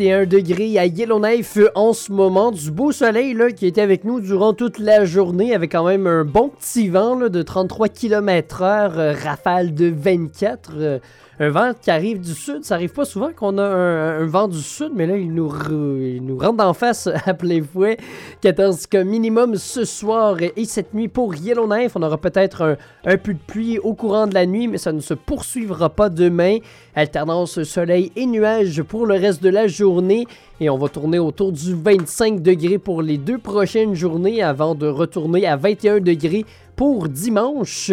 21 0.00 0.24
degrés 0.24 0.78
à 0.78 0.86
Yellowknife 0.86 1.58
en 1.74 1.92
ce 1.92 2.10
moment. 2.10 2.52
Du 2.52 2.70
beau 2.70 2.90
soleil 2.90 3.34
là, 3.34 3.50
qui 3.50 3.66
était 3.66 3.82
avec 3.82 4.04
nous 4.04 4.20
durant 4.20 4.54
toute 4.54 4.78
la 4.78 5.04
journée 5.04 5.54
avec 5.54 5.72
quand 5.72 5.84
même 5.84 6.06
un 6.06 6.24
bon 6.24 6.48
petit 6.48 6.88
vent 6.88 7.18
là, 7.18 7.28
de 7.28 7.42
33 7.42 7.88
km/h, 7.88 8.92
euh, 8.96 9.12
rafale 9.12 9.74
de 9.74 9.92
24. 9.94 10.70
euh, 10.76 10.98
un 11.40 11.48
vent 11.48 11.72
qui 11.80 11.90
arrive 11.90 12.20
du 12.20 12.34
sud. 12.34 12.64
Ça 12.64 12.74
arrive 12.74 12.92
pas 12.92 13.06
souvent 13.06 13.30
qu'on 13.34 13.56
a 13.56 13.64
un, 13.64 14.26
vent 14.26 14.46
du 14.46 14.60
sud, 14.60 14.92
mais 14.94 15.06
là, 15.06 15.16
il 15.16 15.32
nous, 15.32 15.48
rentre 15.48 16.56
d'en 16.56 16.74
face 16.74 17.08
à 17.24 17.32
plein 17.32 17.62
fouet. 17.62 17.96
14 18.42 18.86
cas 18.86 19.04
minimum 19.04 19.56
ce 19.56 19.86
soir 19.86 20.36
et 20.42 20.64
cette 20.66 20.92
nuit 20.92 21.08
pour 21.08 21.34
Yellowknife. 21.34 21.96
On 21.96 22.02
aura 22.02 22.18
peut-être 22.18 22.62
un, 22.62 22.76
un 23.06 23.16
peu 23.16 23.32
de 23.32 23.38
pluie 23.38 23.78
au 23.78 23.94
courant 23.94 24.26
de 24.26 24.34
la 24.34 24.44
nuit, 24.44 24.68
mais 24.68 24.76
ça 24.76 24.92
ne 24.92 25.00
se 25.00 25.14
poursuivra 25.14 25.88
pas 25.88 26.10
demain. 26.10 26.58
Alternance 26.94 27.62
soleil 27.62 28.12
et 28.16 28.26
nuages 28.26 28.82
pour 28.82 29.06
le 29.06 29.14
reste 29.14 29.42
de 29.42 29.48
la 29.48 29.66
journée. 29.66 30.26
Et 30.60 30.68
on 30.68 30.76
va 30.76 30.90
tourner 30.90 31.18
autour 31.18 31.52
du 31.52 31.74
25 31.74 32.42
degrés 32.42 32.76
pour 32.76 33.00
les 33.00 33.16
deux 33.16 33.38
prochaines 33.38 33.94
journées 33.94 34.42
avant 34.42 34.74
de 34.74 34.86
retourner 34.86 35.46
à 35.46 35.56
21 35.56 36.00
degrés 36.00 36.44
pour 36.76 37.08
dimanche. 37.08 37.90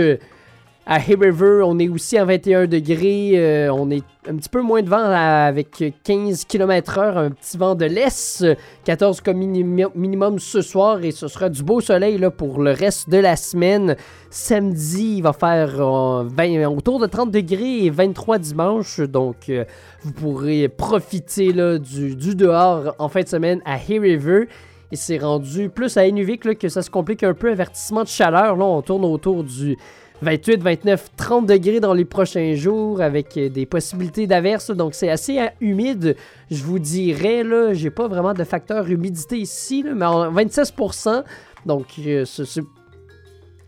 À 0.89 0.99
Hay 0.99 1.15
River, 1.19 1.63
on 1.65 1.77
est 1.79 1.89
aussi 1.89 2.17
à 2.17 2.23
21 2.23 2.65
degrés. 2.65 3.33
euh, 3.35 3.69
on 3.73 3.91
est 3.91 4.05
un 4.25 4.37
petit 4.37 4.47
peu 4.47 4.61
moins 4.61 4.81
de 4.81 4.87
vent 4.87 5.03
avec 5.03 5.83
15 6.01 6.45
km/h, 6.45 7.17
un 7.17 7.31
petit 7.31 7.57
vent 7.57 7.75
de 7.75 7.83
l'est. 7.83 8.41
euh, 8.41 8.55
14 8.85 9.19
comme 9.19 9.35
minimum, 9.35 10.39
ce 10.39 10.61
soir 10.61 11.03
et 11.03 11.11
ce 11.11 11.27
sera 11.27 11.49
du 11.49 11.61
beau 11.61 11.81
soleil 11.81 12.25
pour 12.37 12.61
le 12.61 12.71
reste 12.71 13.09
de 13.09 13.17
la 13.17 13.35
semaine. 13.35 13.97
Samedi, 14.29 15.17
il 15.17 15.23
va 15.23 15.33
faire 15.33 15.75
euh, 15.81 16.23
20 16.23 16.67
autour 16.69 16.99
de 16.99 17.07
30 17.07 17.31
degrés 17.31 17.83
et 17.83 17.89
23 17.89 18.37
dimanche. 18.37 19.01
Donc, 19.01 19.49
euh, 19.49 19.65
vous 20.03 20.13
pourrez 20.13 20.69
profiter 20.69 21.51
du, 21.79 22.15
dehors 22.15 22.95
en 22.97 23.09
fin 23.09 23.23
de 23.23 23.27
semaine 23.27 23.61
à 23.65 23.75
Hay 23.75 23.99
River. 23.99 24.47
Et 24.89 24.95
c'est 24.95 25.17
rendu 25.17 25.67
plus 25.67 25.97
à 25.97 26.07
Inuvik 26.07 26.57
que 26.57 26.69
ça 26.69 26.81
se 26.81 26.89
complique 26.89 27.23
un 27.23 27.33
peu. 27.33 27.51
Avertissement 27.51 28.03
de 28.03 28.07
chaleur. 28.07 28.55
Là, 28.55 28.63
on 28.63 28.81
tourne 28.81 29.03
autour 29.03 29.43
du 29.43 29.75
28, 30.21 30.61
29, 30.63 31.11
30 31.15 31.45
degrés 31.45 31.79
dans 31.79 31.93
les 31.93 32.05
prochains 32.05 32.55
jours 32.55 33.01
avec 33.01 33.37
euh, 33.37 33.49
des 33.49 33.65
possibilités 33.67 34.25
d'averses. 34.25 34.71
Donc, 34.71 34.95
c'est 34.95 35.09
assez 35.09 35.37
euh, 35.39 35.45
humide. 35.61 36.15
Je 36.49 36.63
vous 36.63 36.79
dirais, 36.79 37.43
là, 37.43 37.73
j'ai 37.73 37.91
pas 37.91 38.07
vraiment 38.07 38.33
de 38.33 38.43
facteur 38.43 38.89
humidité 38.89 39.37
ici, 39.37 39.83
là, 39.83 39.91
mais 39.93 40.05
en 40.05 40.31
26%. 40.31 41.23
Donc, 41.67 41.85
euh, 41.99 42.25
ce- 42.25 42.45
ce- 42.45 42.61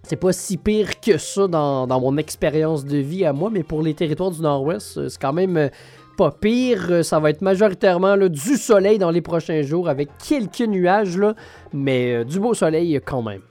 c'est 0.03 0.15
pas 0.15 0.31
si 0.33 0.57
pire 0.57 0.99
que 0.99 1.19
ça 1.19 1.47
dans, 1.47 1.85
mon 1.99 2.17
expérience 2.17 2.83
de 2.83 2.97
vie 2.97 3.25
à 3.25 3.33
moi, 3.33 3.51
mais 3.51 3.61
pour 3.61 3.83
les 3.83 3.93
territoires 3.93 4.31
du 4.31 4.41
Nord-Ouest, 4.41 4.97
euh, 4.97 5.07
c'est 5.09 5.21
quand 5.21 5.33
même 5.33 5.69
pas 6.17 6.31
pire. 6.31 7.05
Ça 7.05 7.19
va 7.19 7.29
être 7.29 7.41
majoritairement 7.43 8.15
là, 8.15 8.27
du 8.27 8.57
soleil 8.57 8.97
dans 8.97 9.11
les 9.11 9.21
prochains 9.21 9.61
jours 9.61 9.87
avec 9.87 10.09
quelques 10.27 10.61
nuages, 10.61 11.15
là, 11.15 11.35
mais 11.73 12.25
du 12.25 12.39
beau 12.39 12.55
soleil 12.55 12.99
quand 13.05 13.21
même. 13.21 13.41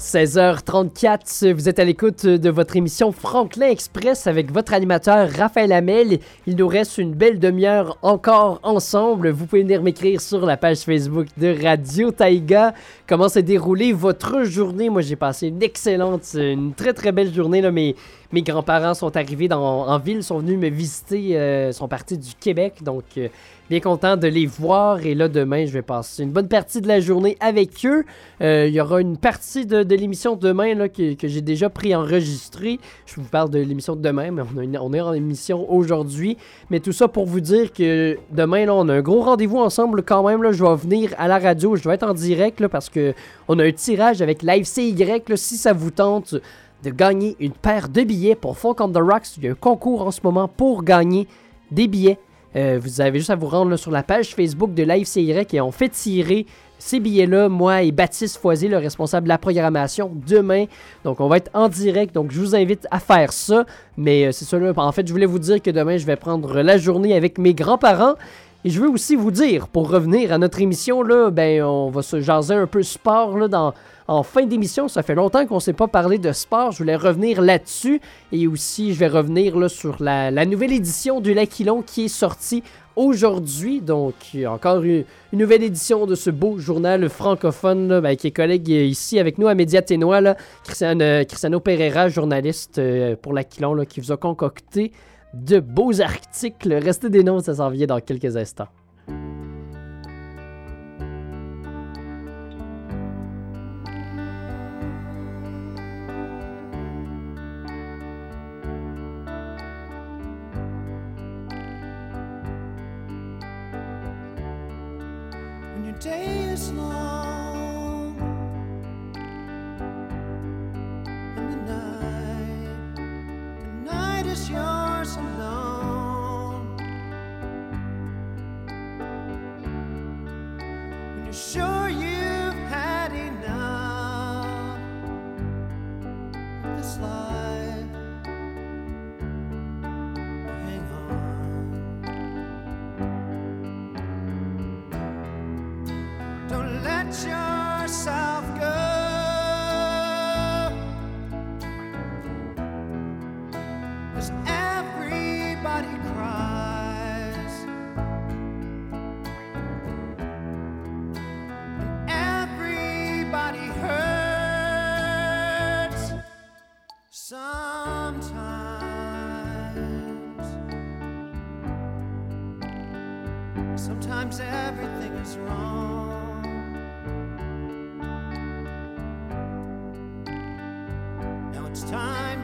16h34, 0.00 1.52
vous 1.52 1.68
êtes 1.68 1.78
à 1.78 1.84
l'écoute 1.84 2.24
de 2.24 2.48
votre 2.48 2.74
émission 2.74 3.12
Franklin 3.12 3.68
Express 3.68 4.26
avec 4.26 4.50
votre 4.50 4.72
animateur 4.72 5.28
Raphaël 5.30 5.72
Hamel. 5.72 6.20
Il 6.46 6.56
nous 6.56 6.68
reste 6.68 6.96
une 6.96 7.12
belle 7.12 7.38
demi-heure 7.38 7.98
encore 8.00 8.60
ensemble. 8.62 9.28
Vous 9.28 9.44
pouvez 9.44 9.62
venir 9.62 9.82
m'écrire 9.82 10.22
sur 10.22 10.46
la 10.46 10.56
page 10.56 10.78
Facebook 10.78 11.26
de 11.36 11.54
Radio 11.62 12.10
Taïga. 12.12 12.72
Comment 13.06 13.28
s'est 13.28 13.42
déroulée 13.42 13.92
votre 13.92 14.42
journée? 14.44 14.88
Moi, 14.88 15.02
j'ai 15.02 15.16
passé 15.16 15.48
une 15.48 15.62
excellente, 15.62 16.22
une 16.34 16.72
très 16.72 16.94
très 16.94 17.12
belle 17.12 17.32
journée. 17.34 17.60
Là. 17.60 17.70
Mes, 17.70 17.94
grands-parents 18.32 18.94
sont 18.94 19.14
arrivés 19.18 19.48
dans- 19.48 19.86
en 19.86 19.98
ville, 19.98 20.22
sont 20.22 20.38
venus 20.38 20.58
me 20.58 20.70
visiter, 20.70 21.36
euh, 21.36 21.72
sont 21.72 21.88
partis 21.88 22.16
du 22.16 22.30
Québec. 22.40 22.76
Donc, 22.82 23.04
euh, 23.18 23.28
bien 23.70 23.78
content 23.78 24.16
de 24.16 24.26
les 24.26 24.46
voir. 24.46 25.06
Et 25.06 25.14
là, 25.14 25.28
demain, 25.28 25.64
je 25.64 25.70
vais 25.70 25.82
passer 25.82 26.24
une 26.24 26.32
bonne 26.32 26.48
partie 26.48 26.80
de 26.80 26.88
la 26.88 26.98
journée 26.98 27.36
avec 27.38 27.86
eux. 27.86 28.04
Euh, 28.42 28.66
Il 28.66 28.74
y 28.74 28.80
aura 28.80 29.00
une 29.00 29.16
partie 29.16 29.64
de, 29.64 29.84
de 29.84 29.94
l'émission 29.94 30.34
demain 30.34 30.74
là, 30.74 30.88
que, 30.88 31.14
j'ai 31.22 31.40
déjà 31.40 31.70
pris 31.70 31.94
enregistrée. 31.94 32.80
Je 33.06 33.14
vous 33.14 33.28
parle 33.28 33.48
de 33.48 33.60
l'émission 33.60 33.94
de 33.94 34.02
demain, 34.02 34.32
mais 34.32 34.42
on, 34.80 34.92
est 34.92 35.00
en 35.00 35.12
émission 35.12 35.72
aujourd'hui. 35.72 36.36
Mais 36.68 36.80
tout 36.80 36.90
ça 36.90 37.06
pour 37.06 37.26
vous 37.26 37.38
dire 37.38 37.72
que 37.72 38.18
demain, 38.32 38.66
là, 38.66 38.74
on 38.74 38.88
a 38.88 38.94
un 38.94 39.02
gros 39.02 39.20
rendez-vous 39.20 39.58
ensemble 39.58 40.02
quand 40.02 40.26
même. 40.26 40.42
Là, 40.42 40.50
je 40.50 40.64
vais 40.64 40.74
venir 40.74 41.14
à 41.16 41.28
la 41.28 41.38
radio, 41.38 41.76
je 41.76 41.84
dois 41.84 41.94
être 41.94 42.02
en 42.02 42.14
direct 42.14 42.58
là, 42.58 42.68
parce 42.68 42.90
que 42.90 43.14
on 43.46 43.56
a 43.60 43.64
un 43.64 43.72
tirage 43.72 44.20
avec 44.20 44.42
Live 44.42 44.64
CY. 44.64 44.96
Là, 44.96 45.36
si 45.36 45.56
ça 45.56 45.72
vous 45.72 45.92
tente 45.92 46.34
de 46.82 46.90
gagner 46.90 47.36
une 47.38 47.52
paire 47.52 47.88
de 47.88 48.02
billets 48.02 48.34
pour 48.34 48.58
Folk 48.58 48.80
on 48.80 48.88
the 48.88 48.96
Rocks, 48.96 49.36
il 49.36 49.44
y 49.44 49.48
a 49.48 49.52
un 49.52 49.54
concours 49.54 50.02
en 50.04 50.10
ce 50.10 50.22
moment 50.24 50.48
pour 50.48 50.82
gagner 50.82 51.28
des 51.70 51.86
billets. 51.86 52.18
Euh, 52.56 52.78
vous 52.82 53.00
avez 53.00 53.18
juste 53.18 53.30
à 53.30 53.36
vous 53.36 53.46
rendre 53.46 53.76
sur 53.76 53.90
la 53.90 54.02
page 54.02 54.34
Facebook 54.34 54.74
de 54.74 54.82
Live 54.82 55.06
CY 55.06 55.30
et 55.52 55.60
on 55.60 55.70
fait 55.70 55.88
tirer 55.88 56.46
ces 56.78 56.98
billets-là, 56.98 57.48
moi 57.48 57.82
et 57.82 57.92
Baptiste 57.92 58.38
Foisy, 58.38 58.66
le 58.66 58.78
responsable 58.78 59.24
de 59.24 59.28
la 59.28 59.38
programmation, 59.38 60.10
demain. 60.26 60.64
Donc, 61.04 61.20
on 61.20 61.28
va 61.28 61.36
être 61.36 61.50
en 61.52 61.68
direct. 61.68 62.14
Donc, 62.14 62.32
je 62.32 62.40
vous 62.40 62.54
invite 62.56 62.86
à 62.90 62.98
faire 62.98 63.32
ça. 63.32 63.64
Mais 63.96 64.26
euh, 64.26 64.32
c'est 64.32 64.46
ça. 64.46 64.58
En 64.76 64.92
fait, 64.92 65.06
je 65.06 65.12
voulais 65.12 65.26
vous 65.26 65.38
dire 65.38 65.60
que 65.60 65.70
demain, 65.70 65.98
je 65.98 66.06
vais 66.06 66.16
prendre 66.16 66.62
la 66.62 66.78
journée 66.78 67.14
avec 67.14 67.38
mes 67.38 67.54
grands-parents. 67.54 68.14
Et 68.62 68.68
je 68.68 68.78
veux 68.78 68.90
aussi 68.90 69.16
vous 69.16 69.30
dire, 69.30 69.68
pour 69.68 69.88
revenir 69.88 70.34
à 70.34 70.38
notre 70.38 70.60
émission, 70.60 71.02
là, 71.02 71.30
ben, 71.30 71.62
on 71.62 71.88
va 71.88 72.02
se 72.02 72.20
jaser 72.20 72.52
un 72.52 72.66
peu 72.66 72.82
sport 72.82 73.38
là, 73.38 73.48
dans, 73.48 73.72
en 74.06 74.22
fin 74.22 74.44
d'émission. 74.44 74.86
Ça 74.86 75.02
fait 75.02 75.14
longtemps 75.14 75.46
qu'on 75.46 75.54
ne 75.54 75.60
s'est 75.60 75.72
pas 75.72 75.88
parlé 75.88 76.18
de 76.18 76.30
sport. 76.32 76.70
Je 76.72 76.78
voulais 76.78 76.96
revenir 76.96 77.40
là-dessus. 77.40 78.02
Et 78.32 78.46
aussi, 78.46 78.92
je 78.92 78.98
vais 78.98 79.08
revenir 79.08 79.56
là, 79.56 79.70
sur 79.70 80.02
la, 80.02 80.30
nouvelle 80.44 80.74
édition 80.74 81.22
du 81.22 81.32
L'Aquilon 81.32 81.80
qui 81.80 82.04
est 82.04 82.08
sortie 82.08 82.62
aujourd'hui. 82.96 83.80
Donc, 83.80 84.14
encore 84.46 84.82
une, 84.82 85.04
nouvelle 85.32 85.62
édition 85.62 86.04
de 86.04 86.14
ce 86.14 86.28
beau 86.28 86.58
journal 86.58 87.08
francophone 87.08 88.00
ben, 88.00 88.14
qui 88.14 88.26
est 88.26 88.30
collègue 88.30 88.68
ici 88.68 89.18
avec 89.18 89.38
nous 89.38 89.48
à 89.48 89.54
Média 89.54 89.80
Ténois, 89.80 90.20
là, 90.20 90.36
Christiane, 90.64 91.00
euh, 91.00 91.24
Cristiano 91.24 91.60
Pereira, 91.60 92.10
journaliste 92.10 92.78
euh, 92.78 93.16
pour 93.16 93.32
l'Aquilon, 93.32 93.86
qui 93.86 94.00
vous 94.00 94.12
a 94.12 94.18
concocté 94.18 94.92
de 95.34 95.60
beaux 95.60 96.00
articles. 96.00 96.72
Restez 96.72 97.10
des 97.10 97.22
noms, 97.22 97.40
ça 97.40 97.54
s'en 97.54 97.70
vient 97.70 97.86
dans 97.86 98.00
quelques 98.00 98.36
instants. 98.36 98.68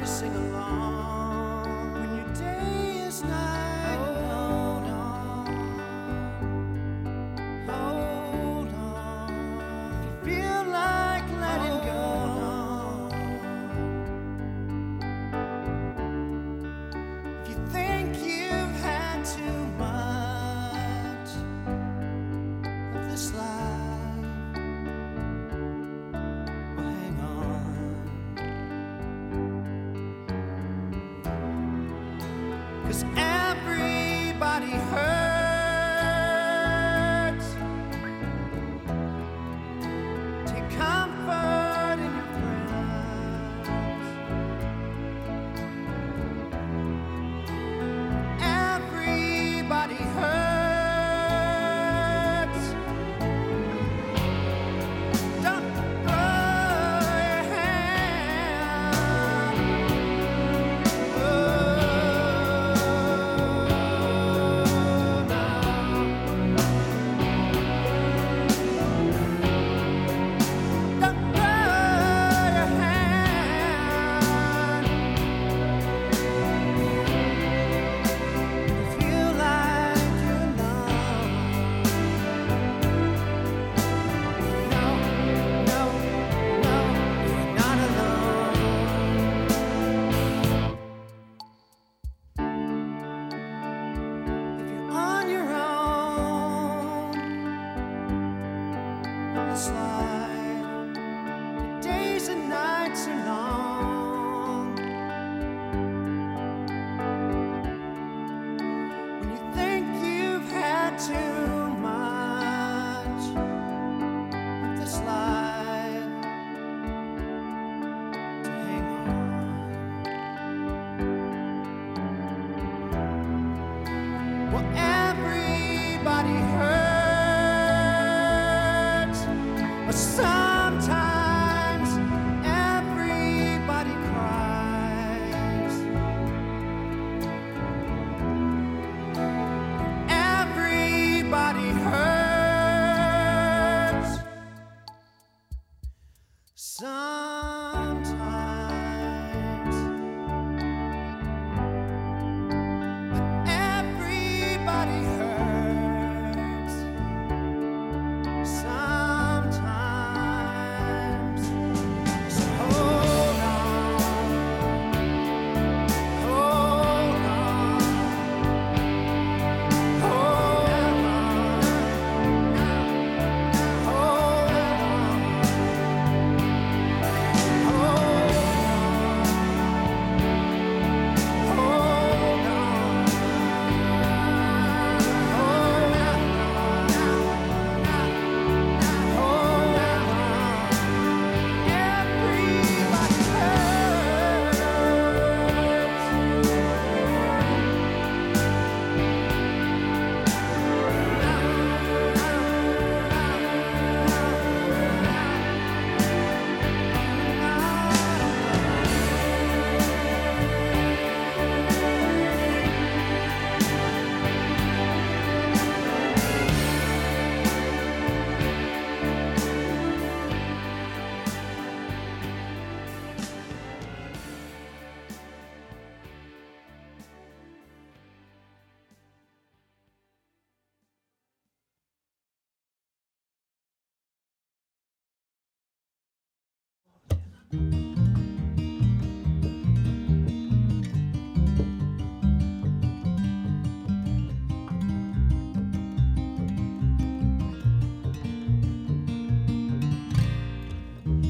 Sing 0.06 0.34
along. 0.36 1.94
When 1.94 2.16
your 2.16 2.34
day 2.34 3.06
is 3.06 3.24
night, 3.24 3.65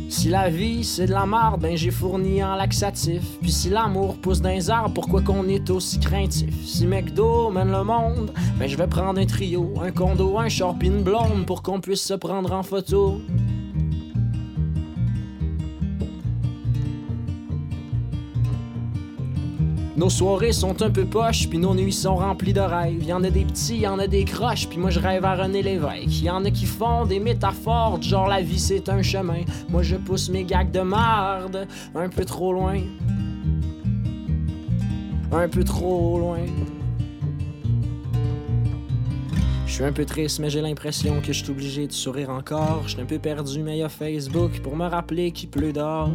Si 0.09 0.33
la 0.33 0.49
vie 0.49 0.83
c'est 0.83 1.07
de 1.07 1.13
la 1.13 1.27
marde, 1.27 1.61
ben 1.61 1.77
j'ai 1.77 1.91
fourni 1.91 2.43
en 2.43 2.57
laxatif. 2.57 3.23
Puis 3.41 3.53
si 3.53 3.71
l'amour 3.71 4.17
pousse 4.17 4.41
dans 4.41 4.49
les 4.49 4.71
arbres, 4.71 4.95
pourquoi 4.95 5.21
qu'on 5.23 5.47
est 5.47 5.71
aussi 5.71 6.01
craintif? 6.01 6.53
Si 6.67 6.87
McDo 6.87 7.51
mène 7.51 7.71
le 7.71 7.85
monde, 7.85 8.33
ben 8.59 8.69
je 8.69 8.77
vais 8.77 8.89
prendre 8.89 9.21
un 9.21 9.27
trio, 9.27 9.75
un 9.81 9.93
condo, 9.93 10.39
un 10.39 10.49
une 10.49 11.03
blonde 11.03 11.47
pour 11.47 11.63
qu'on 11.63 11.81
puisse 11.81 12.03
se 12.03 12.15
prendre 12.15 12.53
en 12.53 12.65
photo. 12.65 13.21
Nos 19.97 20.11
soirées 20.11 20.53
sont 20.53 20.83
un 20.83 20.91
peu 20.91 21.07
poches, 21.07 21.49
puis 21.49 21.59
nos 21.59 21.75
nuits 21.75 21.91
sont 21.91 22.17
remplies 22.17 22.53
de 22.53 22.61
rêves. 22.61 23.03
Y 23.03 23.15
en 23.15 23.25
a 23.25 23.31
des 23.31 23.47
petits, 23.47 23.79
y 23.79 23.87
en 23.87 23.99
a 23.99 24.07
des 24.07 24.27
croches, 24.27 24.69
puis 24.69 24.77
moi 24.77 24.91
je 24.91 25.01
rêve 25.01 25.25
à 25.25 25.35
René 25.35 25.63
Lévesque. 25.63 26.21
Y 26.23 26.29
en 26.29 26.45
a 26.45 26.51
qui 26.51 26.67
font 26.67 27.07
des 27.07 27.19
métaphores, 27.19 28.03
genre 28.03 28.29
la 28.29 28.43
vie 28.43 28.59
c'est 28.59 28.91
un 28.91 29.01
chemin. 29.01 29.41
Moi 29.71 29.83
je 29.83 29.97
pousse 29.97 30.29
mes 30.29 30.45
gags 30.45 30.71
de 30.71 30.81
marde 30.81 31.67
un 31.95 32.11
peu 32.11 32.27
trop 32.27 32.53
loin. 32.53 32.79
Un 35.33 35.49
peu 35.49 35.65
trop 35.65 36.19
loin. 36.19 36.41
Je 39.67 39.73
suis 39.73 39.85
un 39.85 39.93
peu 39.93 40.05
triste, 40.05 40.41
mais 40.41 40.51
j'ai 40.51 40.61
l'impression 40.61 41.23
que 41.23 41.33
je 41.33 41.43
suis 41.43 41.51
obligé 41.51 41.87
de 41.87 41.93
sourire 41.93 42.29
encore. 42.29 42.83
Je 42.85 42.91
suis 42.91 43.01
un 43.01 43.07
peu 43.07 43.19
perdu, 43.19 43.63
mais 43.63 43.79
y 43.79 43.83
a 43.83 43.89
Facebook 43.89 44.61
pour 44.61 44.77
me 44.77 44.87
rappeler 44.87 45.33
qu'il 45.33 45.49
pleut 45.49 45.73
dehors. 45.73 46.11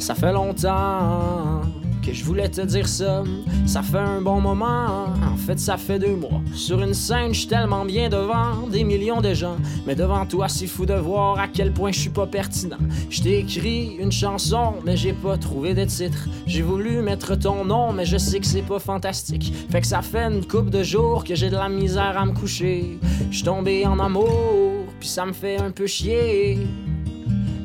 Ça 0.00 0.14
fait 0.14 0.32
longtemps 0.32 1.60
que 2.02 2.14
je 2.14 2.24
voulais 2.24 2.48
te 2.48 2.62
dire 2.62 2.88
ça. 2.88 3.22
Ça 3.66 3.82
fait 3.82 3.98
un 3.98 4.22
bon 4.22 4.40
moment. 4.40 5.04
En 5.30 5.36
fait, 5.36 5.58
ça 5.58 5.76
fait 5.76 5.98
deux 5.98 6.16
mois. 6.16 6.40
Sur 6.54 6.80
une 6.80 6.94
scène, 6.94 7.34
je 7.34 7.46
tellement 7.46 7.84
bien 7.84 8.08
devant 8.08 8.66
des 8.66 8.82
millions 8.82 9.20
de 9.20 9.34
gens. 9.34 9.56
Mais 9.86 9.94
devant 9.94 10.24
toi, 10.24 10.48
c'est 10.48 10.66
fou 10.66 10.86
de 10.86 10.94
voir 10.94 11.38
à 11.38 11.48
quel 11.48 11.70
point 11.72 11.92
je 11.92 12.00
suis 12.00 12.10
pas 12.10 12.26
pertinent. 12.26 12.78
Je 13.10 13.22
t'ai 13.22 13.40
écrit 13.40 13.96
une 14.00 14.10
chanson, 14.10 14.76
mais 14.86 14.96
j'ai 14.96 15.12
pas 15.12 15.36
trouvé 15.36 15.74
de 15.74 15.84
titre. 15.84 16.28
J'ai 16.46 16.62
voulu 16.62 17.02
mettre 17.02 17.34
ton 17.36 17.66
nom, 17.66 17.92
mais 17.92 18.06
je 18.06 18.16
sais 18.16 18.40
que 18.40 18.46
c'est 18.46 18.62
pas 18.62 18.78
fantastique. 18.78 19.52
Fait 19.70 19.82
que 19.82 19.86
ça 19.86 20.00
fait 20.00 20.24
une 20.24 20.46
coupe 20.46 20.70
de 20.70 20.82
jours 20.82 21.24
que 21.24 21.34
j'ai 21.34 21.50
de 21.50 21.56
la 21.56 21.68
misère 21.68 22.16
à 22.16 22.24
me 22.24 22.32
coucher. 22.32 22.98
Je 23.30 23.44
tombé 23.44 23.86
en 23.86 23.98
amour, 23.98 24.86
puis 24.98 25.08
ça 25.10 25.26
me 25.26 25.32
fait 25.34 25.58
un 25.58 25.70
peu 25.70 25.86
chier. 25.86 26.58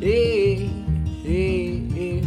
Et, 0.02 0.68
Je 1.28 2.22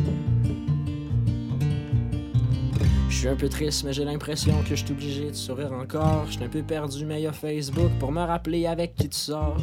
suis 3.13 3.29
un 3.29 3.37
peu 3.37 3.49
triste, 3.49 3.85
mais 3.85 3.93
j'ai 3.93 4.05
l'impression 4.05 4.53
que 4.63 4.71
je 4.71 4.85
suis 4.85 4.91
obligé 4.91 5.31
de 5.31 5.35
sourire 5.35 5.73
encore. 5.73 6.25
Je 6.27 6.33
suis 6.33 6.45
un 6.45 6.49
peu 6.49 6.63
perdu, 6.63 7.05
mais 7.05 7.23
y 7.23 7.27
a 7.27 7.33
Facebook 7.33 7.91
pour 8.01 8.11
me 8.11 8.23
rappeler 8.23 8.67
avec 8.67 8.97
qui 8.97 9.09
tu 9.09 9.17
sors. 9.17 9.57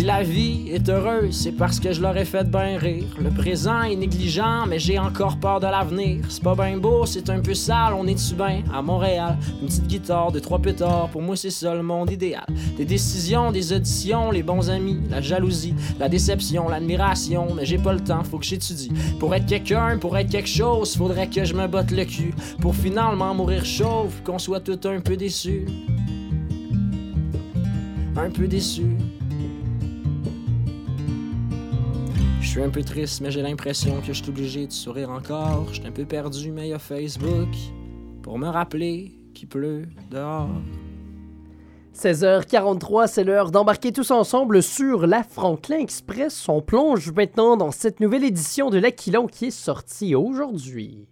Si 0.00 0.06
la 0.06 0.22
vie 0.22 0.70
est 0.70 0.88
heureuse, 0.88 1.36
c'est 1.36 1.52
parce 1.52 1.78
que 1.78 1.92
je 1.92 2.00
l'aurais 2.00 2.24
fait 2.24 2.50
bien 2.50 2.78
rire. 2.78 3.04
Le 3.22 3.28
présent 3.28 3.82
est 3.82 3.96
négligent, 3.96 4.64
mais 4.66 4.78
j'ai 4.78 4.98
encore 4.98 5.36
peur 5.36 5.60
de 5.60 5.66
l'avenir. 5.66 6.24
C'est 6.30 6.42
pas 6.42 6.54
bien 6.54 6.78
beau, 6.78 7.04
c'est 7.04 7.28
un 7.28 7.40
peu 7.40 7.52
sale, 7.52 7.92
on 7.92 8.06
est-tu 8.06 8.34
bien 8.34 8.62
à 8.72 8.80
Montréal? 8.80 9.36
Une 9.60 9.66
petite 9.66 9.86
guitare, 9.86 10.32
deux, 10.32 10.40
trois 10.40 10.58
pétards, 10.58 11.10
pour 11.10 11.20
moi 11.20 11.36
c'est 11.36 11.50
ça 11.50 11.74
le 11.74 11.82
monde 11.82 12.10
idéal. 12.10 12.46
Des 12.78 12.86
décisions, 12.86 13.52
des 13.52 13.74
auditions, 13.74 14.30
les 14.30 14.42
bons 14.42 14.70
amis, 14.70 15.00
la 15.10 15.20
jalousie, 15.20 15.74
la 15.98 16.08
déception, 16.08 16.70
l'admiration, 16.70 17.48
mais 17.54 17.66
j'ai 17.66 17.76
pas 17.76 17.92
le 17.92 18.00
temps, 18.00 18.24
faut 18.24 18.38
que 18.38 18.46
j'étudie. 18.46 18.90
Pour 19.18 19.34
être 19.34 19.44
quelqu'un, 19.44 19.98
pour 19.98 20.16
être 20.16 20.30
quelque 20.30 20.48
chose, 20.48 20.96
faudrait 20.96 21.28
que 21.28 21.44
je 21.44 21.52
me 21.52 21.66
botte 21.66 21.90
le 21.90 22.06
cul. 22.06 22.32
Pour 22.62 22.74
finalement 22.74 23.34
mourir 23.34 23.66
chauve, 23.66 24.14
qu'on 24.24 24.38
soit 24.38 24.60
tout 24.60 24.80
un 24.88 25.00
peu 25.00 25.18
déçus. 25.18 25.66
Un 28.16 28.30
peu 28.30 28.48
déçus. 28.48 28.96
Suis 32.50 32.62
un 32.62 32.68
peu 32.68 32.82
triste, 32.82 33.20
mais 33.20 33.30
j'ai 33.30 33.42
l'impression 33.42 34.00
que 34.00 34.08
je 34.08 34.12
suis 34.24 34.28
obligé 34.28 34.66
de 34.66 34.72
sourire 34.72 35.10
encore. 35.10 35.68
Je 35.68 35.74
suis 35.74 35.86
un 35.86 35.92
peu 35.92 36.04
perdu, 36.04 36.50
mais 36.50 36.66
il 36.66 36.70
y 36.70 36.72
a 36.72 36.80
Facebook 36.80 37.48
pour 38.22 38.40
me 38.40 38.48
rappeler 38.48 39.12
qu'il 39.34 39.46
pleut 39.46 39.86
dehors. 40.10 40.48
16h43, 41.94 43.06
c'est 43.06 43.22
l'heure 43.22 43.52
d'embarquer 43.52 43.92
tous 43.92 44.10
ensemble 44.10 44.64
sur 44.64 45.06
la 45.06 45.22
Franklin 45.22 45.78
Express. 45.78 46.48
On 46.48 46.60
plonge 46.60 47.12
maintenant 47.12 47.56
dans 47.56 47.70
cette 47.70 48.00
nouvelle 48.00 48.24
édition 48.24 48.68
de 48.68 48.78
l'Aquilon 48.78 49.28
qui 49.28 49.46
est 49.46 49.50
sortie 49.52 50.16
aujourd'hui. 50.16 51.06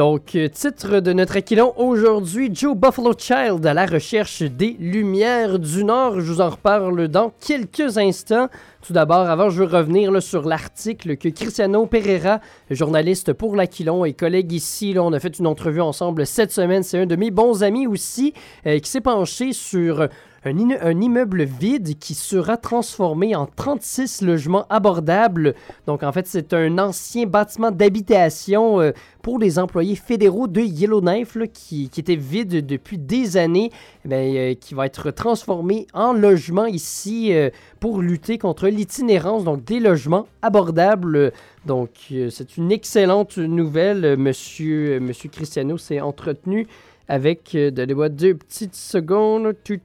Donc, 0.00 0.34
euh, 0.34 0.48
titre 0.48 1.00
de 1.00 1.12
notre 1.12 1.36
aquilon 1.36 1.74
aujourd'hui, 1.76 2.48
Joe 2.50 2.74
Buffalo 2.74 3.12
Child 3.18 3.66
à 3.66 3.74
la 3.74 3.84
recherche 3.84 4.40
des 4.40 4.74
Lumières 4.80 5.58
du 5.58 5.84
Nord. 5.84 6.20
Je 6.20 6.32
vous 6.32 6.40
en 6.40 6.48
reparle 6.48 7.06
dans 7.08 7.34
quelques 7.38 7.98
instants. 7.98 8.48
Tout 8.80 8.94
d'abord, 8.94 9.28
avant, 9.28 9.50
je 9.50 9.62
veux 9.62 9.66
revenir 9.68 10.22
sur 10.22 10.48
l'article 10.48 11.18
que 11.18 11.28
Cristiano 11.28 11.84
Pereira, 11.84 12.40
journaliste 12.70 13.34
pour 13.34 13.54
l'Aquilon 13.54 14.06
et 14.06 14.14
collègue 14.14 14.52
ici, 14.52 14.94
on 14.96 15.12
a 15.12 15.20
fait 15.20 15.38
une 15.38 15.46
entrevue 15.46 15.82
ensemble 15.82 16.24
cette 16.24 16.50
semaine. 16.50 16.82
C'est 16.82 17.00
un 17.00 17.04
de 17.04 17.16
mes 17.16 17.30
bons 17.30 17.62
amis 17.62 17.86
aussi 17.86 18.32
euh, 18.66 18.78
qui 18.78 18.88
s'est 18.88 19.02
penché 19.02 19.52
sur 19.52 20.08
un, 20.44 21.00
immeuble 21.00 21.42
vide 21.42 21.98
qui 21.98 22.14
sera 22.14 22.56
transformé 22.56 23.36
en 23.36 23.46
36 23.46 24.22
logements 24.22 24.66
abordables. 24.70 25.54
Donc, 25.86 26.02
en 26.02 26.12
fait, 26.12 26.26
c'est 26.26 26.54
un 26.54 26.78
ancien 26.78 27.26
bâtiment 27.26 27.70
d'habitation 27.70 28.80
euh, 28.80 28.92
pour 29.22 29.38
les 29.38 29.58
employés 29.58 29.96
fédéraux 29.96 30.46
de 30.46 30.62
Yellowknife 30.62 31.36
qui, 31.52 31.90
était 31.96 32.16
vide 32.16 32.64
depuis 32.64 32.96
des 32.96 33.36
années, 33.36 33.70
bien, 34.04 34.18
euh, 34.18 34.54
qui 34.54 34.74
va 34.74 34.86
être 34.86 35.10
transformé 35.10 35.86
en 35.92 36.14
logement 36.14 36.66
ici 36.66 37.34
euh, 37.34 37.50
pour 37.78 38.00
lutter 38.00 38.38
contre 38.38 38.68
l'itinérance, 38.68 39.44
donc 39.44 39.64
des 39.64 39.78
logements 39.78 40.26
abordables. 40.40 41.32
Donc, 41.66 41.90
c'est 42.30 42.56
une 42.56 42.72
excellente 42.72 43.36
nouvelle. 43.36 44.16
Monsieur, 44.16 44.98
Monsieur 45.00 45.28
Cristiano 45.28 45.76
s'est 45.76 46.00
entretenu 46.00 46.66
avec, 47.10 47.56
euh, 47.56 47.72
donnez-moi 47.72 48.08
deux 48.08 48.36
petites 48.36 48.76
secondes, 48.76 49.52
tu, 49.64 49.82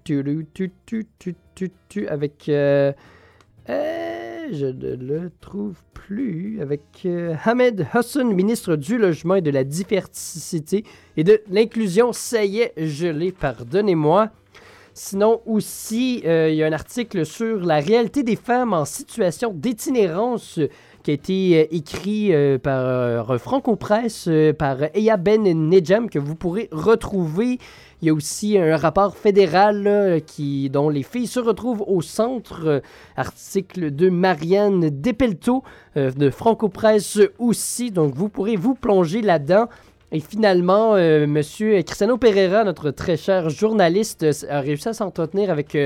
avec, 2.08 2.48
euh, 2.50 2.94
euh, 3.68 4.48
je 4.52 4.68
ne 4.68 4.96
le 4.96 5.32
trouve 5.42 5.74
plus, 5.96 6.62
avec 6.62 6.84
euh, 7.06 7.34
Hamed 7.44 7.88
Hassan, 7.92 8.32
ministre 8.32 8.76
du 8.76 9.00
Logement 9.00 9.36
et 9.36 9.42
de 9.42 9.50
la 9.50 9.64
Diversité 9.64 10.84
et 11.18 11.24
de 11.24 11.42
l'Inclusion, 11.50 12.14
ça 12.14 12.46
y 12.46 12.60
est, 12.60 12.74
je 12.78 13.08
l'ai, 13.08 13.32
pardonnez-moi. 13.32 14.30
Sinon 14.94 15.42
aussi, 15.48 16.20
il 16.24 16.54
y 16.56 16.64
a 16.64 16.68
un 16.68 16.72
article 16.72 17.26
sur 17.26 17.60
la 17.60 17.80
réalité 17.82 18.24
des 18.24 18.38
femmes 18.38 18.72
en 18.72 18.86
situation 18.86 19.52
d'itinérance 19.54 20.58
qui 21.06 21.12
a 21.12 21.14
été 21.14 21.60
euh, 21.60 21.76
écrit 21.76 22.34
euh, 22.34 22.58
par 22.58 22.84
euh, 23.32 23.38
Franco 23.38 23.76
Presse, 23.76 24.28
par 24.58 24.78
Eya 24.96 25.18
Ben 25.18 25.44
Nejam, 25.44 26.10
que 26.10 26.18
vous 26.18 26.36
pourrez 26.36 26.68
retrouver. 26.72 27.60
Il 28.02 28.08
y 28.08 28.10
a 28.10 28.14
aussi 28.14 28.58
un 28.58 28.76
rapport 28.76 29.16
fédéral 29.16 30.22
qui, 30.26 30.70
dont 30.70 30.90
les 30.90 31.04
filles 31.04 31.28
se 31.28 31.40
retrouvent 31.40 31.84
au 31.88 32.02
centre. 32.02 32.82
article 33.16 33.92
de 33.92 34.10
Marianne 34.10 34.90
Despelto 34.90 35.64
euh, 35.96 36.12
de 36.12 36.30
Franco 36.30 36.70
Presse 36.70 37.20
aussi. 37.38 37.92
Donc, 37.92 38.16
vous 38.16 38.30
pourrez 38.30 38.56
vous 38.56 38.74
plonger 38.74 39.22
là-dedans. 39.22 39.68
Et 40.12 40.20
finalement, 40.20 40.96
euh, 40.96 41.28
Monsieur 41.28 41.82
Cristiano 41.84 42.18
Pereira, 42.18 42.64
notre 42.64 42.92
très 42.92 43.18
cher 43.18 43.50
journaliste, 43.50 44.26
a 44.50 44.60
réussi 44.60 44.90
à 44.90 44.94
s'entretenir 44.94 45.50
avec 45.50 45.78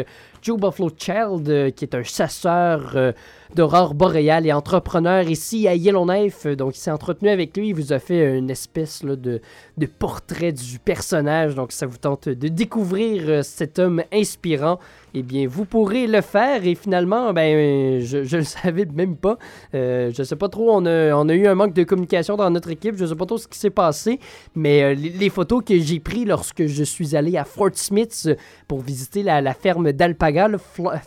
Joe 0.42 0.60
Buffalo 0.60 0.90
Child, 0.96 1.50
euh, 1.50 1.72
qui 1.72 1.86
est 1.86 1.96
un 1.96 2.04
chasseur 2.04 2.94
euh, 2.96 3.12
d'aurore 3.56 3.94
boréale 3.94 4.46
et 4.46 4.54
entrepreneur 4.54 5.28
ici 5.28 5.68
à 5.68 5.76
Yellowknife. 5.76 6.48
Donc, 6.48 6.76
il 6.76 6.80
s'est 6.80 6.92
entretenu 6.92 7.30
avec 7.30 7.56
lui. 7.58 7.70
Il 7.70 7.76
vous 7.76 7.94
a 7.94 8.00
fait 8.00 8.38
une 8.38 8.50
espèce 8.50 9.04
de, 9.04 9.42
de 9.78 9.86
portrait 9.86 10.52
du 10.52 10.80
personnage. 10.80 11.56
Donc, 11.56 11.72
ça 11.72 11.86
vous 11.86 11.98
tente 11.98 12.30
de 12.30 12.48
découvrir 12.48 13.24
euh, 13.28 13.42
cet 13.42 13.80
homme 13.80 14.04
inspirant. 14.14 14.80
Eh 15.14 15.24
bien, 15.24 15.48
vous 15.48 15.66
pourrez 15.66 16.06
le 16.08 16.22
faire. 16.22 16.66
Et 16.66 16.76
finalement, 16.76 17.34
ben, 17.34 18.00
je 18.00 18.18
ne 18.18 18.38
le 18.38 18.44
savais 18.44 18.86
même 18.86 19.16
pas. 19.16 19.38
Je 19.74 20.24
sais 20.24 20.36
pas 20.36 20.50
trop. 20.50 20.70
On 20.72 20.86
a, 20.86 21.16
on 21.16 21.28
a 21.28 21.34
eu 21.34 21.48
un 21.48 21.56
manque 21.56 21.74
de 21.74 21.84
communication 21.84 22.38
dans 22.38 22.50
notre 22.52 22.70
équipe. 22.70 22.96
Je 22.96 23.06
sais 23.08 23.16
pas 23.16 23.26
trop 23.26 23.40
ce 23.40 23.48
qui 23.48 23.58
s'est 23.58 23.72
passé. 23.72 24.20
Mais 24.54 24.94
les, 24.94 25.30
photos 25.30 25.64
que 25.66 25.80
j'ai 25.80 26.00
prises 26.00 26.28
lorsque 26.28 26.68
je 26.68 26.84
suis 26.84 27.16
allé 27.16 27.38
à 27.38 27.44
Fort 27.44 27.72
Smith 27.74 28.30
pour 28.68 28.82
visiter 28.82 29.24
la, 29.24 29.42
la 29.42 29.56
ferme 29.56 29.92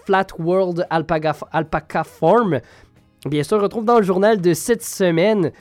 Flat 0.04 0.26
World 0.38 0.86
Alpaca, 0.90 1.34
Alpaca 1.52 2.04
Farm, 2.04 2.60
bien 3.26 3.42
sûr, 3.42 3.58
on 3.58 3.62
retrouve 3.62 3.84
dans 3.84 3.98
le 3.98 4.04
journal 4.04 4.40
de 4.40 4.54
cette 4.54 4.82
semaine. 4.82 5.52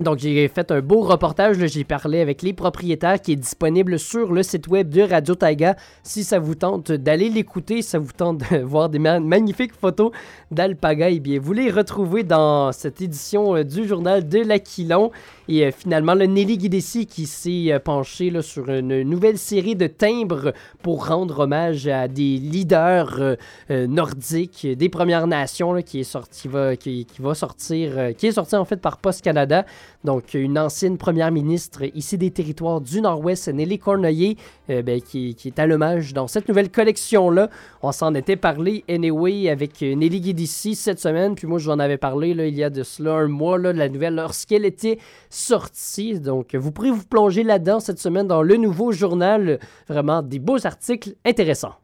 Donc, 0.00 0.18
j'ai 0.18 0.48
fait 0.48 0.72
un 0.72 0.80
beau 0.80 1.02
reportage. 1.02 1.64
J'ai 1.66 1.84
parlé 1.84 2.18
avec 2.20 2.42
les 2.42 2.52
propriétaires 2.52 3.20
qui 3.22 3.30
est 3.30 3.36
disponible 3.36 3.96
sur 4.00 4.32
le 4.32 4.42
site 4.42 4.66
web 4.66 4.88
de 4.88 5.02
Radio 5.02 5.36
Taiga. 5.36 5.76
Si 6.02 6.24
ça 6.24 6.40
vous 6.40 6.56
tente 6.56 6.90
d'aller 6.90 7.28
l'écouter, 7.28 7.80
ça 7.80 8.00
vous 8.00 8.10
tente 8.10 8.38
de 8.50 8.58
voir 8.64 8.88
des 8.88 8.98
ma- 8.98 9.20
magnifiques 9.20 9.72
photos 9.72 10.10
d'alpaga, 10.50 11.10
eh 11.10 11.20
bien, 11.20 11.38
vous 11.40 11.52
les 11.52 11.70
retrouvez 11.70 12.24
dans 12.24 12.72
cette 12.72 13.00
édition 13.02 13.54
euh, 13.54 13.62
du 13.62 13.86
journal 13.86 14.28
de 14.28 14.40
l'Aquilon. 14.40 15.12
Et 15.46 15.64
euh, 15.64 15.70
finalement, 15.70 16.14
le 16.14 16.26
Nelly 16.26 16.58
Guidessi 16.58 17.06
qui 17.06 17.26
s'est 17.26 17.72
euh, 17.72 17.78
penché 17.78 18.32
sur 18.42 18.68
une 18.70 19.02
nouvelle 19.02 19.38
série 19.38 19.76
de 19.76 19.86
timbres 19.86 20.52
pour 20.82 21.06
rendre 21.06 21.38
hommage 21.40 21.86
à 21.86 22.08
des 22.08 22.38
leaders 22.38 23.36
nordiques 23.70 24.66
des 24.66 24.88
Premières 24.88 25.26
Nations 25.26 25.80
qui 25.82 26.00
est 26.00 26.04
sorti, 26.04 26.48
va, 26.48 26.74
qui, 26.76 27.06
va 27.20 27.34
sortir, 27.34 28.10
qui 28.16 28.26
est 28.26 28.32
sorti 28.32 28.56
en 28.56 28.64
fait 28.64 28.80
par 28.80 28.98
Post 28.98 29.22
Canada. 29.22 29.64
Donc, 30.04 30.34
une 30.34 30.58
ancienne 30.58 30.98
première 30.98 31.30
ministre 31.30 31.82
ici 31.94 32.18
des 32.18 32.30
territoires 32.30 32.80
du 32.80 33.00
Nord-Ouest, 33.00 33.48
Nelly 33.48 33.78
Cornoyer, 33.78 34.36
euh, 34.70 34.82
ben, 34.82 35.00
qui, 35.00 35.36
est 35.44 35.58
à 35.58 35.66
l'hommage 35.66 36.12
dans 36.12 36.26
cette 36.26 36.48
nouvelle 36.48 36.70
collection-là. 36.70 37.48
On 37.82 37.92
s'en 37.92 38.14
était 38.14 38.36
parlé, 38.36 38.84
anyway, 38.88 39.48
avec 39.48 39.82
euh, 39.82 39.94
Nelly 39.94 40.20
Guidici 40.20 40.74
cette 40.74 41.00
semaine. 41.00 41.34
Puis 41.34 41.46
moi, 41.46 41.58
je 41.58 41.66
vous 41.66 41.72
en 41.72 41.78
avais 41.78 41.98
parlé 41.98 42.30
il 42.30 42.54
y 42.54 42.64
a 42.64 42.70
de 42.70 42.82
cela 42.82 43.14
un 43.14 43.28
mois, 43.28 43.58
de 43.58 43.68
la 43.70 43.88
nouvelle 43.88 44.14
lorsqu'elle 44.14 44.64
était 44.64 44.98
sortie. 45.30 46.20
Donc, 46.20 46.54
vous 46.54 46.72
pourrez 46.72 46.90
vous 46.90 47.04
plonger 47.04 47.42
là-dedans 47.42 47.80
cette 47.80 47.98
semaine 47.98 48.26
dans 48.26 48.42
le 48.42 48.56
nouveau 48.56 48.92
journal. 48.92 49.58
Vraiment 49.88 50.22
des 50.22 50.38
beaux 50.38 50.66
articles 50.66 51.14
intéressants. 51.24 51.74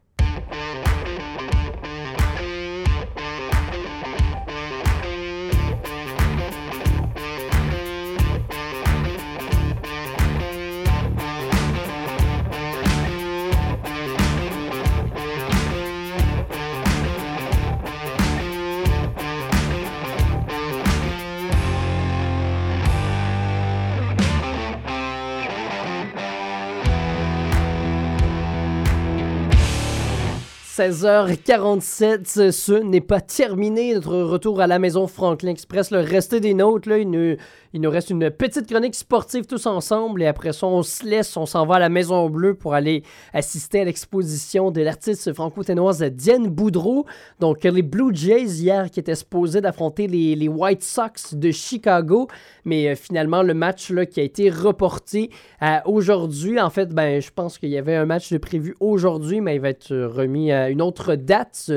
16h47, 30.81 32.49
ce 32.49 32.73
n'est 32.73 33.01
pas 33.01 33.21
terminé 33.21 33.93
notre 33.93 34.17
retour 34.17 34.61
à 34.61 34.65
la 34.65 34.79
maison 34.79 35.05
Franklin 35.05 35.51
Express. 35.51 35.91
Le 35.91 35.99
reste 35.99 36.33
des 36.33 36.55
nôtres, 36.55 36.89
là, 36.89 36.97
il, 36.97 37.07
nous, 37.07 37.35
il 37.73 37.81
nous 37.81 37.89
reste 37.89 38.09
une 38.09 38.29
petite 38.29 38.67
chronique 38.67 38.95
sportive 38.95 39.45
tous 39.45 39.65
ensemble 39.65 40.21
et 40.21 40.27
après 40.27 40.51
ça, 40.51 40.67
on 40.67 40.83
se 40.83 41.05
laisse, 41.05 41.37
on 41.37 41.45
s'en 41.45 41.65
va 41.65 41.75
à 41.75 41.79
la 41.79 41.89
Maison 41.89 42.29
Bleue 42.29 42.53
pour 42.53 42.73
aller 42.73 43.03
assister 43.33 43.81
à 43.81 43.85
l'exposition 43.85 44.71
de 44.71 44.81
l'artiste 44.81 45.33
franco-ténoise 45.33 46.03
Diane 46.03 46.47
Boudreau. 46.47 47.05
Donc, 47.39 47.63
les 47.63 47.81
Blue 47.81 48.13
Jays 48.13 48.61
hier 48.61 48.91
qui 48.91 48.99
étaient 48.99 49.15
supposés 49.15 49.61
d'affronter 49.61 50.07
les, 50.07 50.47
White 50.47 50.83
Sox 50.83 51.33
de 51.33 51.51
Chicago, 51.51 52.27
mais 52.65 52.89
euh, 52.89 52.95
finalement, 52.95 53.41
le 53.41 53.53
match 53.53 53.93
qui 54.11 54.19
a 54.19 54.23
été 54.23 54.49
reporté 54.49 55.29
à 55.61 55.87
aujourd'hui. 55.87 56.59
En 56.59 56.69
fait, 56.69 56.89
ben, 56.89 57.21
je 57.21 57.31
pense 57.33 57.57
qu'il 57.57 57.69
y 57.69 57.77
avait 57.77 57.95
un 57.95 58.05
match 58.05 58.35
prévu 58.37 58.75
aujourd'hui, 58.81 59.39
mais 59.39 59.55
il 59.55 59.61
va 59.61 59.69
être 59.69 59.91
euh, 59.91 60.09
remis 60.09 60.51
à 60.51 60.69
une 60.69 60.81
autre 60.81 61.15
date. 61.15 61.71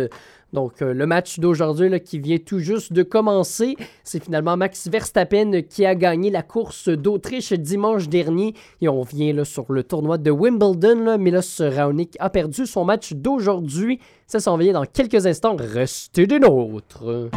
Donc, 0.55 0.83
euh, 0.83 0.95
le 0.95 1.05
match 1.05 1.41
d'aujourd'hui 1.41 2.01
qui 2.01 2.21
vient 2.21 2.39
tout 2.39 2.61
juste 2.61 2.93
de 2.93 3.03
commencer, 3.03 3.75
c'est 4.05 4.23
finalement 4.23 4.57
Max 4.57 4.87
Verstappen 4.87 5.63
qui 5.69 5.85
a 5.85 5.97
gagné 5.97 6.31
la 6.31 6.43
course 6.43 6.89
d'Autriche 6.89 7.53
dimanche 7.53 8.09
dernier. 8.09 8.55
Et 8.81 8.89
on 8.89 9.03
vient 9.03 9.43
sur 9.43 9.73
le 9.73 9.83
tournoi 9.83 10.17
de 10.17 10.31
Wimbledon. 10.31 11.01
Là, 11.01 11.19
Milos 11.19 11.59
Raonic 11.59 12.17
a 12.21 12.31
perdu 12.31 12.67
son 12.67 12.85
match 12.85 13.15
d'aujourd'hui. 13.15 13.99
Ça 14.29 14.39
s'en 14.39 14.57
vient 14.57 14.75
dans 14.75 14.85
quelques 14.85 15.27
instants. 15.27 15.57
Restez 15.59 16.29
des 16.29 16.39
nôtres. 16.39 17.31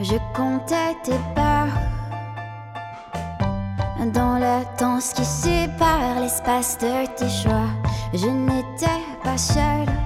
Je 0.00 0.16
comptais 0.36 0.94
tes 1.02 1.18
pas 1.34 1.66
Dans 4.14 4.38
la 4.38 4.62
danse 4.78 5.12
qui 5.12 5.24
sépare 5.24 6.20
l'espace 6.20 6.78
de 6.78 7.06
tes 7.16 7.28
choix, 7.28 7.66
je 8.12 8.28
n'étais 8.28 9.02
pas 9.24 9.38
seule. 9.38 10.03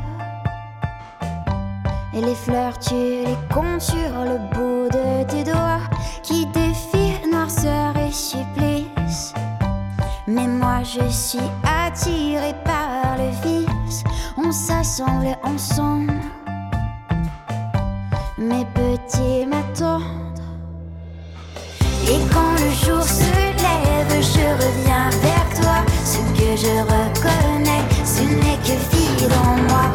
Et 2.14 2.20
les 2.22 2.34
fleurs, 2.34 2.78
tu 2.78 2.94
les 2.94 3.36
comptes 3.52 3.82
sur 3.82 4.24
le 4.24 4.38
bout 4.54 4.88
de 4.90 5.24
tes 5.24 5.44
doigts 5.44 5.80
qui 6.22 6.46
défient 6.46 7.28
noirceur 7.30 7.94
et 7.98 8.10
supplice. 8.10 9.34
Mais 10.26 10.46
moi, 10.46 10.82
je 10.82 11.06
suis 11.10 11.50
attirée 11.64 12.54
par 12.64 13.16
le 13.18 13.30
vice. 13.46 14.04
On 14.38 14.50
s'assemble 14.50 15.36
ensemble. 15.42 16.14
Mes 18.38 18.64
petits 18.66 19.46
m'attendent. 19.46 20.02
Et 22.06 22.18
quand 22.32 22.52
le 22.52 22.70
jour 22.86 23.02
se 23.02 23.30
lève, 23.32 24.22
je 24.22 24.46
reviens 24.64 25.10
vers 25.20 25.60
toi. 25.60 25.84
Ce 26.04 26.18
que 26.38 26.56
je 26.56 26.80
reconnais, 26.80 27.84
ce 28.04 28.22
n'est 28.22 28.58
que 28.64 28.78
vide 28.96 29.30
en 29.44 29.56
moi. 29.68 29.92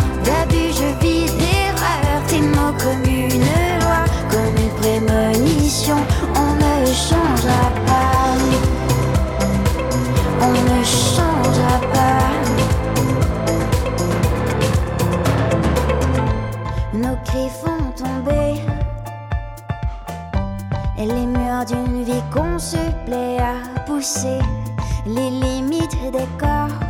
Comme 2.72 3.04
une 3.06 3.42
loi, 3.82 4.06
comme 4.32 4.56
une 4.58 4.74
prémonition. 4.80 5.98
On 6.36 6.56
ne 6.56 6.86
changera 6.86 7.70
pas. 7.86 8.38
On 10.42 10.52
ne 10.52 10.84
changera 10.84 11.78
pas. 11.94 12.30
Nos 16.94 17.18
cris 17.26 17.50
font 17.62 17.92
tomber 17.98 18.62
et 20.98 21.06
les 21.06 21.26
murs 21.26 21.66
d'une 21.66 22.04
vie 22.04 22.24
qu'on 22.32 22.58
plaît 23.06 23.40
à 23.40 23.80
pousser, 23.86 24.40
les 25.06 25.30
limites 25.30 25.98
des 26.12 26.28
corps. 26.40 26.83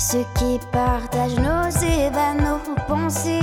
Ceux 0.00 0.24
qui 0.34 0.58
partagent 0.72 1.36
nos 1.36 1.68
ébats, 1.84 2.32
nos 2.32 2.58
pensées, 2.88 3.38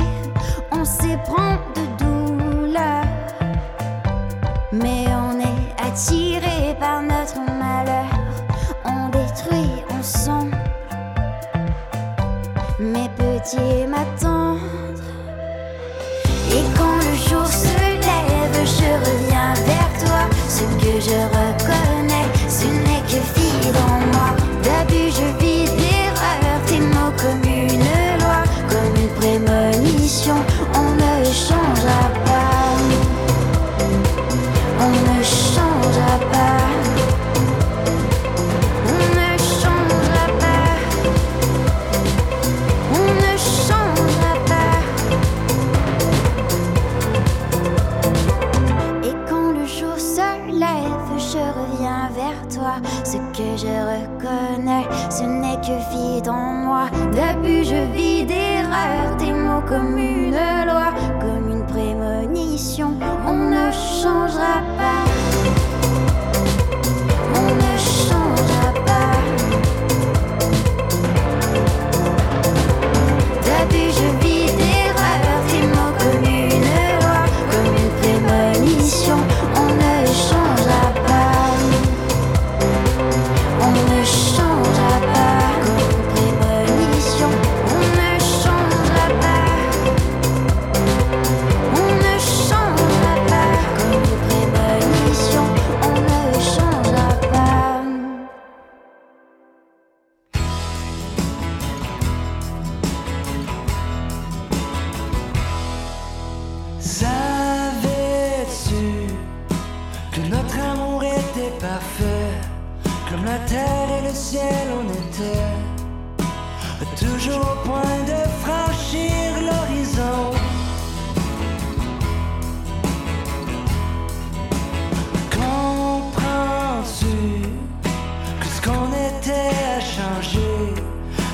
on 0.71 0.83
s'éprend 0.83 1.59
de 1.75 2.03
douleur. 2.03 3.03
Mais 4.71 5.05
on 5.07 5.39
est 5.39 5.87
attiré 5.87 6.75
par 6.79 7.03
notre 7.03 7.39
malheur, 7.59 8.09
on 8.83 9.09
détruit 9.09 9.83
ensemble. 9.99 10.57
Mes 12.79 13.07
petits 13.09 13.85
m'attendent. 13.87 14.46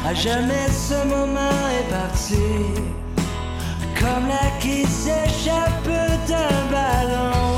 À 0.06 0.14
jamais 0.14 0.68
ce 0.70 0.95
moment 1.08 1.68
est 1.80 1.89
parti 1.89 2.36
comme 3.97 4.28
l'air 4.28 4.51
qui 4.60 4.86
s'échappe 4.86 5.88
d'un 6.28 6.72
ballon. 6.72 7.53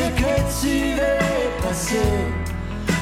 Ce 0.00 0.06
que 0.22 0.34
tu 0.60 0.74
veux 0.98 1.68
possible. 1.68 2.32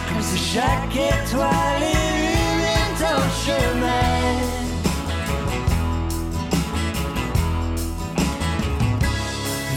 Comme 0.09 0.23
si 0.23 0.39
chaque 0.55 0.97
étoile 0.97 1.83
illumine 1.83 2.95
ton 2.99 3.21
chemin. 3.43 4.09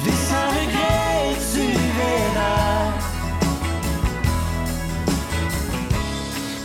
Vis 0.04 0.22
sans 0.30 0.50
regret 0.58 1.16
et 1.30 1.38
tu 1.52 1.66
verras 1.98 2.84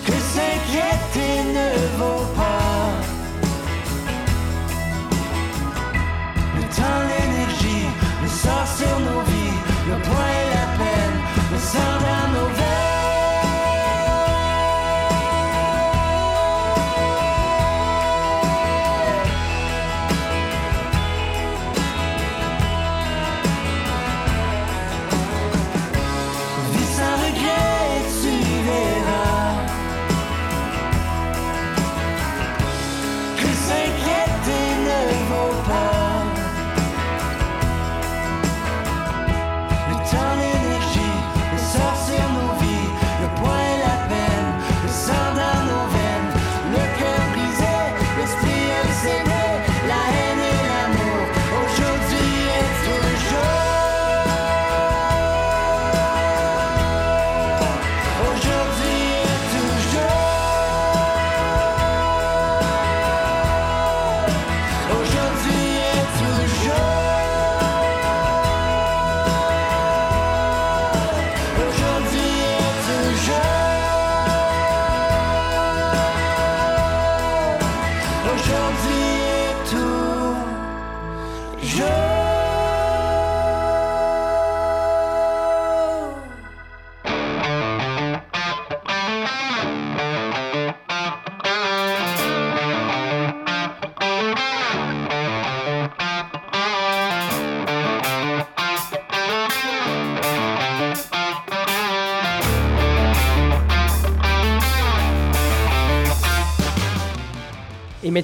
que 0.07 0.17
s'inquiéter 0.33 1.35
ne 1.57 1.69
vaut 1.99 2.27
pas. 2.35 2.91
Le 6.57 6.63
temps, 6.77 7.03
l'énergie, 7.11 7.87
le 8.23 8.29
sort 8.29 8.69
sur 8.79 8.97
nos 9.01 9.21
vies, 9.23 9.36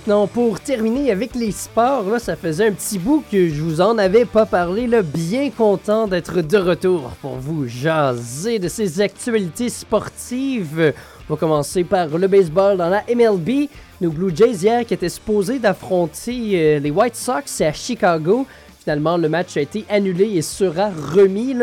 maintenant, 0.07 0.27
pour 0.27 0.59
terminer 0.59 1.13
avec 1.13 1.37
les 1.37 1.53
sports, 1.53 2.19
ça 2.19 2.35
faisait 2.35 2.67
un 2.67 2.73
petit 2.73 2.99
bout 2.99 3.23
que 3.31 3.49
je 3.49 3.63
vous 3.63 3.81
en 3.81 3.99
avais 3.99 4.25
pas 4.25 4.47
parlé. 4.47 4.89
Bien 5.01 5.49
content 5.51 6.09
d'être 6.09 6.41
de 6.41 6.59
retour 6.59 7.11
pour 7.21 7.37
vous 7.37 7.69
jaser 7.69 8.59
de 8.59 8.67
ces 8.67 9.01
actualités 9.01 9.69
sportives. 9.69 10.93
On 11.29 11.35
va 11.35 11.39
commencer 11.39 11.85
par 11.85 12.09
le 12.09 12.27
baseball 12.27 12.79
dans 12.79 12.89
la 12.89 13.05
MLB. 13.15 13.69
Nos 14.01 14.11
Blue 14.11 14.35
Jays 14.35 14.65
hier 14.65 14.85
qui 14.85 14.95
étaient 14.95 15.09
supposés 15.09 15.61
d'affronter 15.61 16.51
euh, 16.55 16.79
les 16.81 16.91
White 16.91 17.15
Sox, 17.15 17.61
à 17.61 17.73
Chicago. 17.73 18.45
Finalement, 18.83 19.17
le 19.17 19.29
match 19.29 19.57
a 19.57 19.61
été 19.61 19.85
annulé 19.89 20.25
et 20.35 20.43
sera 20.43 20.91
remis. 21.15 21.55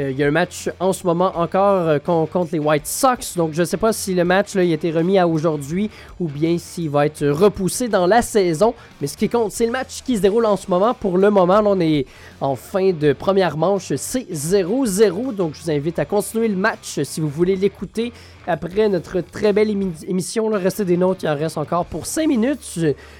Euh, 0.00 0.10
il 0.12 0.16
y 0.18 0.24
a 0.24 0.28
un 0.28 0.30
match 0.30 0.70
en 0.80 0.92
ce 0.92 1.06
moment 1.06 1.32
encore 1.36 1.88
euh, 1.88 1.98
con- 1.98 2.26
contre 2.26 2.52
les 2.52 2.58
White 2.58 2.86
Sox. 2.86 3.36
Donc, 3.36 3.52
je 3.52 3.60
ne 3.60 3.64
sais 3.66 3.76
pas 3.76 3.92
si 3.92 4.14
le 4.14 4.24
match 4.24 4.56
a 4.56 4.62
été 4.62 4.90
remis 4.90 5.18
à 5.18 5.28
aujourd'hui 5.28 5.90
ou 6.18 6.26
bien 6.28 6.56
s'il 6.58 6.88
va 6.90 7.06
être 7.06 7.26
repoussé 7.26 7.88
dans 7.88 8.06
la 8.06 8.22
saison. 8.22 8.74
Mais 9.00 9.06
ce 9.06 9.16
qui 9.16 9.28
compte, 9.28 9.52
c'est 9.52 9.66
le 9.66 9.72
match 9.72 10.02
qui 10.04 10.16
se 10.16 10.22
déroule 10.22 10.46
en 10.46 10.56
ce 10.56 10.70
moment. 10.70 10.94
Pour 10.94 11.18
le 11.18 11.30
moment, 11.30 11.60
là, 11.60 11.70
on 11.70 11.80
est 11.80 12.06
en 12.40 12.56
fin 12.56 12.92
de 12.92 13.12
première 13.12 13.56
manche. 13.56 13.92
C'est 13.96 14.26
0-0. 14.32 15.34
Donc, 15.34 15.54
je 15.54 15.62
vous 15.64 15.70
invite 15.70 15.98
à 15.98 16.04
continuer 16.04 16.48
le 16.48 16.56
match 16.56 17.00
si 17.02 17.20
vous 17.20 17.28
voulez 17.28 17.56
l'écouter 17.56 18.12
après 18.46 18.88
notre 18.88 19.20
très 19.20 19.52
belle 19.52 19.68
émi- 19.68 20.04
émission. 20.08 20.48
Restez 20.50 20.84
des 20.84 20.96
notes, 20.96 21.22
il 21.24 21.28
en 21.28 21.36
reste 21.36 21.58
encore 21.58 21.84
pour 21.84 22.06
5 22.06 22.26
minutes. 22.26 22.78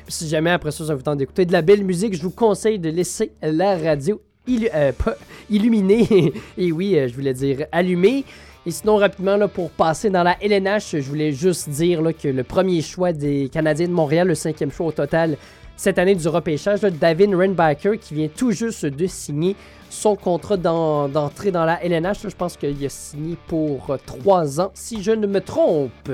Si 0.08 0.28
jamais 0.28 0.50
après 0.50 0.70
ça, 0.70 0.86
ça 0.86 0.94
vous 0.94 1.02
tente 1.02 1.18
d'écouter 1.18 1.44
de 1.44 1.52
la 1.52 1.62
belle 1.62 1.84
musique, 1.84 2.14
je 2.14 2.22
vous 2.22 2.30
conseille 2.30 2.78
de 2.78 2.88
laisser 2.90 3.32
la 3.42 3.76
radio 3.76 4.20
euh, 4.48 4.92
pas 4.92 5.16
illuminée. 5.50 6.32
Et 6.58 6.72
oui, 6.72 6.96
euh, 6.98 7.08
je 7.08 7.14
voulais 7.14 7.34
dire 7.34 7.66
allumée. 7.72 8.24
Et 8.66 8.70
sinon, 8.70 8.96
rapidement, 8.96 9.36
là, 9.36 9.48
pour 9.48 9.70
passer 9.70 10.10
dans 10.10 10.22
la 10.22 10.36
LNH, 10.42 10.90
je 10.92 10.98
voulais 11.08 11.32
juste 11.32 11.68
dire 11.70 12.02
que 12.22 12.28
le 12.28 12.44
premier 12.44 12.82
choix 12.82 13.12
des 13.12 13.48
Canadiens 13.48 13.88
de 13.88 13.92
Montréal, 13.92 14.28
le 14.28 14.34
cinquième 14.34 14.70
choix 14.70 14.86
au 14.86 14.92
total 14.92 15.36
cette 15.76 15.98
année 15.98 16.14
du 16.14 16.28
repêchage, 16.28 16.82
là, 16.82 16.90
David 16.90 17.34
Renbacker, 17.34 17.98
qui 17.98 18.12
vient 18.12 18.28
tout 18.28 18.50
juste 18.50 18.84
de 18.84 19.06
signer 19.06 19.56
son 19.88 20.14
contrat 20.14 20.58
d'en- 20.58 21.08
d'entrée 21.08 21.50
dans 21.50 21.64
la 21.64 21.82
LNH. 21.82 22.18
je 22.28 22.36
pense 22.36 22.56
qu'il 22.58 22.84
a 22.84 22.88
signé 22.90 23.36
pour 23.46 23.88
euh, 23.90 23.96
trois 24.04 24.60
ans, 24.60 24.70
si 24.74 25.02
je 25.02 25.12
ne 25.12 25.26
me 25.26 25.40
trompe. 25.40 26.10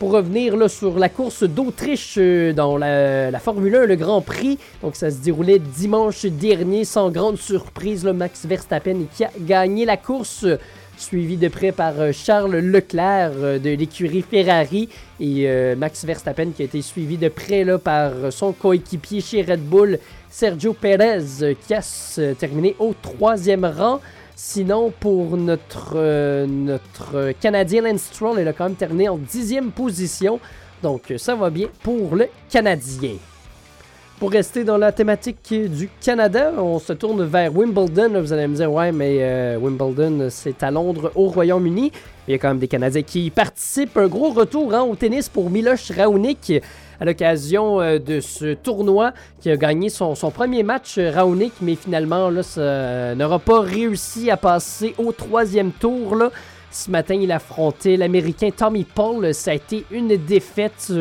Pour 0.00 0.12
revenir 0.12 0.70
sur 0.70 0.98
la 0.98 1.10
course 1.10 1.42
d'Autriche 1.42 2.14
euh, 2.16 2.54
dans 2.54 2.78
la, 2.78 3.38
Formule 3.38 3.76
1, 3.76 3.84
le 3.84 3.96
Grand 3.96 4.22
Prix, 4.22 4.58
donc 4.80 4.96
ça 4.96 5.10
se 5.10 5.18
déroulait 5.18 5.58
dimanche 5.58 6.24
dernier 6.24 6.86
sans 6.86 7.10
grande 7.10 7.36
surprise. 7.36 8.06
Max 8.06 8.46
Verstappen 8.46 9.02
qui 9.14 9.24
a 9.24 9.30
gagné 9.38 9.84
la 9.84 9.98
course, 9.98 10.46
suivi 10.96 11.36
de 11.36 11.48
près 11.48 11.70
par 11.70 12.00
euh, 12.00 12.12
Charles 12.12 12.56
Leclerc 12.56 13.32
euh, 13.36 13.58
de 13.58 13.68
l'écurie 13.68 14.22
Ferrari 14.22 14.88
et 15.20 15.46
Max 15.76 16.02
Verstappen 16.06 16.52
qui 16.56 16.62
a 16.62 16.64
été 16.64 16.80
suivi 16.80 17.18
de 17.18 17.28
près 17.28 17.66
par 17.78 18.12
son 18.30 18.52
coéquipier 18.52 19.20
chez 19.20 19.42
Red 19.42 19.60
Bull, 19.60 19.98
Sergio 20.30 20.72
Perez, 20.72 21.54
qui 21.66 21.74
a 21.74 21.82
terminé 22.38 22.74
au 22.78 22.94
troisième 23.02 23.66
rang. 23.66 24.00
Sinon, 24.42 24.90
pour 24.98 25.36
notre, 25.36 25.92
euh, 25.96 26.46
notre 26.46 27.32
Canadien 27.42 27.82
Lance 27.82 28.04
Stroll, 28.04 28.38
il 28.40 28.48
a 28.48 28.54
quand 28.54 28.64
même 28.64 28.74
terminé 28.74 29.06
en 29.06 29.18
dixième 29.18 29.70
position. 29.70 30.40
Donc, 30.82 31.10
euh, 31.10 31.18
ça 31.18 31.34
va 31.34 31.50
bien 31.50 31.66
pour 31.82 32.16
le 32.16 32.26
Canadien. 32.48 33.16
Pour 34.18 34.30
rester 34.30 34.64
dans 34.64 34.78
la 34.78 34.92
thématique 34.92 35.52
du 35.52 35.90
Canada, 36.00 36.54
on 36.56 36.78
se 36.78 36.94
tourne 36.94 37.22
vers 37.22 37.54
Wimbledon. 37.54 38.18
Vous 38.18 38.32
allez 38.32 38.46
me 38.46 38.54
dire, 38.54 38.72
ouais, 38.72 38.92
mais 38.92 39.18
euh, 39.20 39.58
Wimbledon, 39.58 40.28
c'est 40.30 40.62
à 40.62 40.70
Londres, 40.70 41.12
au 41.14 41.26
Royaume-Uni. 41.26 41.92
Il 42.26 42.30
y 42.30 42.34
a 42.34 42.38
quand 42.38 42.48
même 42.48 42.58
des 42.58 42.68
Canadiens 42.68 43.02
qui 43.02 43.28
participent. 43.28 43.98
Un 43.98 44.08
gros 44.08 44.30
retour 44.30 44.72
hein, 44.72 44.80
au 44.80 44.96
tennis 44.96 45.28
pour 45.28 45.50
Miloš 45.50 45.92
Raonic 45.94 46.54
à 47.00 47.04
l'occasion 47.06 47.80
euh, 47.80 47.98
de 47.98 48.20
ce 48.20 48.54
tournoi 48.54 49.12
qui 49.40 49.50
a 49.50 49.56
gagné 49.56 49.88
son, 49.88 50.14
son 50.14 50.30
premier 50.30 50.62
match, 50.62 50.98
euh, 50.98 51.10
Raonic, 51.10 51.54
mais 51.62 51.74
finalement, 51.74 52.28
là, 52.28 52.42
ça 52.42 52.60
euh, 52.60 53.14
n'aura 53.14 53.38
pas 53.38 53.60
réussi 53.60 54.30
à 54.30 54.36
passer 54.36 54.94
au 54.98 55.10
troisième 55.12 55.72
tour. 55.72 56.14
Là. 56.14 56.30
Ce 56.70 56.90
matin, 56.90 57.14
il 57.14 57.32
affrontait 57.32 57.96
l'Américain 57.96 58.50
Tommy 58.54 58.84
Paul. 58.84 59.32
Ça 59.34 59.52
a 59.52 59.54
été 59.54 59.84
une 59.90 60.16
défaite 60.16 60.92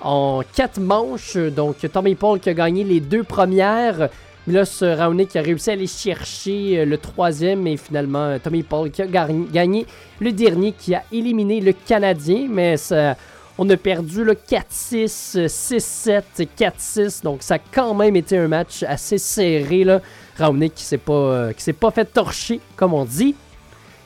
en 0.00 0.42
quatre 0.54 0.78
manches. 0.78 1.36
Donc, 1.36 1.76
Tommy 1.92 2.14
Paul 2.14 2.38
qui 2.38 2.50
a 2.50 2.54
gagné 2.54 2.84
les 2.84 3.00
deux 3.00 3.24
premières. 3.24 4.10
Milos 4.46 4.80
Raonic 4.80 5.34
a 5.34 5.42
réussi 5.42 5.70
à 5.70 5.72
aller 5.72 5.88
chercher 5.88 6.84
le 6.84 6.98
troisième 6.98 7.66
et 7.66 7.76
finalement 7.76 8.38
Tommy 8.38 8.62
Paul 8.62 8.90
qui 8.90 9.02
a 9.02 9.06
gagné 9.06 9.86
le 10.20 10.32
dernier 10.32 10.72
qui 10.72 10.94
a 10.94 11.02
éliminé 11.10 11.60
le 11.60 11.72
Canadien. 11.72 12.46
Mais 12.48 12.76
ça, 12.76 13.16
on 13.58 13.68
a 13.70 13.76
perdu 13.76 14.22
le 14.24 14.34
4-6, 14.34 15.36
euh, 15.38 15.46
6-7, 15.48 16.22
4-6. 16.56 17.22
Donc 17.22 17.42
ça 17.42 17.54
a 17.54 17.58
quand 17.58 17.94
même 17.94 18.14
été 18.16 18.38
un 18.38 18.48
match 18.48 18.82
assez 18.84 19.18
serré. 19.18 19.84
Là. 19.84 20.00
Raonic 20.36 20.74
qui 20.74 20.84
s'est 20.84 20.98
pas, 20.98 21.12
euh, 21.12 21.52
s'est 21.56 21.72
pas 21.72 21.90
fait 21.90 22.04
torcher, 22.04 22.60
comme 22.76 22.94
on 22.94 23.04
dit. 23.04 23.34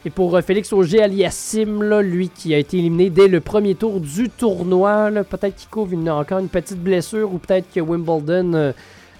Et 0.04 0.10
pour 0.10 0.34
euh, 0.36 0.40
Félix 0.42 0.72
Auger 0.72 1.02
Aliassim, 1.02 1.82
lui 2.00 2.28
qui 2.30 2.54
a 2.54 2.58
été 2.58 2.78
éliminé 2.78 3.10
dès 3.10 3.28
le 3.28 3.40
premier 3.40 3.74
tour 3.74 4.00
du 4.00 4.30
tournoi, 4.30 5.10
peut-être 5.28 5.54
qu'il 5.56 5.68
couvre 5.68 5.92
une- 5.92 6.10
encore 6.10 6.38
une 6.38 6.48
petite 6.48 6.82
blessure 6.82 7.32
ou 7.32 7.38
peut-être 7.38 7.66
que 7.72 7.80
Wimbledon, 7.80 8.72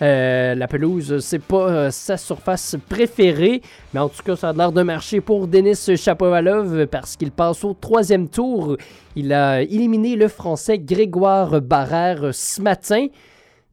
euh, 0.03 0.57
la 0.57 0.67
pelouse, 0.67 1.21
c'est 1.21 1.39
pas 1.39 1.69
euh, 1.69 1.91
sa 1.93 2.17
surface 2.17 2.75
préférée. 2.89 3.63
Mais 3.95 4.01
en 4.01 4.09
tout 4.09 4.23
cas, 4.25 4.35
ça 4.35 4.49
a 4.49 4.53
l'air 4.53 4.73
de 4.73 4.83
marcher 4.83 5.21
pour 5.21 5.47
Denis 5.47 5.97
Chapovalov 5.97 6.89
parce 6.89 7.17
qu'il 7.17 7.31
passe 7.31 7.63
au 7.65 7.73
troisième 7.73 8.29
tour. 8.29 8.77
Il 9.15 9.33
a 9.33 9.63
éliminé 9.63 10.17
le 10.17 10.27
Français 10.27 10.81
Grégoire 10.81 11.61
Barrère 11.61 12.31
ce 12.33 12.61
matin. 12.61 13.07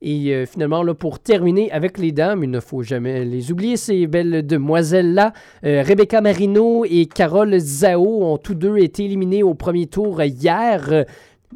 Et 0.01 0.33
euh, 0.33 0.45
finalement, 0.45 0.83
là, 0.83 0.93
pour 0.93 1.19
terminer 1.19 1.71
avec 1.71 1.97
les 1.97 2.11
dames, 2.11 2.43
il 2.43 2.51
ne 2.51 2.59
faut 2.59 2.83
jamais 2.83 3.25
les 3.25 3.51
oublier, 3.51 3.75
ces 3.75 4.05
belles 4.05 4.45
demoiselles-là. 4.45 5.33
Rebecca 5.63 6.21
Marino 6.21 6.85
et 6.85 7.07
Carole 7.07 7.57
Zhao 7.57 8.23
ont 8.23 8.37
tous 8.37 8.53
deux 8.53 8.77
été 8.77 9.05
éliminés 9.05 9.41
au 9.41 9.55
premier 9.55 9.87
tour 9.87 10.21
hier. 10.21 11.05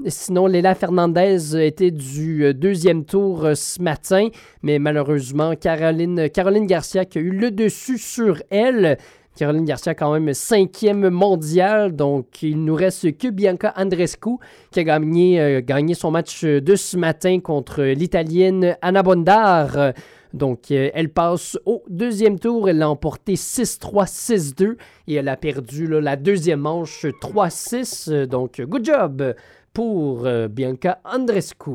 Sinon, 0.08 0.48
Léla 0.48 0.74
Fernandez 0.74 1.56
était 1.56 1.92
du 1.92 2.46
euh, 2.46 2.54
deuxième 2.54 3.06
tour 3.06 3.46
euh, 3.46 3.54
ce 3.54 3.80
matin, 3.80 4.30
mais 4.64 4.80
malheureusement, 4.80 5.56
Caroline, 5.56 6.28
Garcia 6.66 7.04
a 7.04 7.20
eu 7.20 7.30
le 7.30 7.52
dessus 7.52 8.00
sur 8.00 8.42
elle. 8.50 8.98
Caroline 9.38 9.66
Garcia, 9.66 9.94
quand 9.94 10.12
même 10.12 10.34
cinquième 10.34 11.10
mondiale, 11.10 11.96
donc 11.96 12.42
il 12.42 12.64
nous 12.64 12.74
reste 12.74 13.18
que 13.18 13.28
Bianca 13.30 13.72
Andrescu 13.78 14.38
qui 14.72 14.80
a 14.80 14.84
gagné, 14.84 15.40
euh, 15.40 15.62
gagné 15.64 15.94
son 15.94 16.10
match 16.10 16.44
de 16.44 16.76
ce 16.76 16.98
matin 16.98 17.40
contre 17.40 17.84
l'Italienne 17.84 18.76
Anna 18.82 19.04
Bondar. 19.04 19.94
Donc, 20.34 20.72
elle 20.72 21.10
passe 21.10 21.60
au 21.66 21.84
deuxième 21.88 22.40
tour. 22.40 22.68
Elle 22.68 22.80
l'a 22.80 22.90
emporté 22.90 23.36
6-3, 23.36 24.08
6-2 24.08 24.78
et 25.08 25.14
elle 25.14 25.30
a 25.30 25.38
perdu 25.38 25.88
la 25.88 26.16
deuxième 26.16 26.62
manche 26.62 27.06
3-6. 27.06 28.12
Euh, 28.12 28.26
Donc, 28.26 28.60
good 28.60 28.84
job 28.84 29.36
pour 29.74 30.26
euh, 30.26 30.48
Bianca 30.48 31.00
Andrescu. 31.04 31.72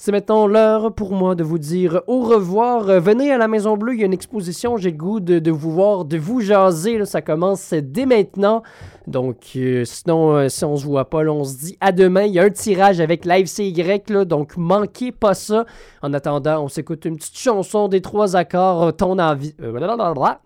C'est 0.00 0.12
maintenant 0.12 0.46
l'heure 0.46 0.94
pour 0.94 1.12
moi 1.12 1.34
de 1.34 1.42
vous 1.42 1.58
dire 1.58 2.02
au 2.06 2.20
revoir. 2.20 2.88
Euh, 2.88 3.00
venez 3.00 3.32
à 3.32 3.36
la 3.38 3.48
Maison 3.48 3.76
Bleue, 3.76 3.94
il 3.94 4.00
y 4.00 4.02
a 4.04 4.06
une 4.06 4.12
exposition, 4.12 4.76
j'ai 4.76 4.92
le 4.92 4.96
goût 4.96 5.18
de, 5.18 5.50
vous 5.50 5.72
voir, 5.72 6.04
de 6.04 6.16
vous 6.16 6.40
jaser. 6.40 7.04
ça 7.04 7.20
commence 7.20 7.74
dès 7.74 8.06
maintenant. 8.06 8.62
Donc, 9.08 9.38
euh, 9.56 9.84
sinon, 9.84 10.48
si 10.48 10.64
on 10.64 10.76
se 10.76 10.84
voit 10.84 11.10
pas, 11.10 11.18
on 11.24 11.42
se 11.42 11.56
dit 11.58 11.76
à 11.80 11.90
demain. 11.90 12.22
Il 12.22 12.32
y 12.32 12.38
a 12.38 12.44
un 12.44 12.50
tirage 12.50 13.00
avec 13.00 13.24
Live 13.24 13.46
CY, 13.46 13.74
là, 14.08 14.24
donc 14.24 14.56
manquez 14.56 15.10
pas 15.10 15.34
ça. 15.34 15.66
En 16.00 16.14
attendant, 16.14 16.62
on 16.62 16.68
s'écoute 16.68 17.04
une 17.04 17.16
petite 17.16 17.36
chanson 17.36 17.88
des 17.88 18.00
trois 18.00 18.36
accords, 18.36 18.94
ton, 18.96 19.16
avi- 19.18 19.56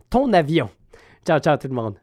ton 0.09 0.33
avion. 0.33 0.71
Ciao, 1.27 1.39
ciao 1.41 1.57
tout 1.59 1.69
le 1.69 1.75
monde. 1.75 1.95